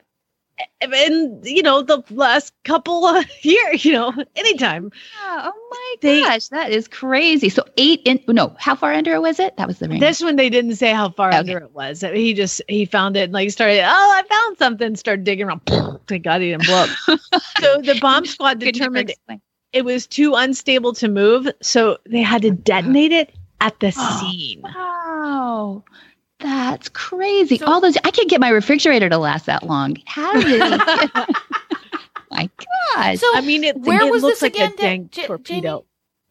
in, 0.81 1.41
you 1.43 1.63
know, 1.63 1.83
the 1.83 2.05
last 2.11 2.53
couple 2.65 3.05
of 3.07 3.25
years, 3.45 3.85
you 3.85 3.93
know, 3.93 4.13
anytime. 4.37 4.93
Oh, 5.23 5.51
oh 5.53 5.69
my 5.71 5.95
They- 6.01 6.21
gosh, 6.23 6.49
that 6.49 6.71
is 6.71 6.87
crazy. 6.87 7.49
So 7.49 7.65
eight 7.77 8.03
in 8.05 8.21
no, 8.29 8.55
how 8.59 8.75
far 8.77 8.93
under 8.93 9.21
was 9.21 9.41
it? 9.41 9.57
That 9.57 9.67
was 9.67 9.79
the 9.79 9.89
ring. 9.89 10.01
This 10.01 10.23
one 10.23 10.37
they 10.37 10.51
didn't 10.51 10.77
say 10.77 10.93
how 10.93 11.09
far 11.11 11.29
Okay. 11.31 11.39
under 11.39 11.59
it 11.59 11.73
was. 11.73 12.03
He 12.03 12.35
just 12.35 12.63
he 12.69 12.85
found 12.85 13.17
it 13.17 13.23
and 13.25 13.33
like 13.33 13.51
started. 13.51 13.81
Oh, 13.81 13.87
I 13.89 14.23
found 14.29 14.59
something. 14.59 14.95
Started 14.97 15.25
digging 15.25 15.47
around. 15.47 15.63
Thank 16.07 16.23
God 16.25 16.41
he 16.41 16.51
didn't 16.51 16.67
blow 16.67 16.85
up. 16.85 16.89
so 17.61 17.81
the 17.81 17.99
bomb 18.01 18.27
squad 18.27 18.59
determined 18.61 19.13
it 19.73 19.85
was 19.85 20.07
too 20.07 20.35
unstable 20.35 20.93
to 20.95 21.09
move, 21.09 21.49
so 21.61 21.99
they 22.09 22.23
had 22.23 22.43
to 22.43 22.49
oh 22.51 22.53
detonate 22.53 23.11
it 23.13 23.35
at 23.61 23.81
the 23.81 23.93
Oh. 23.97 24.21
scene. 24.31 24.61
Wow. 24.63 25.85
That's 26.45 26.89
crazy. 26.91 27.59
So- 27.59 27.67
All 27.67 27.81
those 27.81 27.97
I 27.97 28.11
can't 28.11 28.29
get 28.29 28.41
my 28.41 28.51
refrigerator 28.51 29.09
to 29.09 29.19
last 29.19 29.47
that 29.47 29.63
long. 29.65 29.97
How 30.07 30.33
did 30.35 30.47
he 30.47 30.59
My 32.31 32.51
gosh. 32.95 33.19
So 33.19 33.27
I 33.35 33.41
mean, 33.41 33.65
it, 33.65 33.77
where 33.79 34.01
it 34.07 34.11
was 34.11 34.23
looks 34.23 34.41
this 34.41 34.43
like 34.43 34.55
again, 34.55 34.73
a 34.73 34.77
dang 34.77 35.11
Ja- 35.15 35.23
Ja- 35.23 35.27
torpedo 35.29 35.85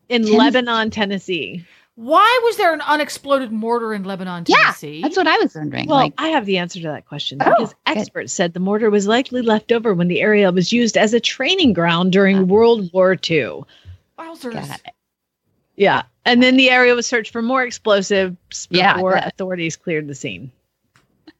Jamie? 0.09 0.15
in 0.15 0.21
Tennessee? 0.23 0.37
Lebanon, 0.37 0.89
Tennessee. 0.91 1.65
Why 1.95 2.41
was 2.43 2.57
there 2.57 2.73
an 2.73 2.81
unexploded 2.81 3.51
mortar 3.51 3.93
in 3.93 4.03
Lebanon, 4.03 4.45
Yeah, 4.47 4.57
Tennessee? 4.57 5.01
that's 5.03 5.15
what 5.15 5.27
I 5.27 5.37
was 5.37 5.53
wondering. 5.55 5.87
Well, 5.87 5.97
like, 5.99 6.13
I 6.17 6.29
have 6.29 6.45
the 6.45 6.57
answer 6.57 6.79
to 6.81 6.87
that 6.87 7.05
question 7.07 7.37
Oh, 7.41 7.45
because 7.51 7.69
good. 7.85 7.97
experts 7.97 8.33
said 8.33 8.53
the 8.53 8.59
mortar 8.59 8.89
was 8.89 9.05
likely 9.07 9.41
left 9.43 9.71
over 9.71 9.93
when 9.93 10.07
the 10.07 10.19
area 10.21 10.51
was 10.51 10.73
used 10.73 10.97
as 10.97 11.13
a 11.13 11.19
training 11.19 11.73
ground 11.73 12.11
during 12.11 12.37
ah. 12.39 12.43
World 12.43 12.89
War 12.93 13.13
II. 13.13 13.61
Wowzers. 14.17 14.79
Got 15.77 15.81
it. 15.81 15.83
Yeah. 15.83 16.03
And 16.25 16.41
then 16.41 16.55
the 16.57 16.69
area 16.69 16.95
was 16.95 17.05
searched 17.07 17.31
for 17.31 17.41
more 17.41 17.63
explosives 17.63 18.67
Yeah, 18.69 18.91
I 18.91 18.93
before 18.95 19.13
bet. 19.13 19.27
authorities 19.27 19.75
cleared 19.75 20.07
the 20.07 20.15
scene. 20.15 20.51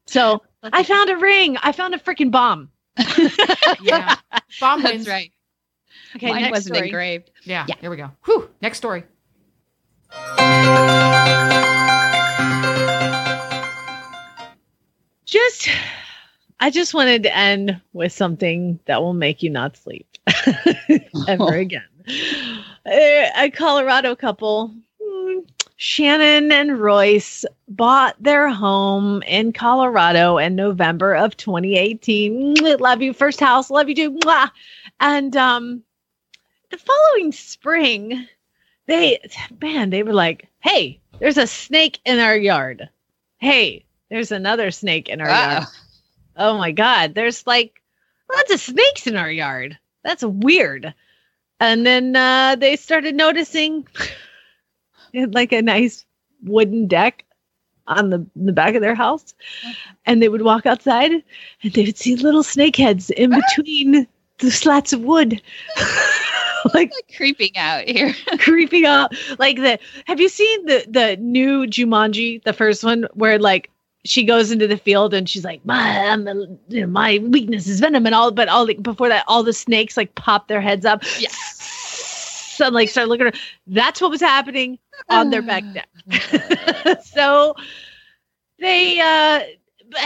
So 0.06 0.42
I 0.62 0.82
found 0.82 1.10
a 1.10 1.16
ring. 1.16 1.56
I 1.62 1.72
found 1.72 1.94
a 1.94 1.98
freaking 1.98 2.30
bomb. 2.30 2.70
Yeah. 3.80 4.14
Bomb 4.60 4.82
That's 4.82 4.92
wins. 4.94 5.08
right. 5.08 5.32
Okay, 6.16 6.28
Mine 6.30 6.42
next 6.42 6.50
wasn't 6.52 6.74
story. 6.76 6.88
engraved. 6.88 7.30
Yeah, 7.44 7.64
Yeah. 7.68 7.74
Here 7.80 7.90
we 7.90 7.96
go. 7.96 8.10
Whew. 8.24 8.48
Next 8.60 8.78
story. 8.78 9.04
Just, 15.24 15.68
I 16.60 16.70
just 16.70 16.94
wanted 16.94 17.22
to 17.24 17.36
end 17.36 17.80
with 17.92 18.12
something 18.12 18.78
that 18.86 19.02
will 19.02 19.14
make 19.14 19.42
you 19.42 19.50
not 19.50 19.76
sleep 19.76 20.06
ever 21.28 21.54
again. 21.56 21.82
A, 22.06 23.50
Colorado 23.54 24.14
couple, 24.14 24.74
Shannon 25.76 26.52
and 26.52 26.78
Royce, 26.78 27.44
bought 27.68 28.16
their 28.22 28.50
home 28.50 29.22
in 29.22 29.52
Colorado 29.52 30.38
in 30.38 30.54
November 30.54 31.14
of 31.14 31.36
2018. 31.36 32.54
Love 32.78 33.02
you, 33.02 33.12
first 33.12 33.40
house. 33.40 33.70
Love 33.70 33.88
you 33.88 33.94
too. 33.94 34.18
And 35.00 35.36
um, 35.36 35.82
the 36.70 36.78
following 36.78 37.32
spring, 37.32 38.28
they, 38.86 39.18
man, 39.60 39.90
they 39.90 40.02
were 40.02 40.12
like, 40.12 40.48
hey, 40.60 41.00
there's 41.18 41.38
a 41.38 41.46
snake 41.46 42.00
in 42.04 42.18
our 42.18 42.36
yard. 42.36 42.88
Hey, 43.38 43.84
there's 44.10 44.32
another 44.32 44.70
snake 44.70 45.08
in 45.08 45.20
our 45.20 45.28
yard. 45.28 45.64
Oh 46.36 46.58
my 46.58 46.72
God. 46.72 47.14
There's 47.14 47.46
like 47.46 47.80
lots 48.32 48.52
of 48.52 48.60
snakes 48.60 49.06
in 49.06 49.16
our 49.16 49.30
yard. 49.30 49.78
That's 50.02 50.22
weird. 50.22 50.94
And 51.60 51.86
then 51.86 52.16
uh, 52.16 52.56
they 52.56 52.76
started 52.76 53.14
noticing 53.14 53.86
like 55.14 55.52
a 55.52 55.62
nice 55.62 56.04
wooden 56.44 56.86
deck 56.86 57.24
on 57.86 58.10
the, 58.10 58.26
the 58.36 58.52
back 58.52 58.74
of 58.74 58.82
their 58.82 58.94
house. 58.94 59.34
And 60.06 60.22
they 60.22 60.28
would 60.28 60.42
walk 60.42 60.66
outside 60.66 61.12
and 61.62 61.72
they 61.72 61.84
would 61.84 61.98
see 61.98 62.16
little 62.16 62.42
snake 62.42 62.76
heads 62.76 63.10
in 63.10 63.34
between 63.56 64.06
the 64.38 64.50
slats 64.50 64.92
of 64.92 65.00
wood. 65.02 65.40
like 66.74 66.92
Like 66.92 67.16
creeping 67.16 67.56
out 67.56 67.84
here. 67.88 68.14
creeping 68.38 68.84
out 68.86 69.12
like 69.38 69.56
the 69.56 69.78
have 70.06 70.20
you 70.20 70.28
seen 70.28 70.66
the 70.66 70.84
the 70.88 71.16
new 71.20 71.66
Jumanji 71.66 72.42
the 72.44 72.52
first 72.52 72.84
one 72.84 73.06
where 73.14 73.38
like 73.38 73.70
she 74.04 74.22
goes 74.24 74.50
into 74.50 74.66
the 74.66 74.76
field 74.76 75.14
and 75.14 75.28
she's 75.28 75.44
like 75.44 75.64
my 75.64 75.78
I'm 76.08 76.26
a, 76.28 76.34
you 76.68 76.82
know, 76.82 76.86
my 76.86 77.18
weakness 77.22 77.66
is 77.66 77.80
venom 77.80 78.04
and 78.06 78.14
all 78.14 78.30
but 78.30 78.48
all 78.48 78.66
the, 78.66 78.74
before 78.74 79.08
that 79.08 79.24
all 79.28 79.42
the 79.42 79.52
snakes 79.52 79.96
like 79.96 80.14
pop 80.14 80.48
their 80.48 80.60
heads 80.60 80.84
up 80.84 81.02
Yeah. 81.18 81.28
so 81.30 82.68
like 82.68 82.88
start 82.88 83.08
looking 83.08 83.24
around. 83.26 83.38
that's 83.66 84.00
what 84.00 84.10
was 84.10 84.20
happening 84.20 84.78
on 85.08 85.30
their 85.30 85.42
back 85.42 85.64
deck 85.72 85.88
so 87.04 87.54
they 88.58 89.00
uh 89.00 89.40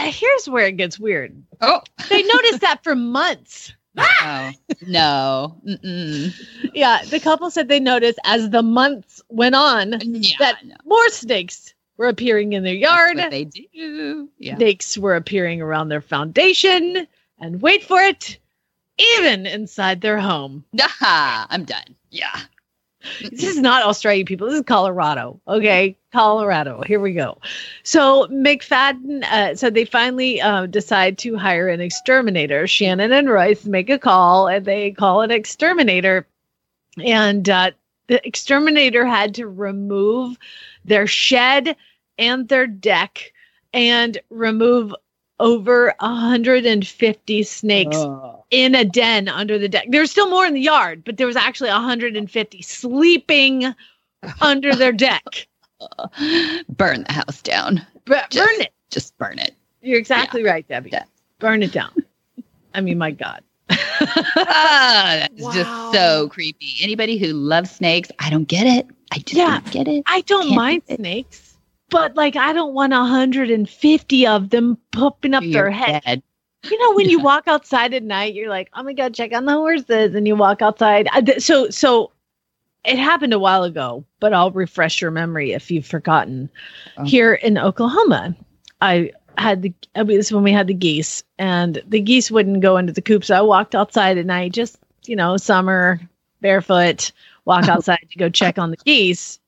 here's 0.05 0.47
where 0.49 0.65
it 0.67 0.77
gets 0.77 0.99
weird 0.99 1.35
Oh. 1.61 1.81
they 2.09 2.23
noticed 2.23 2.61
that 2.61 2.83
for 2.83 2.95
months 2.95 3.73
oh. 3.97 4.51
No. 4.87 5.57
Mm-mm. 5.67 6.33
yeah 6.73 7.03
the 7.09 7.19
couple 7.19 7.49
said 7.51 7.67
they 7.67 7.79
noticed 7.81 8.19
as 8.23 8.49
the 8.51 8.61
months 8.63 9.21
went 9.29 9.55
on 9.55 9.95
Yeah. 10.01 10.35
that 10.39 10.65
no. 10.65 10.75
more 10.85 11.09
snakes 11.09 11.73
were 11.99 12.07
appearing 12.07 12.53
in 12.53 12.63
their 12.63 12.73
yard. 12.73 13.17
they 13.29 13.43
do. 13.43 14.29
Yeah. 14.39 14.55
Snakes 14.55 14.97
were 14.97 15.15
appearing 15.15 15.61
around 15.61 15.89
their 15.89 16.01
foundation, 16.01 17.05
and 17.37 17.61
wait 17.61 17.83
for 17.83 17.99
it, 17.99 18.39
even 18.97 19.45
inside 19.45 19.99
their 20.01 20.17
home. 20.17 20.63
Nah, 20.73 20.87
I'm 21.01 21.65
done. 21.65 21.95
Yeah. 22.09 22.39
This 23.21 23.43
is 23.43 23.59
not 23.59 23.85
Australia, 23.85 24.25
people. 24.25 24.47
This 24.47 24.59
is 24.59 24.65
Colorado. 24.65 25.39
Okay, 25.47 25.97
Colorado. 26.11 26.83
Here 26.85 26.99
we 26.99 27.13
go. 27.13 27.37
So 27.83 28.27
McFadden, 28.27 29.23
uh, 29.23 29.55
so 29.55 29.69
they 29.69 29.85
finally 29.85 30.41
uh, 30.41 30.65
decide 30.65 31.17
to 31.19 31.37
hire 31.37 31.69
an 31.69 31.79
exterminator. 31.79 32.67
Shannon 32.67 33.13
and 33.13 33.29
Royce 33.29 33.63
make 33.65 33.89
a 33.89 33.97
call, 33.97 34.49
and 34.49 34.65
they 34.65 34.91
call 34.91 35.21
an 35.21 35.31
exterminator, 35.31 36.27
and 37.01 37.49
uh, 37.49 37.71
the 38.07 38.25
exterminator 38.27 39.05
had 39.05 39.35
to 39.35 39.47
remove 39.47 40.37
their 40.85 41.07
shed 41.07 41.75
and 42.17 42.47
their 42.49 42.67
deck 42.67 43.31
and 43.73 44.17
remove 44.29 44.93
over 45.39 45.93
150 45.99 47.43
snakes 47.43 47.95
Oh. 47.97 48.43
in 48.51 48.75
a 48.75 48.83
den 48.83 49.29
under 49.29 49.57
the 49.57 49.69
deck. 49.69 49.85
There's 49.89 50.11
still 50.11 50.29
more 50.29 50.45
in 50.45 50.53
the 50.53 50.59
yard, 50.61 51.03
but 51.05 51.15
there 51.17 51.27
was 51.27 51.35
actually 51.37 51.69
150 51.69 52.61
sleeping 52.61 53.73
under 54.41 54.75
their 54.75 54.91
deck. 54.91 55.47
Burn 56.67 57.03
the 57.07 57.13
house 57.13 57.41
down. 57.41 57.85
Bur- 58.05 58.21
Just- 58.29 58.45
burn 58.49 58.61
it. 58.61 58.73
Just 58.89 59.17
burn 59.17 59.39
it. 59.39 59.55
You're 59.81 59.99
exactly 59.99 60.43
right, 60.43 60.67
Debbie. 60.67 60.89
Yeah. 60.91 61.03
Burn 61.39 61.63
it 61.63 61.71
down. 61.71 61.91
I 62.73 62.81
mean, 62.81 62.97
my 62.97 63.11
God. 63.11 63.41
Ah, 64.01 65.17
that's 65.19 65.41
Wow. 65.41 65.51
just 65.53 65.93
so 65.93 66.29
creepy. 66.29 66.75
Anybody 66.81 67.17
who 67.17 67.27
loves 67.33 67.69
snakes, 67.71 68.09
I 68.19 68.29
don't 68.29 68.47
get 68.47 68.65
it. 68.65 68.87
I 69.11 69.17
just 69.19 69.33
Yeah. 69.33 69.59
don't 69.59 69.71
get 69.71 69.87
it. 69.87 70.03
I 70.05 70.21
don't 70.21 70.43
Can't 70.43 70.55
mind 70.55 70.81
do 70.87 70.95
snakes, 70.95 71.57
but 71.89 72.15
like 72.15 72.35
I 72.35 72.53
don't 72.53 72.73
want 72.73 72.93
150 72.93 74.27
of 74.27 74.49
them 74.49 74.77
popping 74.91 75.33
up 75.33 75.43
their 75.43 75.69
head. 75.71 76.01
dead. 76.05 76.23
You 76.69 76.77
know, 76.77 76.93
when 76.95 77.09
you 77.09 77.19
walk 77.19 77.47
outside 77.47 77.93
at 77.93 78.03
night, 78.03 78.33
you're 78.33 78.49
like, 78.49 78.69
"Oh 78.73 78.83
my 78.83 78.93
god, 78.93 79.13
check 79.13 79.31
on 79.33 79.45
the 79.45 79.53
horses," 79.53 80.13
and 80.13 80.27
you 80.27 80.35
walk 80.35 80.61
outside. 80.61 81.07
Uh, 81.13 81.39
so, 81.39 81.69
so 81.69 82.11
it 82.83 82.97
happened 82.99 83.33
a 83.33 83.39
while 83.39 83.63
ago, 83.63 84.03
but 84.19 84.33
I'll 84.33 84.51
refresh 84.51 85.01
your 85.01 85.11
memory 85.11 85.53
if 85.53 85.71
you've 85.71 85.85
forgotten. 85.85 86.49
Oh. 86.97 87.05
Here 87.05 87.33
in 87.33 87.57
Oklahoma, 87.57 88.35
I 88.81 89.11
had 89.37 89.61
the 89.61 89.73
uh, 89.95 89.99
I 90.01 90.03
mean, 90.03 90.17
this 90.17 90.27
is 90.27 90.33
when 90.33 90.43
we 90.43 90.51
had 90.51 90.67
the 90.67 90.73
geese, 90.73 91.23
and 91.37 91.81
the 91.87 92.01
geese 92.01 92.29
wouldn't 92.29 92.59
go 92.61 92.75
into 92.75 92.91
the 92.91 93.01
coop, 93.01 93.23
so 93.23 93.35
I 93.37 93.41
walked 93.41 93.73
outside 93.73 94.17
at 94.17 94.25
night, 94.25 94.51
just 94.51 94.77
you 95.05 95.15
know, 95.15 95.37
summer, 95.37 96.01
barefoot, 96.41 97.13
walk 97.45 97.67
outside 97.67 98.07
to 98.11 98.17
go 98.17 98.29
check 98.29 98.57
on 98.57 98.71
the 98.71 98.77
geese. 98.77 99.39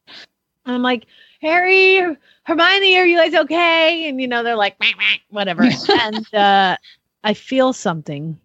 And 0.65 0.75
I'm 0.75 0.81
like, 0.83 1.05
Harry, 1.41 1.97
Hermione, 2.43 2.97
are 2.97 3.05
you 3.05 3.17
guys 3.17 3.33
okay? 3.33 4.07
And 4.07 4.21
you 4.21 4.27
know, 4.27 4.43
they're 4.43 4.55
like, 4.55 4.79
"Meow, 4.79 4.91
meow," 4.97 5.15
whatever. 5.29 5.63
and 6.01 6.33
uh, 6.33 6.77
I 7.23 7.33
feel 7.33 7.73
something 7.73 8.39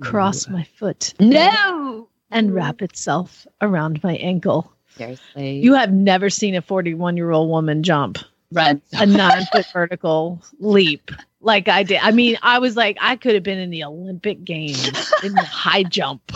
cross 0.00 0.48
my 0.48 0.64
foot 0.64 1.14
No. 1.20 2.08
and 2.30 2.52
wrap 2.52 2.82
itself 2.82 3.46
around 3.60 4.02
my 4.02 4.16
ankle. 4.16 4.72
Seriously. 4.96 5.58
You 5.60 5.74
have 5.74 5.92
never 5.92 6.28
seen 6.30 6.54
a 6.54 6.62
41 6.62 7.16
year 7.16 7.30
old 7.30 7.48
woman 7.48 7.82
jump 7.82 8.18
run. 8.52 8.82
a 8.94 9.06
nine 9.06 9.44
foot 9.52 9.66
vertical 9.72 10.42
leap 10.58 11.10
like 11.40 11.68
I 11.68 11.82
did. 11.82 12.00
I 12.02 12.10
mean, 12.10 12.36
I 12.42 12.58
was 12.58 12.76
like, 12.76 12.96
I 13.00 13.16
could 13.16 13.34
have 13.34 13.42
been 13.42 13.58
in 13.58 13.70
the 13.70 13.84
Olympic 13.84 14.44
Games 14.44 15.12
in 15.22 15.32
the 15.34 15.42
high 15.42 15.82
jump. 15.84 16.32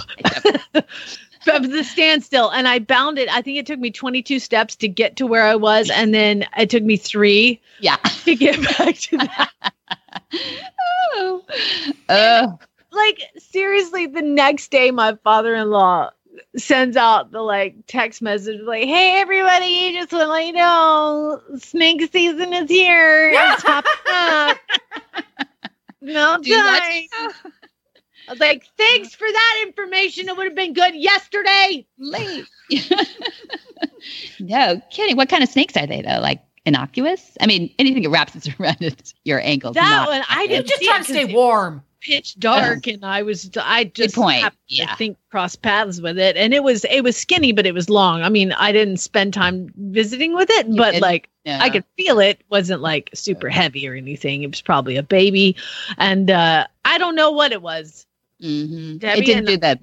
From 1.45 1.71
the 1.71 1.85
standstill, 1.85 2.51
and 2.51 2.67
I 2.67 2.79
bounded. 2.79 3.29
I 3.29 3.43
think 3.43 3.59
it 3.59 3.67
took 3.67 3.79
me 3.79 3.91
22 3.91 4.39
steps 4.39 4.77
to 4.77 4.89
get 4.89 5.17
to 5.17 5.27
where 5.27 5.45
I 5.45 5.55
was, 5.55 5.91
and 5.91 6.13
then 6.13 6.45
it 6.57 6.71
took 6.71 6.83
me 6.83 6.97
three 6.97 7.61
yeah. 7.81 7.97
to 7.97 8.35
get 8.35 8.61
back 8.79 8.97
to 8.97 9.19
that. 9.19 9.73
oh. 11.15 11.45
Oh. 12.09 12.59
like 12.93 13.23
seriously 13.39 14.07
the 14.07 14.23
next 14.23 14.71
day 14.71 14.91
my 14.91 15.17
father-in-law 15.23 16.11
sends 16.57 16.97
out 16.97 17.31
the 17.31 17.41
like 17.41 17.75
text 17.87 18.23
message 18.23 18.61
like 18.63 18.85
hey 18.85 19.21
everybody 19.21 19.93
just 19.93 20.13
want 20.13 20.25
to 20.25 20.29
let 20.29 20.47
you 20.47 20.53
know 20.53 21.41
snake 21.59 22.09
season 22.13 22.53
is 22.53 22.69
here 22.69 23.31
it's 23.33 23.63
popping 23.63 23.91
up 24.09 24.57
no 26.01 26.39
time 26.41 27.53
i 28.29 28.31
was 28.31 28.41
like 28.41 28.65
thanks 28.77 29.15
for 29.15 29.27
that 29.31 29.65
information 29.67 30.29
it 30.29 30.37
would 30.37 30.47
have 30.47 30.55
been 30.55 30.73
good 30.75 30.95
yesterday 30.95 31.87
late. 31.99 32.47
no 34.41 34.81
kidding. 34.91 35.17
What 35.17 35.29
kind 35.29 35.43
of 35.43 35.49
snakes 35.49 35.77
are 35.77 35.87
they 35.87 36.03
though? 36.03 36.21
Like 36.21 36.43
innocuous? 36.65 37.37
I 37.41 37.47
mean, 37.47 37.73
anything 37.79 38.03
that 38.03 38.11
wraps 38.11 38.37
its 38.37 38.49
around 38.61 39.13
your 39.25 39.41
ankles. 39.41 39.75
that 39.75 39.89
not 39.91 40.09
one 40.09 40.23
i 40.29 40.47
didn't 40.47 40.67
just 40.67 40.81
see 40.81 40.87
trying 40.87 41.01
it 41.01 41.05
stay 41.07 41.25
warm. 41.35 41.83
pitch 42.01 42.39
dark 42.39 42.87
and 42.87 43.05
i 43.05 43.23
was 43.23 43.51
i 43.61 43.85
just 43.85 44.15
point, 44.15 44.41
happened 44.43 44.59
to 44.69 44.75
yeah. 44.77 44.95
think 44.97 45.17
cross 45.31 45.57
paths 45.57 46.01
with 46.01 46.19
it 46.19 46.37
and 46.37 46.55
it 46.55 46.63
was 46.63 46.85
it 46.91 47.03
was 47.03 47.17
skinny 47.17 47.53
but 47.53 47.67
it 47.67 47.73
was 47.75 47.89
long 47.91 48.23
i 48.23 48.29
mean 48.29 48.53
i 48.53 48.71
didn't 48.71 48.99
spend 48.99 49.33
time 49.35 49.73
visiting 49.77 50.35
with 50.35 50.49
it 50.51 50.67
but 50.77 50.93
didn't? 50.93 51.03
like 51.03 51.29
No. 51.45 51.59
i 51.59 51.71
could 51.71 51.85
feel 51.97 52.21
it 52.21 52.41
wasn't 52.51 52.83
like 52.83 53.11
super 53.15 53.49
heavy 53.49 53.89
or 53.89 53.95
anything 53.95 54.43
it 54.43 54.51
was 54.51 54.61
probably 54.61 54.97
a 54.97 55.03
baby 55.03 55.57
and 55.97 56.31
uh 56.31 56.67
i 56.85 56.99
don't 56.99 57.17
know 57.17 57.31
what 57.33 57.51
it 57.53 57.63
was 57.63 58.07
Mhm. 58.43 59.03
It 59.03 59.25
didn't 59.25 59.47
do 59.47 59.57
the 59.57 59.79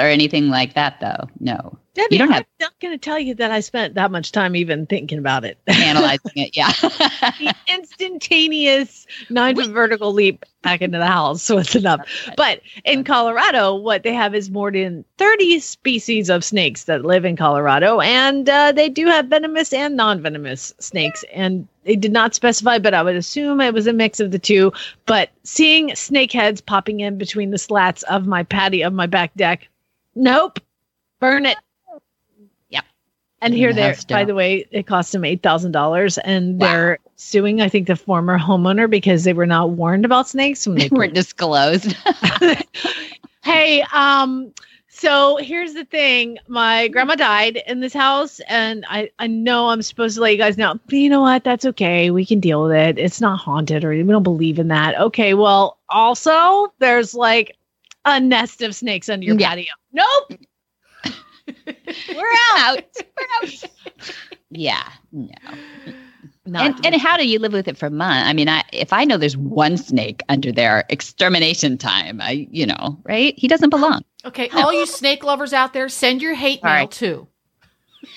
or 0.00 0.06
anything 0.06 0.48
like 0.48 0.74
that, 0.74 1.00
though. 1.00 1.28
No. 1.40 1.78
Debbie, 1.94 2.14
You 2.14 2.18
don't 2.20 2.28
I'm 2.28 2.34
have- 2.34 2.46
not 2.58 2.80
going 2.80 2.94
to 2.94 2.98
tell 2.98 3.18
you 3.18 3.34
that 3.34 3.50
I 3.50 3.60
spent 3.60 3.94
that 3.94 4.10
much 4.10 4.32
time 4.32 4.56
even 4.56 4.86
thinking 4.86 5.18
about 5.18 5.44
it. 5.44 5.58
Analyzing 5.66 6.32
it, 6.36 6.56
yeah. 6.56 6.70
the 6.72 7.54
instantaneous 7.68 9.06
nine 9.28 9.56
foot 9.56 9.68
vertical 9.70 10.12
leap 10.14 10.44
back 10.62 10.80
into 10.80 10.96
the 10.96 11.06
house 11.06 11.50
was 11.50 11.74
enough. 11.76 12.00
But 12.36 12.62
in 12.84 13.04
Colorado, 13.04 13.74
what 13.74 14.04
they 14.04 14.14
have 14.14 14.34
is 14.34 14.50
more 14.50 14.70
than 14.70 15.04
30 15.18 15.60
species 15.60 16.30
of 16.30 16.44
snakes 16.44 16.84
that 16.84 17.04
live 17.04 17.26
in 17.26 17.36
Colorado, 17.36 18.00
and 18.00 18.48
uh, 18.48 18.72
they 18.72 18.88
do 18.88 19.06
have 19.06 19.26
venomous 19.26 19.72
and 19.74 19.94
non 19.94 20.22
venomous 20.22 20.72
snakes. 20.78 21.24
And 21.34 21.68
they 21.84 21.96
did 21.96 22.12
not 22.12 22.34
specify, 22.34 22.78
but 22.78 22.94
I 22.94 23.02
would 23.02 23.16
assume 23.16 23.60
it 23.60 23.74
was 23.74 23.86
a 23.86 23.92
mix 23.92 24.18
of 24.18 24.30
the 24.30 24.38
two. 24.38 24.72
But 25.04 25.28
seeing 25.42 25.94
snake 25.94 26.32
heads 26.32 26.62
popping 26.62 27.00
in 27.00 27.18
between 27.18 27.50
the 27.50 27.58
slats 27.58 28.02
of 28.04 28.26
my 28.26 28.44
patio 28.44 28.86
of 28.86 28.94
my 28.94 29.06
back 29.06 29.34
deck, 29.34 29.68
nope, 30.14 30.58
burn 31.20 31.44
it. 31.44 31.58
And 33.42 33.52
here 33.54 33.72
they're, 33.74 33.96
by 34.08 34.24
the 34.24 34.34
way, 34.34 34.66
it 34.70 34.86
cost 34.86 35.12
them 35.12 35.24
eight 35.24 35.42
thousand 35.42 35.72
dollars, 35.72 36.16
and 36.18 36.58
Wow. 36.58 36.66
they're 36.68 36.98
suing. 37.16 37.60
I 37.60 37.68
think 37.68 37.86
the 37.88 37.96
former 37.96 38.38
homeowner 38.38 38.88
because 38.88 39.24
they 39.24 39.32
were 39.32 39.46
not 39.46 39.70
warned 39.70 40.04
about 40.04 40.28
snakes 40.28 40.66
when 40.66 40.76
they 40.78 40.88
They 40.88 40.96
weren't 40.96 41.14
disclosed. 41.14 41.94
hey, 43.44 43.84
um, 43.92 44.52
so 44.88 45.36
here's 45.38 45.74
the 45.74 45.84
thing. 45.84 46.38
My 46.48 46.88
grandma 46.88 47.14
died 47.16 47.60
in 47.66 47.80
this 47.80 47.92
house, 47.94 48.40
and 48.48 48.84
I, 48.88 49.10
I 49.18 49.26
know 49.26 49.68
I'm 49.68 49.82
supposed 49.82 50.14
to 50.16 50.22
let 50.22 50.32
you 50.32 50.38
guys 50.38 50.56
know, 50.56 50.74
but 50.86 50.94
you 50.94 51.08
know 51.08 51.22
what? 51.22 51.44
That's 51.44 51.64
okay. 51.64 52.10
We 52.10 52.24
can 52.24 52.40
deal 52.40 52.62
with 52.64 52.72
it. 52.72 52.98
It's 52.98 53.20
not 53.20 53.38
haunted 53.38 53.84
or 53.84 53.90
we 53.90 54.02
don't 54.04 54.22
believe 54.22 54.58
in 54.58 54.68
that. 54.68 54.98
Okay, 54.98 55.34
well, 55.34 55.78
also 55.88 56.72
there's 56.78 57.14
like 57.14 57.56
a 58.04 58.20
nest 58.20 58.62
of 58.62 58.74
snakes 58.74 59.08
under 59.08 59.26
your 59.26 59.36
Yeah. 59.38 59.48
patio. 59.48 59.72
Nope. 59.92 60.40
We're 61.66 62.36
out. 62.58 62.84
We're 62.96 63.26
out. 63.42 63.64
Yeah, 64.50 64.88
no. 65.12 65.34
Not 66.44 66.66
And, 66.66 66.86
and 66.86 66.94
how 66.96 67.16
do 67.16 67.28
you 67.28 67.38
live 67.38 67.52
with 67.52 67.68
it 67.68 67.78
for 67.78 67.86
a 67.86 67.90
month? 67.90 68.26
I 68.26 68.32
mean, 68.32 68.48
I 68.48 68.64
if 68.72 68.92
I 68.92 69.04
know 69.04 69.16
there's 69.16 69.36
one 69.36 69.76
snake 69.76 70.22
under 70.28 70.50
there, 70.50 70.84
extermination 70.88 71.78
time. 71.78 72.20
I, 72.20 72.48
you 72.50 72.66
know, 72.66 72.98
right? 73.04 73.34
He 73.36 73.46
doesn't 73.46 73.70
belong. 73.70 74.02
Okay, 74.24 74.48
all 74.50 74.72
you 74.72 74.86
snake 74.86 75.22
lovers 75.22 75.52
out 75.52 75.72
there, 75.72 75.88
send 75.88 76.20
your 76.20 76.34
hate 76.34 76.60
All 76.62 76.70
mail 76.70 76.80
right. 76.80 76.90
too. 76.90 77.28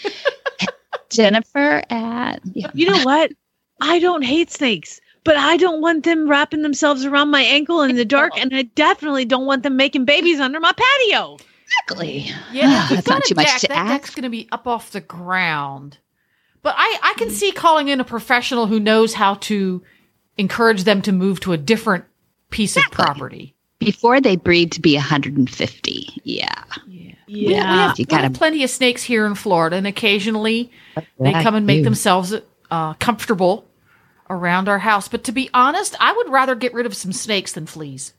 Jennifer 1.09 1.83
at 1.89 2.39
yeah. 2.53 2.71
you 2.73 2.89
know 2.89 3.03
what? 3.03 3.31
I 3.79 3.99
don't 3.99 4.23
hate 4.23 4.51
snakes, 4.51 4.99
but 5.23 5.37
I 5.37 5.57
don't 5.57 5.81
want 5.81 6.03
them 6.03 6.27
wrapping 6.27 6.63
themselves 6.63 7.05
around 7.05 7.29
my 7.29 7.41
ankle 7.41 7.81
in 7.83 7.95
the 7.95 8.05
dark, 8.05 8.31
and 8.37 8.55
I 8.55 8.63
definitely 8.63 9.25
don't 9.25 9.45
want 9.45 9.61
them 9.63 9.77
making 9.77 10.05
babies 10.05 10.39
under 10.39 10.59
my 10.59 10.71
patio. 10.71 11.37
Exactly. 11.65 12.29
Yeah, 12.51 12.85
if 12.85 12.91
you've 12.91 12.97
That's 13.05 13.07
not 13.07 13.15
got 13.15 13.25
a 13.25 13.27
too 13.29 13.35
much 13.35 13.45
deck, 13.47 13.59
to 13.61 13.67
that 13.69 13.77
ask. 13.77 13.89
deck's 13.91 14.15
going 14.15 14.23
to 14.23 14.29
be 14.29 14.47
up 14.51 14.67
off 14.67 14.91
the 14.91 15.01
ground. 15.01 15.97
But 16.61 16.75
I, 16.77 16.99
I 17.03 17.13
can 17.17 17.29
see 17.29 17.51
calling 17.51 17.89
in 17.89 17.99
a 17.99 18.03
professional 18.05 18.65
who 18.67 18.79
knows 18.79 19.13
how 19.13 19.35
to 19.35 19.83
encourage 20.37 20.83
them 20.83 21.01
to 21.03 21.11
move 21.11 21.39
to 21.41 21.53
a 21.53 21.57
different 21.57 22.05
piece 22.49 22.75
of 22.75 22.83
property. 22.91 23.55
Before 23.79 24.19
they 24.21 24.35
breed 24.35 24.71
to 24.73 24.81
be 24.81 24.95
150. 24.95 26.21
Yeah. 26.23 26.47
Yeah, 26.87 27.13
we, 27.27 27.33
we 27.45 27.53
Yeah. 27.53 27.87
have, 27.89 27.97
we 27.97 28.05
have 28.09 28.33
plenty 28.33 28.63
of 28.63 28.69
snakes 28.69 29.03
here 29.03 29.25
in 29.25 29.35
Florida, 29.35 29.75
and 29.75 29.85
occasionally 29.85 30.71
they 31.19 31.33
come 31.33 31.55
and 31.55 31.67
make 31.67 31.79
you. 31.79 31.83
themselves 31.83 32.33
uh, 32.71 32.93
comfortable 32.95 33.67
around 34.29 34.67
our 34.67 34.79
house. 34.79 35.07
But 35.07 35.23
to 35.25 35.31
be 35.31 35.49
honest, 35.53 35.95
I 35.99 36.13
would 36.13 36.29
rather 36.29 36.55
get 36.55 36.73
rid 36.73 36.85
of 36.87 36.95
some 36.95 37.11
snakes 37.13 37.51
than 37.53 37.65
fleas. 37.67 38.13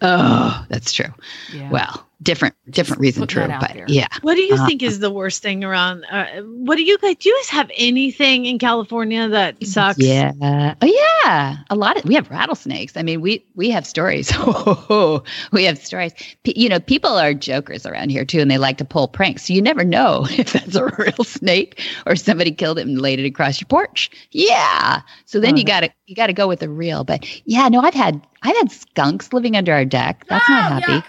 Oh, 0.00 0.64
that's 0.68 0.92
true. 0.92 1.12
Yeah. 1.52 1.70
Well, 1.70 2.07
different 2.22 2.54
different 2.70 3.00
reason 3.00 3.22
putting 3.22 3.46
true, 3.48 3.56
but 3.60 3.72
there. 3.74 3.84
yeah. 3.88 4.08
What 4.22 4.34
do 4.34 4.42
you 4.42 4.54
Uh, 4.56 4.66
think 4.66 4.82
is 4.82 4.98
the 4.98 5.10
worst 5.10 5.40
thing 5.42 5.62
around? 5.64 6.04
Uh, 6.10 6.26
what 6.42 6.76
do 6.76 6.82
you 6.82 6.98
guys? 6.98 7.16
Do 7.16 7.28
you 7.28 7.36
guys 7.40 7.48
have 7.50 7.70
anything 7.76 8.44
in 8.46 8.58
California 8.58 9.28
that 9.28 9.64
sucks? 9.64 9.98
Yeah. 10.00 10.32
Oh 10.82 10.86
yeah. 11.24 11.58
A 11.70 11.76
lot 11.76 11.96
of 11.96 12.04
we 12.04 12.14
have 12.14 12.28
rattlesnakes. 12.30 12.96
I 12.96 13.02
mean, 13.02 13.20
we 13.20 13.44
we 13.54 13.70
have 13.70 13.86
stories. 13.86 14.32
we 15.52 15.64
have 15.64 15.78
stories. 15.78 16.12
P- 16.42 16.54
you 16.56 16.68
know, 16.68 16.80
people 16.80 17.10
are 17.12 17.34
jokers 17.34 17.86
around 17.86 18.10
here 18.10 18.24
too, 18.24 18.40
and 18.40 18.50
they 18.50 18.58
like 18.58 18.78
to 18.78 18.84
pull 18.84 19.08
pranks. 19.08 19.46
So 19.46 19.52
you 19.52 19.62
never 19.62 19.84
know 19.84 20.26
if 20.30 20.52
that's 20.52 20.74
a 20.74 20.86
real 20.98 21.24
snake 21.24 21.80
or 22.06 22.16
somebody 22.16 22.50
killed 22.52 22.78
it 22.78 22.86
and 22.86 23.00
laid 23.00 23.20
it 23.20 23.26
across 23.26 23.60
your 23.60 23.68
porch. 23.68 24.10
Yeah. 24.32 25.02
So 25.24 25.40
then 25.40 25.56
you 25.56 25.64
got 25.64 25.80
to 25.80 25.90
you 26.06 26.14
got 26.16 26.26
to 26.28 26.32
go 26.32 26.48
with 26.48 26.60
the 26.60 26.68
real. 26.68 27.04
But 27.04 27.24
yeah, 27.46 27.68
no, 27.68 27.80
I've 27.80 27.94
had 27.94 28.20
I've 28.42 28.56
had 28.56 28.70
skunks 28.72 29.32
living 29.32 29.56
under 29.56 29.72
our 29.72 29.84
deck. 29.84 30.24
That's 30.28 30.44
Ah, 30.48 30.68
not 30.70 30.82
happy. 30.82 30.92
yuck. 30.92 31.04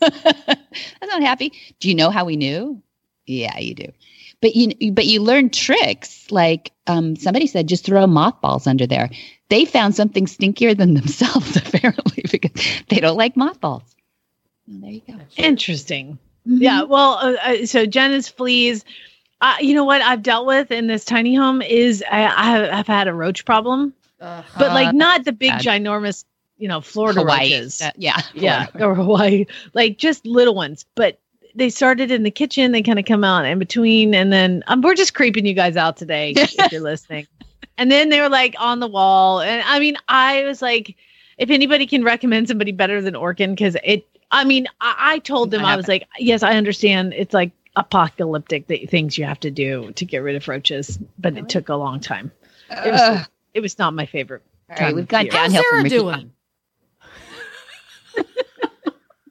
That's 0.00 1.06
not 1.06 1.22
happy. 1.22 1.52
Do 1.80 1.88
you 1.88 1.94
know 1.94 2.10
how 2.10 2.24
we 2.24 2.36
knew? 2.36 2.82
Yeah, 3.26 3.58
you 3.58 3.74
do. 3.74 3.92
But 4.40 4.56
you 4.56 4.92
but 4.92 5.06
you 5.06 5.20
learn 5.22 5.50
tricks. 5.50 6.30
Like 6.30 6.72
um, 6.86 7.16
somebody 7.16 7.46
said, 7.46 7.68
just 7.68 7.84
throw 7.84 8.06
mothballs 8.06 8.66
under 8.66 8.86
there. 8.86 9.10
They 9.50 9.64
found 9.64 9.94
something 9.94 10.26
stinkier 10.26 10.76
than 10.76 10.94
themselves, 10.94 11.56
apparently, 11.56 12.24
because 12.30 12.52
they 12.88 13.00
don't 13.00 13.16
like 13.18 13.36
mothballs. 13.36 13.82
Well, 14.66 14.80
there 14.80 14.90
you 14.90 15.02
go. 15.06 15.14
Interesting. 15.36 16.18
Mhm. 16.48 16.58
Yeah. 16.62 16.82
Well, 16.84 17.18
uh, 17.20 17.34
uh, 17.42 17.66
so 17.66 17.84
Jenna's 17.86 18.28
fleas. 18.28 18.84
Uh, 19.42 19.56
you 19.60 19.74
know 19.74 19.84
what 19.84 20.02
I've 20.02 20.22
dealt 20.22 20.46
with 20.46 20.70
in 20.70 20.86
this 20.86 21.04
tiny 21.04 21.34
home 21.34 21.62
is 21.62 22.04
I, 22.10 22.24
I 22.24 22.78
I've 22.78 22.86
had 22.86 23.08
a 23.08 23.14
roach 23.14 23.44
problem, 23.46 23.94
Ugh. 24.20 24.44
but 24.58 24.70
Uh, 24.70 24.74
like 24.74 24.94
not 24.94 25.24
the 25.24 25.32
big 25.32 25.52
bad. 25.52 25.62
ginormous, 25.62 26.24
you 26.60 26.68
know, 26.68 26.80
Florida 26.80 27.20
Hawaii. 27.20 27.54
roaches. 27.54 27.80
Uh, 27.82 27.90
yeah. 27.96 28.20
yeah, 28.34 28.66
or 28.78 28.94
Hawaii, 28.94 29.46
like 29.74 29.98
just 29.98 30.24
little 30.26 30.54
ones. 30.54 30.84
But 30.94 31.18
they 31.54 31.70
started 31.70 32.10
in 32.10 32.22
the 32.22 32.30
kitchen. 32.30 32.72
They 32.72 32.82
kind 32.82 32.98
of 32.98 33.04
come 33.06 33.24
out 33.24 33.44
in 33.44 33.58
between, 33.58 34.14
and 34.14 34.32
then 34.32 34.62
um, 34.68 34.82
we're 34.82 34.94
just 34.94 35.14
creeping 35.14 35.46
you 35.46 35.54
guys 35.54 35.76
out 35.76 35.96
today 35.96 36.32
if 36.36 36.54
you're 36.72 36.80
listening. 36.80 37.26
And 37.78 37.90
then 37.90 38.10
they 38.10 38.20
were 38.20 38.28
like 38.28 38.54
on 38.58 38.78
the 38.80 38.86
wall, 38.86 39.40
and 39.40 39.62
I 39.66 39.80
mean, 39.80 39.96
I 40.08 40.44
was 40.44 40.62
like, 40.62 40.96
if 41.38 41.50
anybody 41.50 41.86
can 41.86 42.04
recommend 42.04 42.48
somebody 42.48 42.72
better 42.72 43.00
than 43.00 43.14
Orkin, 43.14 43.50
because 43.50 43.76
it. 43.82 44.06
I 44.32 44.44
mean, 44.44 44.68
I, 44.80 45.14
I 45.14 45.18
told 45.18 45.50
them 45.50 45.64
I 45.64 45.74
was 45.74 45.88
like, 45.88 46.06
yes, 46.18 46.44
I 46.44 46.52
understand. 46.52 47.14
It's 47.14 47.34
like 47.34 47.50
apocalyptic 47.74 48.68
th- 48.68 48.88
things 48.88 49.18
you 49.18 49.24
have 49.24 49.40
to 49.40 49.50
do 49.50 49.90
to 49.92 50.04
get 50.04 50.18
rid 50.18 50.36
of 50.36 50.46
roaches, 50.46 51.00
but 51.18 51.36
it 51.36 51.48
took 51.48 51.68
a 51.68 51.74
long 51.74 51.98
time. 51.98 52.30
It 52.70 52.92
was 52.92 53.00
Ugh. 53.00 53.26
it 53.54 53.60
was 53.60 53.76
not 53.76 53.92
my 53.92 54.06
favorite. 54.06 54.42
all 54.68 54.76
right, 54.78 54.94
we've 54.94 55.08
gone 55.08 55.26
How's 55.26 55.34
How's 55.34 55.42
downhill 55.46 55.62
Sarah 55.62 55.74
from 55.78 55.84
Ricky 55.84 55.96
doing? 55.96 56.32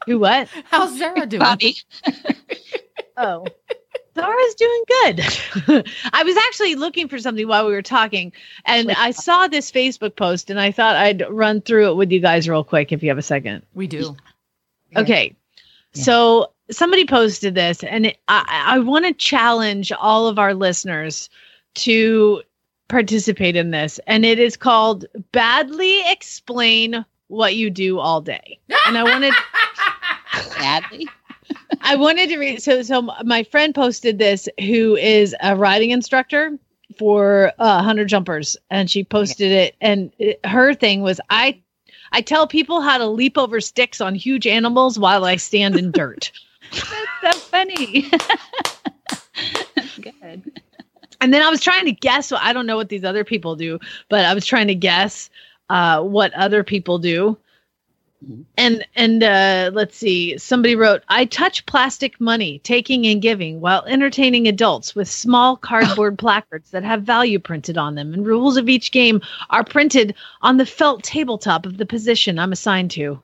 Who 0.06 0.20
what? 0.20 0.48
How's 0.66 0.98
Zara 0.98 1.26
doing? 1.26 1.40
Bobby. 1.40 1.76
Oh. 3.22 3.46
Zara's 4.16 4.56
doing 4.56 4.84
good. 4.88 5.20
I 6.14 6.24
was 6.24 6.38
actually 6.38 6.76
looking 6.76 7.10
for 7.10 7.20
something 7.20 7.46
while 7.50 7.68
we 7.68 7.74
were 7.74 7.82
talking, 7.82 8.32
and 8.66 8.92
I 8.92 9.12
saw 9.12 9.50
this 9.50 9.70
Facebook 9.70 10.16
post, 10.16 10.50
and 10.50 10.58
I 10.58 10.72
thought 10.72 10.96
I'd 10.96 11.30
run 11.30 11.60
through 11.60 11.92
it 11.92 11.96
with 11.96 12.12
you 12.12 12.22
guys 12.22 12.48
real 12.48 12.64
quick 12.64 12.94
if 12.94 13.04
you 13.04 13.10
have 13.10 13.18
a 13.18 13.22
second. 13.22 13.66
We 13.74 13.88
do. 13.88 14.16
Okay. 14.96 15.36
Yeah. 15.94 16.04
So 16.04 16.54
somebody 16.72 17.06
posted 17.06 17.56
this, 17.56 17.84
and 17.84 18.06
it, 18.06 18.18
I, 18.30 18.64
I 18.68 18.80
want 18.80 19.06
to 19.06 19.14
challenge 19.14 19.92
all 19.92 20.28
of 20.28 20.40
our 20.40 20.54
listeners 20.54 21.30
to 21.76 22.42
participate 22.88 23.56
in 23.56 23.72
this. 23.72 24.00
And 24.08 24.26
it 24.26 24.40
is 24.40 24.58
called 24.58 25.06
Badly 25.32 26.02
Explain 26.12 27.06
What 27.30 27.56
You 27.56 27.70
Do 27.70 28.00
All 28.00 28.22
Day. 28.22 28.60
And 28.86 28.98
I 28.98 29.04
wanted. 29.04 29.34
Badly. 30.58 31.08
I 31.82 31.96
wanted 31.96 32.30
to 32.30 32.38
read. 32.38 32.62
So, 32.62 32.82
so 32.82 33.02
my 33.24 33.44
friend 33.44 33.74
posted 33.74 34.20
this, 34.20 34.50
who 34.60 34.96
is 34.98 35.36
a 35.42 35.56
riding 35.56 35.92
instructor 35.92 36.58
for 36.98 37.54
uh, 37.60 37.82
hunter 37.82 38.06
jumpers, 38.06 38.58
and 38.70 38.90
she 38.90 39.04
posted 39.04 39.52
it. 39.52 39.76
And 39.80 40.12
it, 40.20 40.40
her 40.46 40.74
thing 40.74 41.02
was, 41.02 41.22
I, 41.30 41.62
I 42.12 42.22
tell 42.22 42.48
people 42.48 42.82
how 42.82 42.98
to 42.98 43.08
leap 43.08 43.38
over 43.38 43.62
sticks 43.62 44.02
on 44.02 44.16
huge 44.16 44.46
animals 44.46 45.00
while 45.00 45.24
I 45.26 45.38
stand 45.38 45.76
in 45.76 45.92
dirt. 45.92 46.32
That's 47.22 47.38
so 47.38 47.40
funny. 47.40 48.10
Good. 50.02 50.62
And 51.22 51.34
then 51.34 51.42
I 51.42 51.50
was 51.50 51.62
trying 51.62 51.86
to 51.86 51.92
guess. 51.92 52.32
I 52.32 52.54
don't 52.54 52.66
know 52.66 52.78
what 52.78 52.90
these 52.90 53.04
other 53.04 53.24
people 53.24 53.56
do, 53.56 53.80
but 54.08 54.26
I 54.26 54.34
was 54.34 54.46
trying 54.46 54.68
to 54.68 54.76
guess 54.76 55.30
uh, 55.70 56.02
what 56.02 56.34
other 56.34 56.64
people 56.64 57.00
do. 57.00 57.38
Mhm. 58.26 58.46
And 58.58 58.86
and 58.96 59.24
uh, 59.24 59.72
let's 59.74 59.96
see. 59.96 60.38
Somebody 60.38 60.76
wrote, 60.76 61.04
"I 61.08 61.24
touch 61.26 61.66
plastic 61.66 62.20
money, 62.20 62.60
taking 62.60 63.06
and 63.08 63.22
giving, 63.22 63.62
while 63.62 63.86
entertaining 63.86 64.48
adults 64.48 64.94
with 64.94 65.08
small 65.10 65.56
cardboard 65.56 66.18
placards 66.20 66.72
that 66.72 66.84
have 66.84 67.04
value 67.04 67.40
printed 67.40 67.78
on 67.78 67.96
them, 67.96 68.14
and 68.14 68.26
rules 68.26 68.58
of 68.58 68.68
each 68.68 68.92
game 68.92 69.22
are 69.50 69.64
printed 69.64 70.16
on 70.42 70.58
the 70.58 70.66
felt 70.66 71.04
tabletop 71.04 71.66
of 71.66 71.78
the 71.78 71.86
position 71.86 72.40
I'm 72.40 72.52
assigned 72.52 72.92
to." 72.92 73.22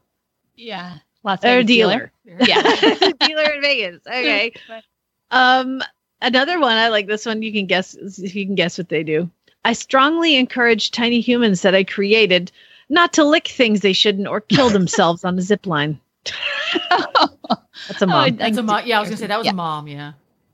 Yeah. 0.56 1.00
Las 1.24 1.39
Or 1.43 1.64
Vegas 1.64 1.68
dealer. 1.68 2.12
Yeah. 2.26 2.62
dealer 3.20 3.52
in 3.54 3.62
Vegas. 3.62 4.02
Okay. 4.08 4.54
Um, 5.32 5.82
another 6.22 6.60
one 6.60 6.78
I 6.78 6.89
like 6.89 7.08
this 7.08 7.26
one. 7.26 7.41
You 7.41 7.52
can 7.52 7.66
guess. 7.66 7.96
You 8.18 8.46
can 8.46 8.56
guess 8.56 8.78
what 8.78 8.89
they 8.89 9.04
do. 9.04 9.30
I 9.66 9.74
strongly 9.74 10.36
encourage 10.36 10.91
tiny 10.91 11.20
humans 11.20 11.63
that 11.63 11.74
I 11.74 11.84
created 11.84 12.51
not 12.88 13.13
to 13.13 13.24
lick 13.24 13.47
things 13.47 13.82
they 13.82 13.93
shouldn't 13.93 14.28
or 14.28 14.39
kill 14.39 14.70
themselves 14.80 15.26
on 15.26 15.38
a 15.38 15.41
zip 15.41 15.66
line. 15.66 15.99
That's 16.24 18.01
a 18.01 18.05
oh, 18.05 18.07
mom. 18.07 18.36
That's 18.38 18.57
a 18.57 18.63
mom. 18.63 18.84
Yeah, 18.86 18.97
I 18.97 19.01
was 19.01 19.09
gonna 19.09 19.18
say 19.18 19.28
that 19.28 19.38
was 19.38 19.45
Yeah. 19.45 19.51
a 19.51 19.55
mom. 19.55 19.88
Yeah. 19.88 20.13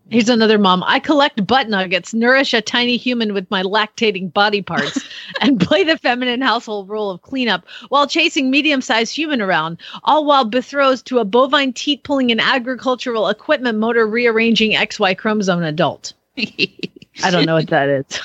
Here's 0.10 0.30
another 0.30 0.58
mom. 0.58 0.84
I 0.86 1.00
collect 1.00 1.46
butt 1.46 1.70
nuggets, 1.70 2.14
nourish 2.14 2.54
a 2.54 2.62
tiny 2.62 2.98
human 2.98 3.34
with 3.34 3.50
my 3.50 3.64
lactating 3.64 4.34
body 4.34 4.62
parts, 4.62 5.00
and 5.42 5.60
play 5.60 5.84
the 5.84 5.98
feminine 5.98 6.42
household 6.42 6.90
role 6.90 7.12
of 7.12 7.22
cleanup 7.22 7.66
while 7.90 8.08
chasing 8.08 8.50
medium 8.50 8.82
sized 8.82 9.16
human 9.16 9.42
around, 9.42 9.78
all 10.04 10.26
while 10.26 10.44
betrothed 10.44 11.06
to 11.08 11.20
a 11.20 11.26
bovine 11.26 11.72
teat 11.72 12.04
pulling 12.04 12.32
and 12.32 12.42
agricultural 12.42 13.30
equipment 13.30 13.78
motor 13.78 14.06
rearranging 14.08 14.72
XY 14.72 15.18
chromosome 15.18 15.64
adult. 15.64 16.14
I 16.38 17.30
don't 17.30 17.46
know 17.46 17.56
what 17.56 17.70
that 17.70 17.90
is. 17.90 18.20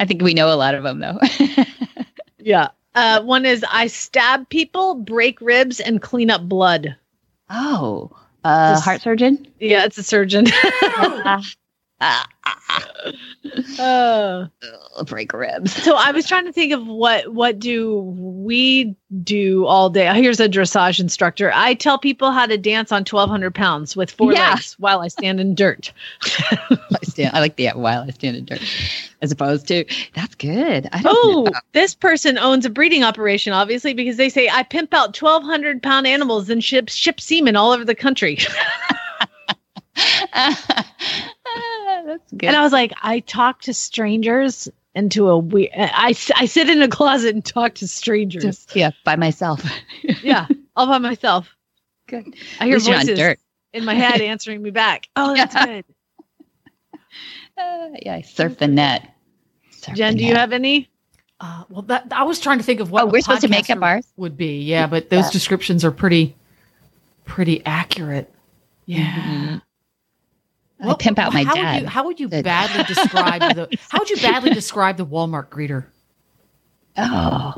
I 0.00 0.04
think 0.04 0.22
we 0.22 0.34
know 0.34 0.52
a 0.52 0.56
lot 0.56 0.74
of 0.74 0.82
them 0.82 1.00
though. 1.00 1.18
Yeah. 2.38 2.68
Uh, 2.94 3.22
one 3.22 3.44
is 3.44 3.64
I 3.68 3.88
stab 3.88 4.48
people, 4.48 4.94
break 4.94 5.40
ribs, 5.40 5.80
and 5.80 6.00
clean 6.00 6.30
up 6.30 6.48
blood. 6.48 6.96
oh, 7.50 8.10
uh, 8.44 8.74
Just- 8.74 8.84
heart 8.84 9.00
surgeon. 9.02 9.48
Yeah, 9.58 9.84
it's 9.84 9.98
a 9.98 10.04
surgeon. 10.04 10.46
Ah, 12.00 12.26
ah, 12.44 12.82
uh, 13.78 15.04
break 15.04 15.32
ribs. 15.32 15.72
so 15.72 15.96
I 15.96 16.12
was 16.12 16.26
trying 16.28 16.44
to 16.44 16.52
think 16.52 16.72
of 16.74 16.86
what 16.86 17.32
what 17.32 17.58
do 17.58 18.00
we 18.00 18.94
do 19.22 19.64
all 19.64 19.88
day. 19.88 20.12
Here's 20.20 20.38
a 20.40 20.48
dressage 20.48 21.00
instructor. 21.00 21.50
I 21.54 21.72
tell 21.74 21.98
people 21.98 22.32
how 22.32 22.44
to 22.46 22.58
dance 22.58 22.92
on 22.92 23.00
1,200 23.00 23.54
pounds 23.54 23.96
with 23.96 24.10
four 24.10 24.32
Yeah. 24.34 24.50
legs 24.50 24.74
while 24.78 25.00
I 25.00 25.08
stand 25.08 25.40
in 25.40 25.54
dirt. 25.54 25.90
I 26.50 26.98
stand. 27.02 27.34
I 27.34 27.40
like 27.40 27.56
the 27.56 27.68
while 27.70 28.02
I 28.02 28.10
stand 28.10 28.36
in 28.36 28.44
dirt, 28.44 28.60
as 29.22 29.32
opposed 29.32 29.66
to 29.68 29.84
that's 30.14 30.34
good. 30.34 30.88
I 30.92 31.00
don't 31.00 31.14
Oh, 31.16 31.44
know. 31.46 31.60
this 31.72 31.94
person 31.94 32.36
owns 32.36 32.66
a 32.66 32.70
breeding 32.70 33.04
operation, 33.04 33.54
obviously, 33.54 33.94
because 33.94 34.18
they 34.18 34.28
say 34.28 34.50
I 34.50 34.64
pimp 34.64 34.92
out 34.92 35.18
1,200 35.20 35.82
pound 35.82 36.06
animals 36.06 36.50
and 36.50 36.62
ship 36.62 36.90
ship 36.90 37.20
semen 37.20 37.56
all 37.56 37.72
over 37.72 37.84
the 37.86 37.94
country. 37.94 38.38
that's 42.06 42.32
good. 42.32 42.46
And 42.46 42.56
I 42.56 42.62
was 42.62 42.72
like, 42.72 42.92
I 43.02 43.20
talk 43.20 43.62
to 43.62 43.74
strangers 43.74 44.68
into 44.94 45.28
a 45.28 45.36
we. 45.38 45.70
I, 45.74 46.14
I 46.36 46.46
sit 46.46 46.70
in 46.70 46.80
a 46.82 46.88
closet 46.88 47.34
and 47.34 47.44
talk 47.44 47.74
to 47.76 47.88
strangers. 47.88 48.42
Just, 48.42 48.74
yeah, 48.76 48.90
by 49.04 49.16
myself. 49.16 49.62
yeah, 50.22 50.46
all 50.74 50.86
by 50.86 50.98
myself. 50.98 51.54
good. 52.06 52.34
I 52.60 52.66
hear 52.66 52.76
At 52.76 52.78
least 52.78 52.86
you're 52.88 52.96
not 52.96 53.00
voices 53.06 53.18
dirt. 53.18 53.38
in 53.72 53.84
my 53.84 53.94
head 53.94 54.20
answering 54.22 54.62
me 54.62 54.70
back. 54.70 55.08
Oh, 55.16 55.34
that's 55.36 55.54
Yeah. 55.54 55.66
good. 55.66 55.84
Uh, 57.58 57.88
yeah, 58.02 58.14
I 58.16 58.20
surf 58.22 58.58
the 58.58 58.68
net. 58.68 59.08
Surf 59.70 59.96
Jen, 59.96 60.14
the 60.14 60.20
do 60.20 60.24
you 60.26 60.34
have 60.34 60.52
any? 60.52 60.88
Uh, 61.40 61.64
well, 61.68 61.82
that 61.82 62.06
I 62.12 62.22
was 62.24 62.40
trying 62.40 62.58
to 62.58 62.64
think 62.64 62.80
of 62.80 62.90
what 62.90 63.04
Oh, 63.04 63.06
we're 63.06 63.20
supposed 63.20 63.42
to 63.42 63.48
make 63.48 63.68
up 63.70 63.82
ours? 63.82 64.06
would 64.16 64.36
be. 64.36 64.62
Yeah, 64.62 64.86
but 64.86 65.10
those 65.10 65.26
Yeah. 65.26 65.30
descriptions 65.30 65.84
are 65.84 65.90
pretty, 65.90 66.34
pretty 67.24 67.64
accurate. 67.64 68.32
Yeah. 68.86 69.60
Mhm. 70.82 70.90
I 70.90 70.94
pimp 70.98 71.18
out 71.18 71.32
my 71.32 71.42
how 71.44 71.54
dad. 71.54 71.74
Would 71.74 71.82
you, 71.82 71.88
how 71.88 72.04
would 72.04 72.20
you 72.20 72.28
Did- 72.28 72.44
badly 72.44 72.84
describe 72.94 73.40
the? 73.54 73.68
How 73.88 73.98
would 73.98 74.10
you 74.10 74.16
badly 74.16 74.50
describe 74.50 74.96
the 74.98 75.06
Walmart 75.06 75.48
greeter? 75.48 75.84
Oh, 76.98 77.54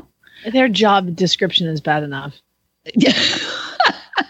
Their 0.51 0.69
job 0.69 1.15
description 1.15 1.67
is 1.67 1.81
bad 1.81 2.03
enough. 2.03 2.35
yeah. 2.95 3.11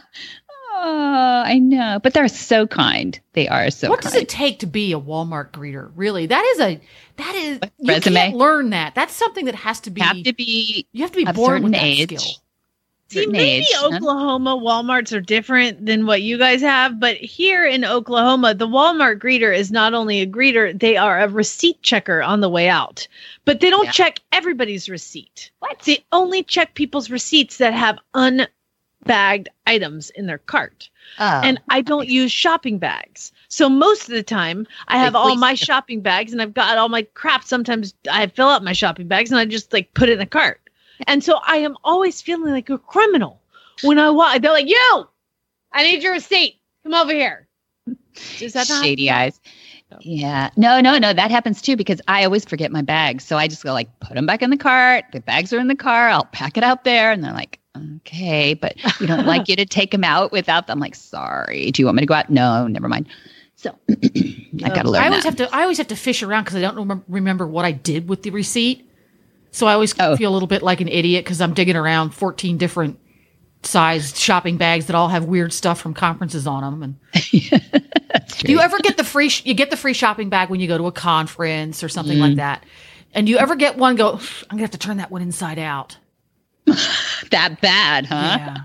oh, 0.75 1.43
I 1.45 1.59
know, 1.59 1.99
but 2.01 2.13
they're 2.13 2.27
so 2.27 2.67
kind. 2.67 3.19
They 3.33 3.47
are 3.47 3.69
so. 3.71 3.89
what 3.89 4.01
kind. 4.01 4.13
does 4.13 4.21
it 4.21 4.29
take 4.29 4.59
to 4.59 4.65
be 4.65 4.93
a 4.93 4.99
Walmart 4.99 5.51
greeter? 5.51 5.91
Really, 5.95 6.25
that 6.27 6.43
is 6.55 6.59
a 6.59 6.81
that 7.17 7.35
is 7.35 7.59
you 7.79 7.93
Resume? 7.93 8.15
can't 8.15 8.35
learn 8.35 8.69
that. 8.71 8.95
That's 8.95 9.13
something 9.13 9.45
that 9.45 9.55
has 9.55 9.79
to 9.81 9.91
be. 9.91 10.01
have 10.01 10.23
to 10.23 10.33
be 10.33 10.87
you 10.91 11.01
have 11.03 11.11
to 11.11 11.25
be 11.25 11.31
born 11.31 11.63
with 11.63 11.73
that 11.73 11.83
age. 11.83 12.17
skill. 12.19 12.41
See, 13.11 13.25
maybe 13.25 13.57
age, 13.61 13.67
huh? 13.73 13.87
Oklahoma 13.95 14.55
Walmarts 14.55 15.15
are 15.15 15.21
different 15.21 15.83
than 15.85 16.05
what 16.05 16.21
you 16.21 16.37
guys 16.37 16.61
have, 16.61 16.99
but 16.99 17.17
here 17.17 17.65
in 17.65 17.83
Oklahoma, 17.83 18.53
the 18.53 18.67
Walmart 18.67 19.17
greeter 19.17 19.55
is 19.55 19.71
not 19.71 19.95
only 19.95 20.21
a 20.21 20.27
greeter, 20.27 20.77
they 20.79 20.95
are 20.95 21.19
a 21.19 21.27
receipt 21.27 21.81
checker 21.81 22.21
on 22.21 22.41
the 22.41 22.49
way 22.49 22.69
out. 22.69 23.07
But 23.45 23.61
they 23.61 23.71
don't 23.71 23.85
Yeah. 23.85 23.91
check 23.91 24.19
everybody's 24.31 24.89
receipt. 24.89 25.49
What? 25.57 25.79
They 25.79 26.03
only 26.11 26.43
check 26.43 26.75
people's 26.75 27.09
receipts 27.09 27.57
that 27.57 27.73
have 27.73 27.97
unbagged 28.13 29.49
items 29.65 30.11
in 30.11 30.27
their 30.27 30.37
cart. 30.37 30.89
Oh, 31.17 31.41
and 31.43 31.59
I 31.69 31.81
don't 31.81 32.07
use 32.07 32.31
shopping 32.31 32.77
bags. 32.77 33.31
So 33.47 33.67
most 33.69 34.03
of 34.03 34.13
the 34.13 34.21
time, 34.21 34.67
I 34.87 34.97
have 34.99 35.15
Like, 35.15 35.23
all 35.23 35.35
my 35.35 35.55
shopping 35.55 36.01
bags 36.01 36.31
and 36.31 36.43
I've 36.43 36.53
got 36.53 36.77
all 36.77 36.89
my 36.89 37.01
crap. 37.15 37.43
Sometimes 37.43 37.95
I 38.11 38.27
fill 38.27 38.49
up 38.49 38.61
my 38.61 38.73
shopping 38.73 39.07
bags 39.07 39.31
and 39.31 39.39
I 39.39 39.45
just 39.45 39.73
like 39.73 39.91
put 39.95 40.09
it 40.09 40.13
in 40.13 40.21
a 40.21 40.27
cart. 40.27 40.61
And 41.07 41.23
so 41.23 41.39
I 41.45 41.57
am 41.57 41.77
always 41.83 42.21
feeling 42.21 42.51
like 42.51 42.69
a 42.69 42.77
criminal 42.77 43.41
when 43.83 43.99
I 43.99 44.09
walk. 44.09 44.41
They're 44.41 44.51
like, 44.51 44.67
"You, 44.67 45.07
I 45.73 45.83
need 45.83 46.03
your 46.03 46.13
receipt. 46.13 46.59
Come 46.83 46.93
over 46.93 47.13
here." 47.13 47.47
Does 48.37 48.53
that 48.53 48.69
not 48.69 48.83
shady 48.83 49.09
eyes. 49.09 49.39
Yeah. 50.01 50.49
No, 50.55 50.79
no, 50.81 50.97
no. 50.97 51.13
That 51.13 51.31
happens 51.31 51.61
too 51.61 51.75
because 51.75 52.01
I 52.07 52.23
always 52.23 52.45
forget 52.45 52.71
my 52.71 52.81
bags. 52.81 53.23
So 53.23 53.37
I 53.37 53.47
just 53.47 53.63
go 53.63 53.73
like, 53.73 53.89
put 53.99 54.15
them 54.15 54.25
back 54.25 54.41
in 54.41 54.49
the 54.49 54.57
cart. 54.57 55.05
The 55.13 55.19
bags 55.19 55.51
are 55.51 55.59
in 55.59 55.67
the 55.67 55.75
car. 55.75 56.09
I'll 56.09 56.25
pack 56.25 56.57
it 56.57 56.63
out 56.63 56.83
there. 56.83 57.11
And 57.11 57.23
they're 57.23 57.33
like, 57.33 57.59
okay, 57.75 58.53
but 58.53 58.75
we 58.99 59.07
don't 59.07 59.25
like 59.25 59.47
you 59.47 59.55
to 59.55 59.65
take 59.69 59.91
them 59.91 60.03
out 60.03 60.31
without 60.31 60.67
them. 60.67 60.77
I'm 60.77 60.79
like, 60.79 60.95
sorry. 60.95 61.71
Do 61.71 61.81
you 61.81 61.87
want 61.87 61.95
me 61.95 62.01
to 62.01 62.05
go 62.07 62.13
out? 62.13 62.29
No, 62.29 62.67
never 62.67 62.87
mind. 62.87 63.07
So 63.55 63.75
I've 63.89 64.73
got 64.73 64.83
to 64.83 64.91
learn 64.91 65.03
I 65.03 65.07
always 65.07 65.23
that. 65.23 65.37
have 65.39 65.49
to. 65.49 65.55
I 65.55 65.63
always 65.63 65.77
have 65.79 65.87
to 65.87 65.95
fish 65.95 66.23
around 66.23 66.43
because 66.43 66.55
I 66.55 66.61
don't 66.61 66.75
remember, 66.75 67.03
remember 67.09 67.47
what 67.47 67.65
I 67.65 67.71
did 67.71 68.07
with 68.07 68.23
the 68.23 68.29
receipt. 68.29 68.88
So 69.51 69.67
I 69.67 69.73
always 69.73 69.93
Oh. 69.99 70.15
feel 70.15 70.31
a 70.31 70.33
little 70.33 70.47
bit 70.47 70.61
like 70.61 70.81
an 70.81 70.87
idiot 70.87 71.25
because 71.25 71.41
I'm 71.41 71.53
digging 71.53 71.75
around 71.75 72.11
14 72.11 72.57
different 72.57 72.99
sized 73.63 74.15
shopping 74.17 74.57
bags 74.57 74.85
that 74.85 74.95
all 74.95 75.09
have 75.09 75.25
weird 75.25 75.51
stuff 75.51 75.81
from 75.81 75.93
conferences 75.93 76.47
on 76.47 76.61
them. 76.63 76.83
And 76.83 76.95
do 77.31 78.51
you 78.51 78.59
ever 78.59 78.77
get 78.79 78.95
the 78.97 79.03
free? 79.03 79.29
Sh- 79.29 79.45
you 79.45 79.53
get 79.53 79.69
the 79.69 79.77
free 79.77 79.93
shopping 79.93 80.29
bag 80.29 80.49
when 80.49 80.59
you 80.59 80.67
go 80.67 80.77
to 80.77 80.87
a 80.87 80.91
conference 80.91 81.83
or 81.83 81.89
something 81.89 82.17
Mm. 82.17 82.21
like 82.21 82.35
that. 82.35 82.63
And 83.13 83.25
do 83.27 83.31
you 83.31 83.39
ever 83.39 83.55
get 83.55 83.77
one? 83.77 83.95
Go. 83.95 84.13
I'm 84.13 84.19
gonna 84.51 84.61
have 84.61 84.71
to 84.71 84.77
turn 84.77 84.97
that 84.97 85.09
one 85.11 85.21
inside 85.21 85.57
out. 85.59 85.97
that 87.31 87.59
bad, 87.61 88.05
huh? 88.05 88.15
Yeah. 88.39 88.57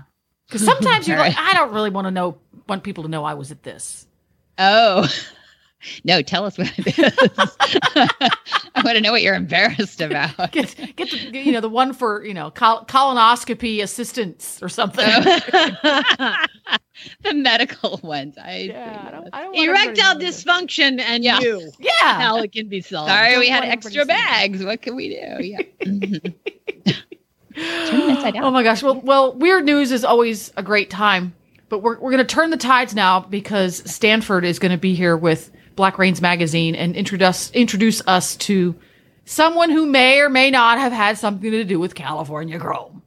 Because 0.47 0.63
sometimes 0.63 1.07
you're 1.07 1.17
All 1.19 1.23
like. 1.25 1.35
I 1.37 1.53
don't 1.53 1.73
really 1.73 1.89
want 1.89 2.05
to 2.05 2.11
know. 2.11 2.37
Want 2.67 2.83
people 2.83 3.03
to 3.03 3.09
know 3.09 3.23
I 3.25 3.33
was 3.33 3.51
at 3.51 3.63
this. 3.63 4.05
Oh, 4.57 5.07
no. 6.03 6.21
Tell 6.21 6.45
us 6.45 6.57
what 6.57 6.71
it 6.77 6.87
is. 6.87 6.97
I 8.75 8.81
want 8.83 8.95
to 8.95 9.01
know 9.01 9.11
what 9.11 9.21
you're 9.21 9.35
embarrassed 9.35 10.01
about. 10.01 10.51
Get 10.51 10.75
get 10.95 11.09
the 11.11 11.37
you 11.37 11.51
know 11.51 11.61
the 11.61 11.69
one 11.69 11.93
for 11.93 12.23
you 12.25 12.33
know 12.33 12.51
col- 12.51 12.85
colonoscopy 12.85 13.81
assistance 13.81 14.59
or 14.61 14.69
something. 14.69 15.05
Oh. 15.07 16.45
the 17.23 17.33
medical 17.33 17.99
ones. 18.03 18.37
I, 18.41 18.57
Yeah, 18.69 19.05
I 19.07 19.11
don't, 19.11 19.29
I 19.33 19.43
don't 19.43 19.55
erectile 19.55 20.13
to 20.13 20.19
know 20.19 20.25
dysfunction 20.29 20.99
and 20.99 21.23
Yeah. 21.23 21.39
you? 21.39 21.71
Yeah. 21.79 21.91
How 22.01 22.37
it 22.37 22.51
can 22.51 22.67
be 22.67 22.81
solved. 22.81 23.09
Sorry, 23.09 23.31
don't 23.31 23.39
we 23.39 23.49
had 23.49 23.63
extra 23.63 24.01
everybody 24.01 24.19
to 24.19 24.27
see 24.27 24.31
bags. 24.47 24.65
What 24.65 24.81
can 24.81 24.95
we 24.95 25.09
do? 25.09 25.45
Yeah. 25.45 25.61
Turn 27.55 28.21
them 28.21 28.43
Oh 28.43 28.51
my 28.51 28.63
gosh. 28.63 28.83
Well, 28.83 28.99
well, 29.01 29.33
weird 29.33 29.63
news 29.65 29.91
is 29.91 30.03
always 30.03 30.51
a 30.57 30.63
great 30.63 30.89
time, 30.89 31.33
but 31.69 31.79
we're 31.79 31.97
we're 31.99 32.11
going 32.11 32.25
to 32.25 32.35
turn 32.35 32.49
the 32.49 32.57
tides 32.57 32.93
now 32.93 33.21
because 33.21 33.89
Stanford 33.89 34.43
is 34.43 34.59
going 34.59 34.73
to 34.73 34.77
be 34.77 34.93
here 34.93 35.15
with 35.15 35.51
Black 35.75 35.97
Reins 35.97 36.21
magazine 36.21 36.75
and 36.75 36.95
introduce 36.95 37.51
introduce 37.51 38.01
us 38.07 38.35
to 38.37 38.75
someone 39.25 39.69
who 39.69 39.85
may 39.85 40.19
or 40.19 40.29
may 40.29 40.51
not 40.51 40.77
have 40.79 40.93
had 40.93 41.17
something 41.17 41.51
to 41.51 41.63
do 41.63 41.79
with 41.79 41.95
California 41.95 42.59
Chrome. 42.59 43.01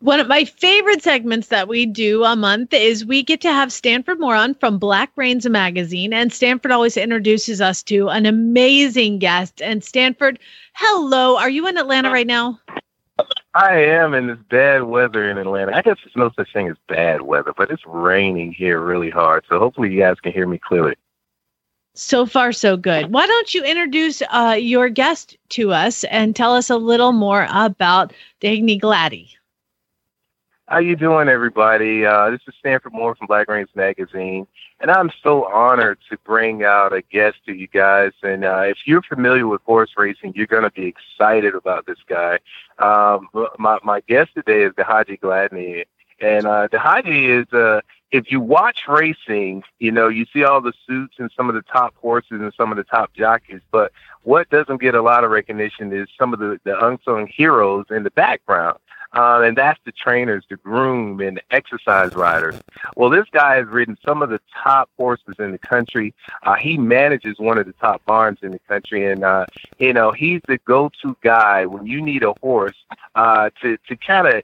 One 0.00 0.18
of 0.18 0.26
my 0.26 0.44
favorite 0.44 1.00
segments 1.00 1.46
that 1.48 1.68
we 1.68 1.86
do 1.86 2.24
a 2.24 2.34
month 2.34 2.74
is 2.74 3.06
we 3.06 3.22
get 3.22 3.40
to 3.42 3.52
have 3.52 3.72
Stanford 3.72 4.18
Moore 4.18 4.52
from 4.54 4.76
Black 4.76 5.12
Reins 5.14 5.48
magazine, 5.48 6.12
and 6.12 6.32
Stanford 6.32 6.72
always 6.72 6.96
introduces 6.96 7.60
us 7.60 7.84
to 7.84 8.08
an 8.08 8.26
amazing 8.26 9.20
guest. 9.20 9.62
And 9.62 9.84
Stanford, 9.84 10.40
hello, 10.72 11.38
are 11.38 11.48
you 11.48 11.68
in 11.68 11.78
Atlanta 11.78 12.10
right 12.10 12.26
now? 12.26 12.58
I 13.54 13.76
am 13.76 14.14
in 14.14 14.26
this 14.26 14.38
bad 14.50 14.82
weather 14.82 15.30
in 15.30 15.38
Atlanta. 15.38 15.76
I 15.76 15.82
guess 15.82 15.98
there's 16.02 16.16
no 16.16 16.32
such 16.34 16.52
thing 16.52 16.68
as 16.68 16.76
bad 16.88 17.20
weather, 17.20 17.52
but 17.56 17.70
it's 17.70 17.86
raining 17.86 18.52
here 18.52 18.80
really 18.80 19.10
hard. 19.10 19.44
So 19.48 19.60
hopefully 19.60 19.92
you 19.92 20.00
guys 20.00 20.18
can 20.18 20.32
hear 20.32 20.48
me 20.48 20.58
clearly. 20.58 20.96
So 21.94 22.24
far, 22.24 22.52
so 22.52 22.78
good. 22.78 23.12
Why 23.12 23.26
don't 23.26 23.52
you 23.52 23.62
introduce 23.64 24.22
uh, 24.30 24.56
your 24.58 24.88
guest 24.88 25.36
to 25.50 25.72
us 25.72 26.04
and 26.04 26.34
tell 26.34 26.54
us 26.54 26.70
a 26.70 26.76
little 26.76 27.12
more 27.12 27.46
about 27.50 28.14
Dihigi 28.40 28.80
Gladney? 28.80 29.28
How 30.68 30.78
you 30.78 30.96
doing, 30.96 31.28
everybody? 31.28 32.06
Uh, 32.06 32.30
this 32.30 32.40
is 32.48 32.54
Stanford 32.58 32.94
Moore 32.94 33.14
from 33.14 33.26
Black 33.26 33.46
Reins 33.50 33.68
Magazine, 33.74 34.46
and 34.80 34.90
I'm 34.90 35.10
so 35.22 35.44
honored 35.52 35.98
to 36.08 36.16
bring 36.24 36.64
out 36.64 36.94
a 36.94 37.02
guest 37.02 37.36
to 37.44 37.52
you 37.52 37.66
guys. 37.66 38.12
And 38.22 38.42
uh, 38.42 38.60
if 38.60 38.78
you're 38.86 39.02
familiar 39.02 39.46
with 39.46 39.60
horse 39.66 39.90
racing, 39.94 40.32
you're 40.34 40.46
going 40.46 40.62
to 40.62 40.70
be 40.70 40.86
excited 40.86 41.54
about 41.54 41.84
this 41.84 41.98
guy. 42.08 42.38
Um, 42.78 43.28
my 43.58 43.80
my 43.84 44.00
guest 44.08 44.30
today 44.34 44.62
is 44.62 44.72
Dihigi 44.72 45.20
Gladney, 45.20 45.84
and 46.20 46.46
uh, 46.46 46.68
Dihigi 46.68 47.42
is 47.42 47.52
uh, 47.52 47.82
if 48.12 48.30
you 48.30 48.40
watch 48.40 48.82
racing, 48.86 49.64
you 49.78 49.90
know 49.90 50.08
you 50.08 50.26
see 50.32 50.44
all 50.44 50.60
the 50.60 50.74
suits 50.86 51.16
and 51.18 51.30
some 51.36 51.48
of 51.48 51.54
the 51.54 51.62
top 51.62 51.94
horses 51.96 52.40
and 52.40 52.52
some 52.54 52.70
of 52.70 52.76
the 52.76 52.84
top 52.84 53.12
jockeys, 53.14 53.62
but 53.70 53.90
what 54.22 54.48
doesn't 54.50 54.80
get 54.80 54.94
a 54.94 55.02
lot 55.02 55.24
of 55.24 55.30
recognition 55.30 55.92
is 55.92 56.08
some 56.18 56.32
of 56.32 56.38
the, 56.38 56.60
the 56.64 56.78
unsung 56.86 57.26
heroes 57.26 57.86
in 57.90 58.04
the 58.04 58.10
background. 58.10 58.78
Um, 59.14 59.42
and 59.42 59.56
that's 59.56 59.78
the 59.84 59.92
trainers, 59.92 60.44
the 60.48 60.56
groom, 60.56 61.20
and 61.20 61.36
the 61.36 61.42
exercise 61.50 62.14
riders. 62.14 62.58
Well, 62.96 63.10
this 63.10 63.26
guy 63.30 63.56
has 63.56 63.66
ridden 63.66 63.98
some 64.04 64.22
of 64.22 64.30
the 64.30 64.40
top 64.62 64.88
horses 64.96 65.34
in 65.38 65.52
the 65.52 65.58
country. 65.58 66.14
Uh, 66.44 66.54
he 66.54 66.78
manages 66.78 67.38
one 67.38 67.58
of 67.58 67.66
the 67.66 67.74
top 67.74 68.02
barns 68.06 68.38
in 68.42 68.52
the 68.52 68.58
country, 68.60 69.10
and 69.10 69.22
uh, 69.22 69.44
you 69.78 69.92
know 69.92 70.12
he's 70.12 70.40
the 70.48 70.56
go-to 70.64 71.14
guy 71.22 71.66
when 71.66 71.84
you 71.86 72.00
need 72.00 72.22
a 72.22 72.32
horse 72.40 72.76
uh, 73.14 73.50
to 73.60 73.76
to 73.88 73.96
kind 73.96 74.28
of 74.28 74.42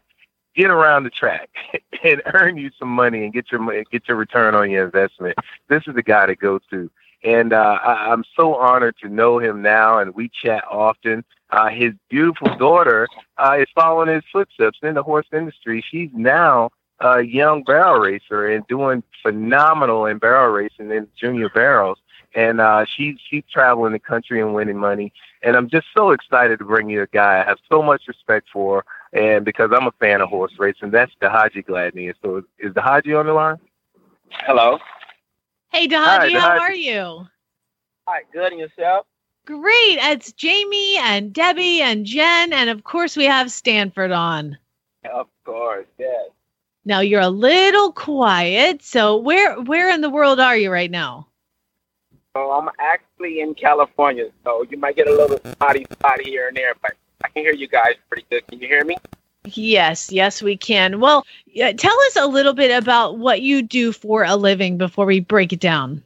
get 0.58 0.70
around 0.70 1.04
the 1.04 1.10
track 1.10 1.48
and 2.04 2.20
earn 2.34 2.56
you 2.58 2.70
some 2.78 2.88
money 2.88 3.24
and 3.24 3.32
get 3.32 3.50
your 3.50 3.84
get 3.84 4.08
your 4.08 4.16
return 4.16 4.54
on 4.54 4.70
your 4.70 4.84
investment. 4.84 5.38
This 5.68 5.84
is 5.86 5.94
the 5.94 6.02
guy 6.02 6.26
to 6.26 6.34
go 6.34 6.58
to. 6.70 6.90
And 7.24 7.52
uh, 7.52 7.78
I, 7.82 8.12
I'm 8.12 8.24
so 8.36 8.54
honored 8.54 8.96
to 9.02 9.08
know 9.08 9.38
him 9.38 9.62
now, 9.62 9.98
and 9.98 10.14
we 10.14 10.28
chat 10.28 10.64
often. 10.70 11.24
Uh, 11.50 11.68
his 11.68 11.92
beautiful 12.10 12.54
daughter 12.56 13.08
uh, 13.38 13.56
is 13.58 13.68
following 13.74 14.12
his 14.12 14.24
footsteps 14.30 14.78
in 14.82 14.94
the 14.94 15.02
horse 15.02 15.26
industry. 15.32 15.82
She's 15.88 16.10
now 16.12 16.70
a 17.00 17.22
young 17.22 17.62
barrel 17.62 18.00
racer 18.00 18.48
and 18.48 18.66
doing 18.66 19.02
phenomenal 19.22 20.06
in 20.06 20.18
barrel 20.18 20.52
racing 20.52 20.90
in 20.90 21.08
junior 21.16 21.48
barrels. 21.48 21.98
And 22.34 22.60
uh, 22.60 22.84
she's 22.84 23.16
she's 23.30 23.44
traveling 23.50 23.92
the 23.92 23.98
country 23.98 24.40
and 24.40 24.54
winning 24.54 24.76
money. 24.76 25.12
And 25.42 25.56
I'm 25.56 25.70
just 25.70 25.86
so 25.96 26.10
excited 26.10 26.58
to 26.58 26.64
bring 26.64 26.90
you 26.90 27.02
a 27.02 27.06
guy 27.06 27.40
I 27.40 27.44
have 27.44 27.58
so 27.70 27.82
much 27.82 28.02
respect 28.06 28.48
for, 28.52 28.84
and 29.12 29.44
because 29.44 29.70
I'm 29.74 29.86
a 29.86 29.92
fan 29.92 30.20
of 30.20 30.28
horse 30.28 30.52
racing, 30.58 30.90
that's 30.90 31.12
Dihigi 31.20 31.66
Gladney. 31.66 32.12
So 32.22 32.42
is 32.58 32.72
Dihigi 32.72 33.18
on 33.18 33.26
the 33.26 33.32
line? 33.32 33.56
Hello. 34.30 34.78
Hey, 35.70 35.88
Hi, 35.88 36.28
Dihigi, 36.28 36.38
how 36.38 36.50
Dihigi. 36.50 36.60
are 36.60 36.74
you? 36.74 37.26
Hi, 38.06 38.22
good 38.32 38.52
and 38.52 38.60
yourself? 38.60 39.06
Great. 39.44 39.98
It's 40.00 40.32
Jamie 40.32 40.98
and 40.98 41.32
Debbie 41.32 41.80
and 41.80 42.04
Jen, 42.04 42.52
and 42.52 42.68
of 42.68 42.84
course 42.84 43.16
we 43.16 43.24
have 43.24 43.50
Stanford 43.50 44.12
on. 44.12 44.58
Of 45.10 45.26
course, 45.44 45.86
yes. 45.98 46.30
Now 46.84 47.00
you're 47.00 47.20
a 47.20 47.28
little 47.28 47.92
quiet, 47.92 48.82
so 48.82 49.16
where 49.16 49.60
where 49.62 49.90
in 49.90 50.00
the 50.00 50.10
world 50.10 50.40
are 50.40 50.56
you 50.56 50.70
right 50.70 50.90
now? 50.90 51.28
Oh, 52.34 52.52
I'm 52.52 52.68
actually 52.78 53.40
in 53.40 53.54
California, 53.54 54.30
so 54.44 54.64
you 54.70 54.76
might 54.76 54.96
get 54.96 55.08
a 55.08 55.12
little 55.12 55.38
spotty 55.52 55.86
spot 55.90 56.20
here 56.20 56.48
and 56.48 56.56
there, 56.56 56.74
but 56.80 56.92
I 57.24 57.28
can 57.28 57.42
hear 57.42 57.54
you 57.54 57.68
guys 57.68 57.94
pretty 58.08 58.26
good. 58.30 58.46
Can 58.46 58.60
you 58.60 58.68
hear 58.68 58.84
me? 58.84 58.96
Yes, 59.44 60.12
yes, 60.12 60.42
we 60.42 60.56
can. 60.56 61.00
Well, 61.00 61.24
yeah, 61.46 61.72
tell 61.72 61.98
us 62.02 62.16
a 62.16 62.26
little 62.26 62.52
bit 62.52 62.76
about 62.76 63.18
what 63.18 63.40
you 63.40 63.62
do 63.62 63.92
for 63.92 64.24
a 64.24 64.36
living 64.36 64.78
before 64.78 65.06
we 65.06 65.20
break 65.20 65.52
it 65.52 65.60
down. 65.60 66.02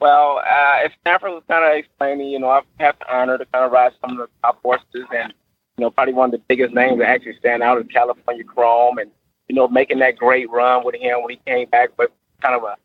Well, 0.00 0.38
uh, 0.38 0.78
if 0.84 0.92
Stanford 1.02 1.32
was 1.32 1.42
kind 1.46 1.64
of 1.64 1.76
explaining, 1.78 2.28
you 2.28 2.38
know, 2.38 2.48
I've 2.48 2.64
had 2.78 2.96
the 2.98 3.14
honor 3.14 3.36
to 3.36 3.44
kind 3.46 3.64
of 3.66 3.72
ride 3.72 3.92
some 4.00 4.12
of 4.12 4.16
the 4.18 4.28
top 4.42 4.60
horses, 4.62 5.06
and 5.14 5.32
you 5.76 5.84
know, 5.84 5.90
probably 5.90 6.14
one 6.14 6.28
of 6.28 6.32
the 6.32 6.44
biggest 6.48 6.74
names 6.74 6.98
that 6.98 7.08
actually 7.08 7.36
stand 7.38 7.62
out 7.62 7.78
is 7.78 7.86
California 7.92 8.44
Chrome, 8.44 8.98
and 8.98 9.10
you 9.48 9.54
know, 9.54 9.68
making 9.68 9.98
that 9.98 10.16
great 10.16 10.48
run 10.50 10.84
with 10.84 10.94
him 10.94 11.22
when 11.22 11.30
he 11.30 11.40
came 11.46 11.68
back, 11.68 11.90
but 11.96 12.10
kind 12.40 12.54
of 12.54 12.62
a 12.64 12.76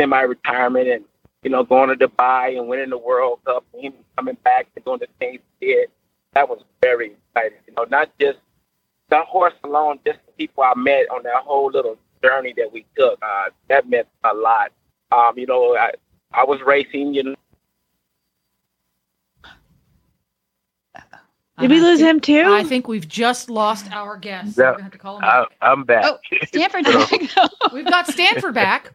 semi-retirement, 0.00 0.88
and 0.88 1.04
you 1.44 1.50
know, 1.50 1.62
going 1.62 1.96
to 1.96 2.08
Dubai 2.08 2.58
and 2.58 2.66
winning 2.66 2.90
the 2.90 2.98
World 2.98 3.38
Cup, 3.44 3.64
and 3.72 3.84
him 3.84 3.94
coming 4.16 4.36
back 4.42 4.66
and 4.74 4.84
doing 4.84 4.98
the 4.98 5.06
things 5.18 5.40
he 5.60 5.66
did. 5.66 5.88
That 6.34 6.48
was 6.48 6.62
very 6.82 7.12
exciting. 7.34 7.58
You 7.66 7.74
know, 7.76 7.84
not 7.90 8.10
just 8.20 8.38
that 9.10 9.26
horse 9.26 9.54
alone, 9.62 9.98
just 10.04 10.18
the 10.26 10.32
people 10.32 10.64
I 10.64 10.72
met 10.76 11.08
on 11.10 11.22
that 11.24 11.44
whole 11.44 11.70
little 11.70 11.96
journey 12.22 12.54
that 12.56 12.72
we 12.72 12.84
took. 12.96 13.18
Uh, 13.22 13.50
that 13.68 13.88
meant 13.88 14.08
a 14.24 14.34
lot. 14.34 14.72
Um, 15.12 15.38
you 15.38 15.46
know, 15.46 15.76
I, 15.76 15.92
I 16.32 16.44
was 16.44 16.60
racing, 16.62 17.14
you 17.14 17.22
know. 17.22 17.34
Did 21.60 21.70
we 21.70 21.80
lose 21.80 22.00
him 22.00 22.18
too? 22.18 22.46
I 22.48 22.64
think 22.64 22.88
we've 22.88 23.06
just 23.06 23.48
lost 23.48 23.88
our 23.92 24.16
guest. 24.16 24.58
Yeah. 24.58 24.72
We're 24.72 24.82
have 24.82 24.90
to 24.90 24.98
call 24.98 25.18
him 25.18 25.24
I, 25.24 25.42
back. 25.42 25.48
I'm 25.62 25.84
back. 25.84 26.04
Oh, 26.04 26.18
Stanford. 26.46 26.84
We've 27.72 27.84
got 27.84 28.08
Stanford 28.08 28.54
back. 28.54 28.92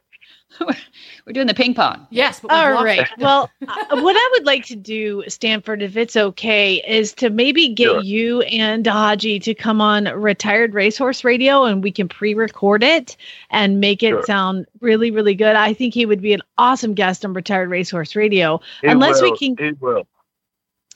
We're 1.25 1.33
doing 1.33 1.47
the 1.47 1.53
ping 1.53 1.73
pong. 1.73 2.07
Yes, 2.09 2.39
but 2.39 2.51
we've 2.51 2.57
All 2.59 2.73
lost 2.75 2.85
right. 2.85 2.99
him. 3.07 3.07
Well, 3.19 3.49
uh, 3.67 4.01
what 4.01 4.15
I 4.15 4.29
would 4.33 4.45
like 4.45 4.65
to 4.65 4.75
do, 4.75 5.23
Stanford, 5.27 5.81
if 5.81 5.95
it's 5.97 6.15
okay, 6.17 6.75
is 6.87 7.13
to 7.15 7.29
maybe 7.29 7.69
get 7.69 7.85
Sure. 7.85 8.01
you 8.01 8.41
and 8.43 8.85
Haji 8.87 9.39
to 9.39 9.53
come 9.53 9.81
on 9.81 10.05
Retired 10.05 10.73
Racehorse 10.73 11.23
Radio 11.23 11.63
and 11.65 11.83
we 11.83 11.91
can 11.91 12.07
pre 12.07 12.33
record 12.33 12.83
it 12.83 13.15
and 13.51 13.79
make 13.79 14.01
it 14.03 14.09
Sure. 14.09 14.23
sound 14.23 14.65
really, 14.81 15.11
really 15.11 15.35
good. 15.35 15.55
I 15.55 15.73
think 15.73 15.93
he 15.93 16.05
would 16.05 16.21
be 16.21 16.33
an 16.33 16.41
awesome 16.57 16.93
guest 16.93 17.23
on 17.25 17.33
Retired 17.33 17.69
Racehorse 17.69 18.15
Radio. 18.15 18.59
It 18.83 18.89
unless 18.89 19.21
we 19.21 19.37
can 19.37 19.55
It 19.59 19.79
will. 19.81 20.07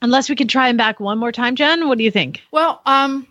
unless 0.01 0.29
we 0.29 0.35
can 0.35 0.47
try 0.47 0.69
him 0.69 0.77
back 0.77 0.99
one 0.99 1.17
more 1.17 1.31
time, 1.31 1.55
Jen. 1.55 1.87
What 1.87 1.97
do 1.97 2.03
you 2.03 2.11
think? 2.11 2.41
Well, 2.51 2.81
um, 2.85 3.27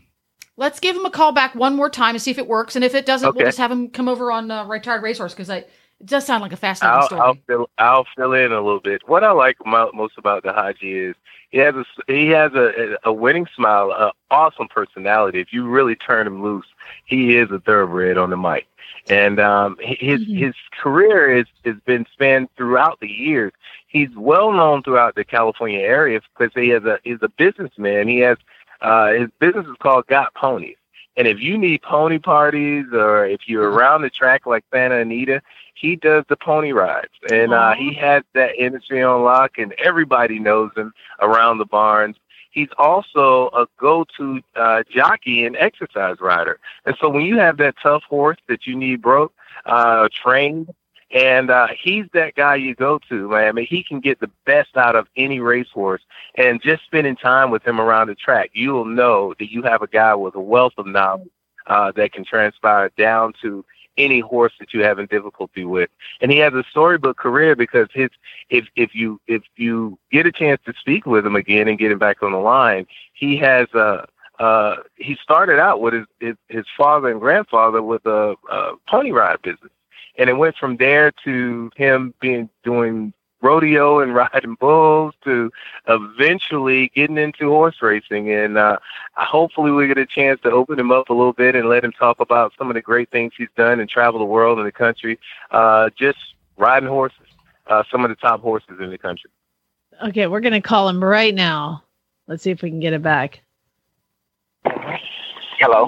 let's 0.57 0.79
give 0.81 0.95
him 0.95 1.05
a 1.07 1.11
call 1.11 1.33
back 1.33 1.55
one 1.55 1.75
more 1.75 1.91
time 1.91 2.15
and 2.15 2.23
see 2.23 2.31
if 2.31 2.39
it 2.39 2.47
works. 2.47 2.77
And 2.77 2.85
if 2.85 2.95
it 2.95 3.07
doesn't, 3.07 3.35
we'll 3.35 3.47
just 3.47 3.59
have 3.59 3.71
him 3.73 3.89
come 3.89 4.09
over 4.09 4.31
on 4.31 4.51
uh, 4.51 4.65
Retired 4.67 5.03
Racehorse 5.03 5.33
because 5.35 5.51
I 5.51 5.65
it 6.03 6.07
does 6.07 6.27
sound 6.27 6.43
like 6.43 6.53
a 6.53 6.57
fascinating 6.57 6.99
I'll, 6.99 7.07
story. 7.07 7.21
I'll 7.23 7.37
fill 7.47 7.71
I'll 7.79 8.07
fill 8.17 8.33
in 8.33 8.53
a 8.53 8.61
little 8.61 8.81
bit. 8.81 9.09
What 9.09 9.23
I 9.23 9.31
like 9.31 9.57
most 9.65 10.19
about 10.19 10.43
Dihigi 10.43 11.11
is 11.11 11.17
he 11.51 11.59
has 11.59 11.75
a 11.77 11.85
he 12.09 12.29
has 12.29 12.53
a 12.55 12.99
a 13.05 13.13
winning 13.13 13.47
smile, 13.55 13.93
a 13.93 14.13
awesome 14.31 14.69
personality. 14.69 15.39
If 15.41 15.53
you 15.53 15.67
really 15.67 15.95
turn 15.95 16.27
him 16.27 16.43
loose, 16.43 16.67
he 17.05 17.37
is 17.37 17.51
a 17.51 17.61
thoroughbred 17.61 18.19
on 18.19 18.31
the 18.31 18.37
mic. 18.37 18.67
And 19.09 19.39
um, 19.41 19.79
hi- 19.81 19.97
his 20.01 20.21
Mhm. 20.23 20.39
his 20.39 20.55
career 20.81 21.33
is 21.37 21.47
has 21.65 21.77
been 21.85 22.05
spanned 22.13 22.49
throughout 22.57 22.99
the 23.01 23.09
years. 23.09 23.53
He's 23.87 24.11
well 24.17 24.53
known 24.53 24.83
throughout 24.83 25.15
the 25.15 25.25
California 25.25 25.81
area 25.81 26.21
because 26.37 26.53
he 26.55 26.71
has 26.71 26.85
a 26.85 26.99
he's 27.05 27.23
a 27.23 27.29
businessman. 27.29 28.09
He 28.09 28.19
has 28.21 28.39
uh, 28.81 29.13
his 29.13 29.29
business 29.39 29.67
is 29.67 29.77
called 29.79 30.09
Got 30.09 30.35
Ponies. 30.35 30.77
And 31.17 31.29
if 31.29 31.41
you 31.41 31.59
need 31.59 31.83
pony 31.83 32.19
parties 32.19 32.87
or 32.93 33.27
if 33.27 33.47
you're 33.47 33.71
around 33.71 34.01
the 34.03 34.09
track 34.11 34.47
like 34.47 34.65
Santa 34.73 34.97
Anita, 34.97 35.43
he 35.75 35.97
does 35.97 36.25
the 36.29 36.37
pony 36.37 36.73
rides. 36.73 37.13
And 37.31 37.53
uh, 37.53 37.75
he 37.75 37.95
has 37.95 38.23
that 38.35 38.57
industry 38.57 39.03
on 39.03 39.23
lock, 39.23 39.59
and 39.59 39.73
everybody 39.79 40.39
knows 40.39 40.71
him 40.77 40.93
around 41.21 41.59
the 41.59 41.65
barns. 41.65 42.17
He's 42.51 42.69
also 42.77 43.49
a 43.55 43.67
go-to 43.79 44.43
uh, 44.57 44.83
jockey 44.91 45.45
and 45.45 45.57
exercise 45.57 46.21
rider. 46.21 46.61
And 46.85 46.95
so 47.01 47.09
when 47.09 47.25
you 47.25 47.39
have 47.39 47.57
that 47.57 47.77
tough 47.83 48.03
horse 48.05 48.39
that 48.49 48.67
you 48.67 48.77
need 48.77 49.01
broke, 49.01 49.33
uh, 49.65 50.09
trained, 50.13 50.75
and 51.13 51.51
uh, 51.51 51.69
he's 51.79 52.07
that 52.15 52.35
guy 52.35 52.57
you 52.57 52.75
go 52.75 52.99
to, 53.09 53.29
man. 53.29 53.49
I 53.49 53.53
mean, 53.53 53.67
he 53.67 53.83
can 53.83 54.01
get 54.01 54.21
the 54.21 54.31
best 54.47 54.77
out 54.77 54.97
of 54.97 55.09
any 55.17 55.41
racehorse. 55.41 56.01
And 56.37 56.63
just 56.63 56.85
spending 56.85 57.17
time 57.17 57.51
with 57.51 57.67
him 57.67 57.81
around 57.81 58.09
the 58.09 58.15
track, 58.15 58.51
you'll 58.55 58.87
know 58.87 59.35
that 59.39 59.51
you 59.51 59.63
have 59.63 59.83
a 59.83 59.87
guy 59.87 60.15
with 60.15 60.35
a 60.35 60.41
wealth 60.41 60.73
of 60.79 60.87
knowledge 60.87 61.29
uh, 61.67 61.93
that 61.93 62.13
can 62.13 62.25
transpire 62.25 62.91
down 62.97 63.35
to 63.43 63.65
any 63.97 64.21
horse 64.21 64.53
that 64.59 64.73
you're 64.73 64.85
having 64.85 65.07
difficulty 65.07 65.65
with. 65.65 65.91
And 66.21 66.31
he 66.31 66.39
has 66.39 66.53
a 66.55 66.65
storybook 66.71 67.17
career 67.17 67.57
because 67.57 67.89
his 67.93 68.11
if 68.51 68.67
if 68.77 68.95
you 68.95 69.21
if 69.27 69.43
you 69.57 69.99
get 70.11 70.27
a 70.27 70.33
chance 70.33 70.61
to 70.67 70.75
speak 70.79 71.07
with 71.07 71.27
him 71.27 71.37
again 71.37 71.69
and 71.69 71.79
get 71.79 71.93
him 71.93 71.99
back 71.99 72.23
on 72.23 72.33
the 72.33 72.39
line, 72.39 72.87
he 73.13 73.37
has 73.39 73.69
a 73.75 74.07
uh, 74.39 74.77
he 74.97 75.17
started 75.23 75.61
out 75.61 75.81
with 75.81 75.95
his, 75.95 76.07
his 76.21 76.37
his 76.49 76.65
father 76.77 77.11
and 77.11 77.21
grandfather 77.21 77.83
with 77.83 78.05
a, 78.07 78.35
a 78.51 78.73
pony 78.89 79.13
ride 79.13 79.41
business, 79.43 79.71
and 80.19 80.29
it 80.29 80.35
went 80.35 80.57
from 80.57 80.77
there 80.77 81.13
to 81.25 81.71
him 81.77 82.15
being 82.21 82.49
doing 82.65 83.13
rodeo 83.43 84.01
and 84.01 84.15
riding 84.15 84.55
bulls 84.55 85.15
to 85.25 85.51
eventually 85.89 86.91
getting 86.95 87.19
into 87.19 87.49
horse 87.49 87.83
racing. 87.83 88.31
And 88.31 88.57
uh, 88.57 88.79
hopefully 89.15 89.71
we 89.71 89.87
get 89.87 89.99
a 89.99 90.07
chance 90.07 90.41
to 90.43 90.51
open 90.51 90.79
him 90.79 90.91
up 90.91 91.11
a 91.11 91.13
little 91.13 91.33
bit 91.33 91.55
and 91.55 91.69
let 91.69 91.85
him 91.85 91.93
talk 91.93 92.21
about 92.21 92.53
some 92.57 92.71
of 92.71 92.75
the 92.75 92.83
great 92.83 93.11
things 93.11 93.33
he's 93.37 93.49
done 93.57 93.81
and 93.81 93.89
travel 93.89 94.19
the 94.19 94.25
world 94.25 94.59
and 94.59 94.67
the 94.67 94.73
country, 94.73 95.19
uh, 95.51 95.91
just 95.97 96.19
riding 96.57 96.89
horses. 96.89 97.19
Uh, 97.69 97.85
some 97.91 98.05
of 98.05 98.09
the 98.09 98.17
top 98.17 98.41
horses 98.41 98.81
in 98.81 98.91
the 98.91 98.99
country. 98.99 99.31
Okay, 100.03 100.27
we're 100.27 100.41
gonna 100.41 100.61
call 100.61 100.89
him 100.89 101.03
right 101.03 101.33
now. 101.33 101.85
Let's 102.27 102.43
see 102.43 102.51
if 102.51 102.61
we 102.61 102.71
can 102.71 102.81
get 102.81 102.93
it 102.93 103.03
back. 103.03 103.41
Hello. 104.65 105.87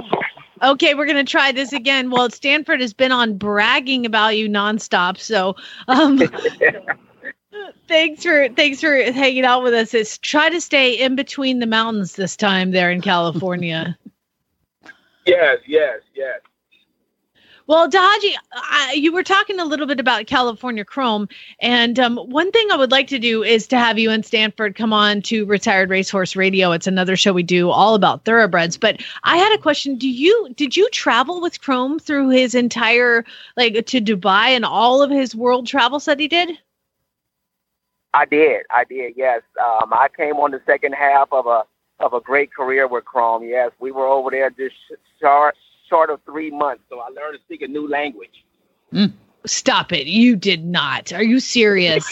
Okay, 0.63 0.95
we're 0.95 1.07
gonna 1.07 1.25
try 1.25 1.51
this 1.51 1.73
again. 1.73 2.11
Well, 2.11 2.31
Stanford 2.31 2.81
has 2.81 2.93
been 2.93 3.11
on 3.11 3.37
bragging 3.37 4.07
about 4.07 4.37
you 4.37 4.49
nonstop, 4.49 5.19
so 5.19 5.57
um, 5.89 6.19
thanks 7.89 8.23
for 8.23 8.49
thanks 8.51 8.81
for 8.81 8.95
hanging 9.13 9.45
out 9.45 9.63
with 9.63 9.75
us. 9.75 9.95
Is 9.95 10.19
try 10.19 10.51
to 10.51 10.61
stay 10.61 10.93
in 10.95 11.17
between 11.17 11.59
the 11.59 11.67
mountains 11.67 12.15
this 12.15 12.37
time 12.37 12.71
there 12.71 12.91
in 12.91 13.01
California. 13.01 13.97
Yes, 15.27 15.61
yes, 15.67 16.01
yes. 16.15 16.41
well, 17.67 17.89
Dihigi, 17.89 18.35
I, 18.53 18.93
you 18.95 19.11
were 19.11 19.23
talking 19.23 19.59
a 19.59 19.65
little 19.65 19.87
bit 19.87 19.99
about 19.99 20.27
California 20.27 20.85
Chrome, 20.85 21.31
and 21.61 21.99
um, 21.99 22.19
one 22.19 22.53
thing 22.53 22.71
I 22.71 22.77
would 22.77 22.91
like 22.91 23.07
to 23.07 23.19
do 23.19 23.43
is 23.43 23.67
to 23.69 23.79
have 23.79 23.99
you 23.99 24.11
and 24.11 24.23
Stanford 24.23 24.77
come 24.77 24.93
on 24.93 25.23
to 25.23 25.47
Retired 25.47 25.89
Racehorse 25.89 26.37
Radio. 26.37 26.73
It's 26.73 26.87
another 26.87 27.17
show 27.17 27.33
we 27.33 27.43
do 27.43 27.71
all 27.71 27.95
about 27.95 28.27
thoroughbreds. 28.27 28.77
But 28.77 29.01
I 29.23 29.39
had 29.39 29.55
a 29.55 29.63
question: 29.63 29.97
Do 29.97 30.11
you 30.11 30.51
did 30.57 30.77
you 30.77 30.91
travel 30.91 31.41
with 31.41 31.63
Chrome 31.63 31.99
through 31.99 32.29
his 32.29 32.55
entire 32.55 33.25
like 33.57 33.87
to 33.87 34.01
Dubai 34.03 34.49
and 34.49 34.67
all 34.67 35.01
of 35.01 35.11
his 35.11 35.35
world 35.35 35.67
travels 35.67 36.05
that 36.05 36.21
he 36.21 36.29
did? 36.29 36.59
I 38.15 38.25
did. 38.25 38.63
I 38.71 38.85
did. 38.85 39.15
Yes. 39.17 39.43
Um, 39.61 39.93
I 39.93 40.09
came 40.17 40.37
on 40.37 40.53
the 40.53 40.63
second 40.65 40.95
half 40.95 41.29
of 41.33 41.47
a 41.47 41.65
of 42.01 42.13
a 42.13 42.21
great 42.21 42.53
career 42.55 42.87
with 42.87 43.05
Chrome. 43.05 43.43
Yes, 43.45 43.73
we 43.81 43.91
were 43.91 44.07
over 44.07 44.31
there 44.31 44.51
just 44.51 44.77
short 45.21 45.57
short 45.89 46.11
of 46.11 46.21
three 46.25 46.51
months, 46.51 46.85
so 46.89 47.01
I 47.01 47.09
learned 47.09 47.39
to 47.39 47.45
speak 47.45 47.63
a 47.63 47.69
new 47.69 47.89
language. 47.89 48.45
Mm. 48.93 49.13
Stop 49.47 49.93
it! 49.93 50.07
You 50.07 50.37
did 50.37 50.65
not. 50.65 51.13
Are 51.13 51.25
you 51.25 51.41
serious? 51.41 52.09